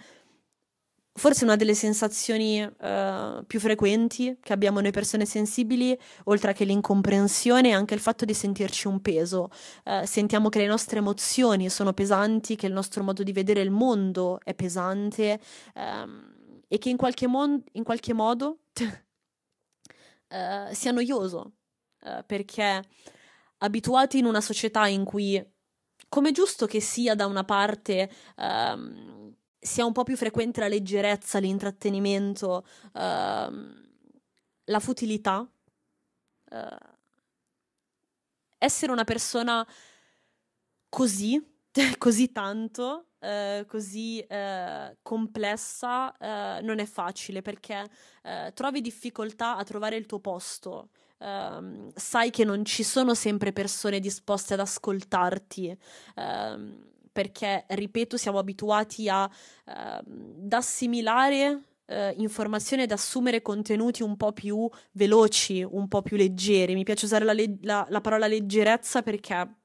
forse 1.14 1.44
una 1.44 1.56
delle 1.56 1.74
sensazioni 1.74 2.62
uh, 2.62 3.44
più 3.46 3.60
frequenti 3.60 4.38
che 4.40 4.54
abbiamo 4.54 4.80
noi 4.80 4.92
persone 4.92 5.26
sensibili, 5.26 5.98
oltre 6.26 6.54
che 6.54 6.64
l'incomprensione, 6.64 7.70
è 7.70 7.74
anche 7.74 7.96
il 7.96 8.00
fatto 8.00 8.24
di 8.24 8.36
sentirci 8.36 8.88
un 8.88 9.02
peso. 9.02 9.50
Uh, 9.84 10.06
sentiamo 10.06 10.50
che 10.50 10.60
le 10.60 10.68
nostre 10.68 11.00
emozioni 11.00 11.70
sono 11.70 11.92
pesanti, 11.92 12.56
che 12.56 12.68
il 12.68 12.74
nostro 12.74 13.04
modo 13.04 13.24
di 13.24 13.34
vedere 13.34 13.62
il 13.62 13.72
mondo 13.72 14.40
è 14.44 14.54
pesante 14.54 15.40
um, 15.74 16.64
e 16.68 16.78
che 16.78 16.90
in 16.90 16.98
qualche, 16.98 17.28
mon- 17.28 17.64
in 17.74 17.84
qualche 17.84 18.14
modo 18.14 18.60
sia 20.72 20.92
noioso, 20.92 21.56
perché 22.26 22.82
abituati 23.64 24.18
in 24.18 24.26
una 24.26 24.42
società 24.42 24.88
in 24.88 25.04
cui 25.04 25.44
come 26.10 26.32
giusto 26.32 26.66
che 26.66 26.82
sia 26.82 27.16
da 27.16 27.26
una 27.26 27.44
parte 27.44 28.12
um, 28.38 29.34
sia 29.58 29.86
un 29.86 29.94
po' 29.94 30.04
più 30.04 30.18
frequente 30.18 30.60
la 30.60 30.68
leggerezza, 30.68 31.40
l'intrattenimento, 31.40 32.66
uh, 32.94 33.00
la 34.66 34.80
futilità, 34.80 35.48
uh, 36.50 36.78
essere 38.58 38.92
una 38.92 39.04
persona 39.04 39.66
così, 40.90 41.42
così 41.98 42.32
tanto, 42.32 43.06
Uh, 43.22 43.68
così 43.68 44.26
uh, 44.28 44.98
complessa 45.04 46.08
uh, 46.10 46.66
non 46.66 46.80
è 46.80 46.86
facile 46.86 47.44
perché 47.44 47.88
trovi 48.56 48.82
difficoltà 48.82 49.58
a 49.58 49.64
trovare 49.64 49.96
il 49.96 50.08
tuo 50.08 50.20
posto 50.20 50.90
um, 51.22 51.92
sai 51.96 52.30
che 52.30 52.44
non 52.44 52.66
ci 52.66 52.84
sono 52.84 53.14
sempre 53.14 53.54
persone 53.54 54.00
disposte 54.00 54.56
ad 54.56 54.60
ascoltarti. 54.60 55.78
Um, 56.16 56.90
perché, 57.12 57.66
ripeto, 57.68 58.18
siamo 58.18 58.40
abituati 58.40 59.10
a, 59.10 59.24
uh, 59.26 59.72
ad 59.72 60.54
assimilare 60.54 61.50
uh, 61.86 61.94
informazioni, 62.22 62.84
ad 62.84 62.92
assumere 62.92 63.42
contenuti 63.42 64.02
un 64.02 64.16
po' 64.16 64.32
più 64.32 64.70
veloci, 64.94 65.62
un 65.62 65.88
po' 65.88 66.02
più 66.02 66.16
leggeri. 66.18 66.74
Mi 66.74 66.84
piace 66.84 67.06
usare 67.06 67.26
la, 67.26 67.34
le- 67.34 67.58
la, 67.62 67.86
la 67.90 68.02
parola 68.02 68.28
leggerezza 68.28 69.02
perché 69.02 69.61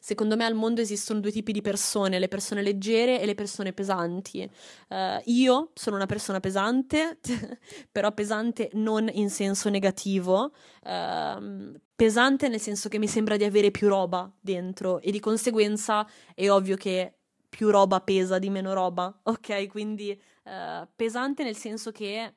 Secondo 0.00 0.34
me 0.36 0.44
al 0.44 0.54
mondo 0.54 0.80
esistono 0.80 1.20
due 1.20 1.30
tipi 1.30 1.52
di 1.52 1.60
persone, 1.60 2.18
le 2.18 2.28
persone 2.28 2.62
leggere 2.62 3.20
e 3.20 3.26
le 3.26 3.34
persone 3.34 3.72
pesanti. 3.74 4.48
Uh, 4.88 5.20
io 5.24 5.72
sono 5.74 5.96
una 5.96 6.06
persona 6.06 6.40
pesante, 6.40 7.18
però 7.92 8.12
pesante 8.12 8.70
non 8.74 9.08
in 9.12 9.28
senso 9.28 9.68
negativo, 9.68 10.52
uh, 10.84 11.80
pesante 11.94 12.48
nel 12.48 12.60
senso 12.60 12.88
che 12.88 12.98
mi 12.98 13.08
sembra 13.08 13.36
di 13.36 13.44
avere 13.44 13.70
più 13.70 13.88
roba 13.88 14.30
dentro 14.40 15.00
e 15.00 15.10
di 15.10 15.20
conseguenza 15.20 16.08
è 16.34 16.50
ovvio 16.50 16.76
che 16.76 17.18
più 17.48 17.70
roba 17.70 18.00
pesa 18.00 18.38
di 18.38 18.48
meno 18.48 18.72
roba, 18.72 19.20
ok? 19.24 19.66
Quindi 19.68 20.18
uh, 20.44 20.88
pesante 20.96 21.42
nel 21.42 21.56
senso 21.56 21.92
che 21.92 22.34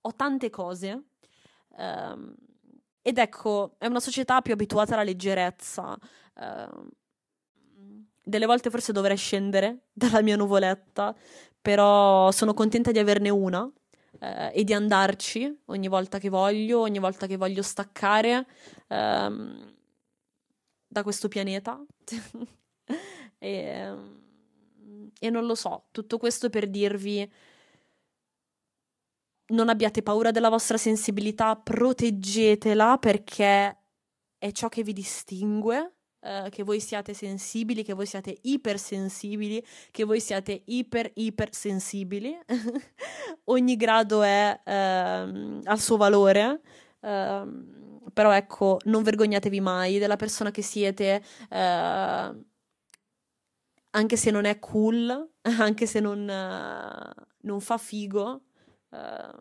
ho 0.00 0.14
tante 0.14 0.48
cose. 0.48 1.04
Um, 1.76 2.34
ed 3.02 3.18
ecco, 3.18 3.74
è 3.78 3.86
una 3.86 4.00
società 4.00 4.40
più 4.42 4.52
abituata 4.52 4.94
alla 4.94 5.02
leggerezza. 5.02 5.98
Uh, 6.34 6.88
delle 8.22 8.46
volte 8.46 8.70
forse 8.70 8.92
dovrei 8.92 9.16
scendere 9.16 9.86
dalla 9.92 10.22
mia 10.22 10.36
nuvoletta, 10.36 11.14
però 11.60 12.30
sono 12.30 12.54
contenta 12.54 12.90
di 12.90 12.98
averne 12.98 13.30
una 13.30 13.62
uh, 13.62 14.50
e 14.52 14.64
di 14.64 14.72
andarci 14.72 15.62
ogni 15.66 15.88
volta 15.88 16.18
che 16.18 16.28
voglio, 16.28 16.80
ogni 16.80 16.98
volta 16.98 17.26
che 17.26 17.36
voglio 17.36 17.62
staccare 17.62 18.46
uh, 18.88 19.74
da 20.86 21.02
questo 21.02 21.28
pianeta. 21.28 21.82
e, 23.38 23.94
e 25.18 25.30
non 25.30 25.46
lo 25.46 25.54
so, 25.54 25.84
tutto 25.90 26.18
questo 26.18 26.50
per 26.50 26.68
dirvi 26.68 27.30
non 29.50 29.68
abbiate 29.68 30.02
paura 30.02 30.30
della 30.30 30.48
vostra 30.48 30.76
sensibilità, 30.76 31.56
proteggetela 31.56 32.98
perché 32.98 33.78
è 34.38 34.50
ciò 34.52 34.68
che 34.68 34.82
vi 34.82 34.92
distingue. 34.92 35.94
Uh, 36.20 36.50
che 36.50 36.62
voi 36.64 36.80
siate 36.80 37.14
sensibili, 37.14 37.82
che 37.82 37.94
voi 37.94 38.04
siate 38.04 38.36
ipersensibili, 38.42 39.64
che 39.90 40.04
voi 40.04 40.20
siate 40.20 40.64
iper 40.66 41.10
ipersensibili. 41.14 42.38
Ogni 43.44 43.74
grado 43.76 44.20
è 44.20 44.60
uh, 44.62 45.60
al 45.64 45.78
suo 45.78 45.96
valore. 45.96 46.60
Uh, 47.00 47.80
però 48.12 48.32
ecco, 48.32 48.78
non 48.84 49.02
vergognatevi 49.02 49.60
mai 49.60 49.98
della 49.98 50.16
persona 50.16 50.50
che 50.50 50.62
siete, 50.62 51.22
ehm, 51.48 52.44
anche 53.90 54.16
se 54.16 54.30
non 54.30 54.44
è 54.44 54.58
cool, 54.58 55.30
anche 55.58 55.86
se 55.86 56.00
non, 56.00 56.24
non 56.24 57.60
fa 57.60 57.78
figo, 57.78 58.42
uh, 58.90 59.38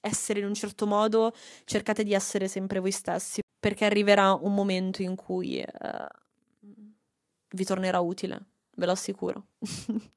essere 0.00 0.40
in 0.40 0.46
un 0.46 0.54
certo 0.54 0.86
modo, 0.86 1.32
cercate 1.64 2.04
di 2.04 2.12
essere 2.12 2.48
sempre 2.48 2.78
voi 2.78 2.92
stessi, 2.92 3.40
perché 3.58 3.84
arriverà 3.84 4.34
un 4.34 4.54
momento 4.54 5.02
in 5.02 5.14
cui 5.16 5.64
uh, 5.64 6.68
vi 7.50 7.64
tornerà 7.64 8.00
utile, 8.00 8.44
ve 8.76 8.86
lo 8.86 8.92
assicuro. 8.92 9.46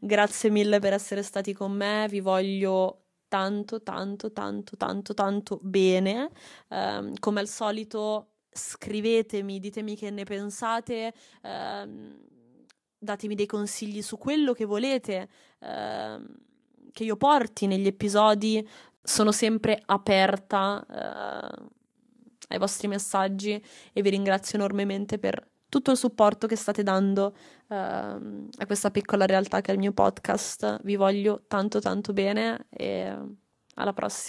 Grazie 0.00 0.50
mille 0.50 0.80
per 0.80 0.92
essere 0.92 1.22
stati 1.22 1.52
con 1.52 1.72
me, 1.72 2.06
vi 2.08 2.20
voglio 2.20 3.04
tanto, 3.28 3.82
tanto, 3.82 4.32
tanto, 4.32 4.76
tanto, 4.76 5.14
tanto 5.14 5.58
bene. 5.62 6.30
Um, 6.68 7.14
come 7.18 7.40
al 7.40 7.48
solito, 7.48 8.34
scrivetemi, 8.50 9.58
ditemi 9.58 9.96
che 9.96 10.10
ne 10.10 10.24
pensate. 10.24 11.12
Um, 11.42 12.16
datemi 12.96 13.34
dei 13.34 13.46
consigli 13.46 14.02
su 14.02 14.18
quello 14.18 14.52
che 14.52 14.64
volete. 14.64 15.28
Uh, 15.58 16.22
che 16.94 17.04
io 17.04 17.16
porti 17.16 17.66
negli 17.66 17.86
episodi, 17.86 18.66
sono 19.02 19.32
sempre 19.32 19.82
aperta 19.84 20.82
uh, 20.88 21.70
ai 22.48 22.58
vostri 22.58 22.88
messaggi 22.88 23.62
e 23.92 24.00
vi 24.00 24.08
ringrazio 24.08 24.56
enormemente 24.56 25.18
per 25.18 25.46
tutto 25.68 25.90
il 25.90 25.96
supporto 25.98 26.46
che 26.46 26.56
state 26.56 26.82
dando 26.82 27.34
uh, 27.66 27.74
a 27.74 28.66
questa 28.66 28.90
piccola 28.90 29.26
realtà 29.26 29.60
che 29.60 29.72
è 29.72 29.74
il 29.74 29.80
mio 29.80 29.92
podcast. 29.92 30.80
Vi 30.84 30.96
voglio 30.96 31.42
tanto 31.46 31.80
tanto 31.80 32.14
bene 32.14 32.66
e 32.70 33.14
Alla 33.74 33.92
prossima. 33.92 34.22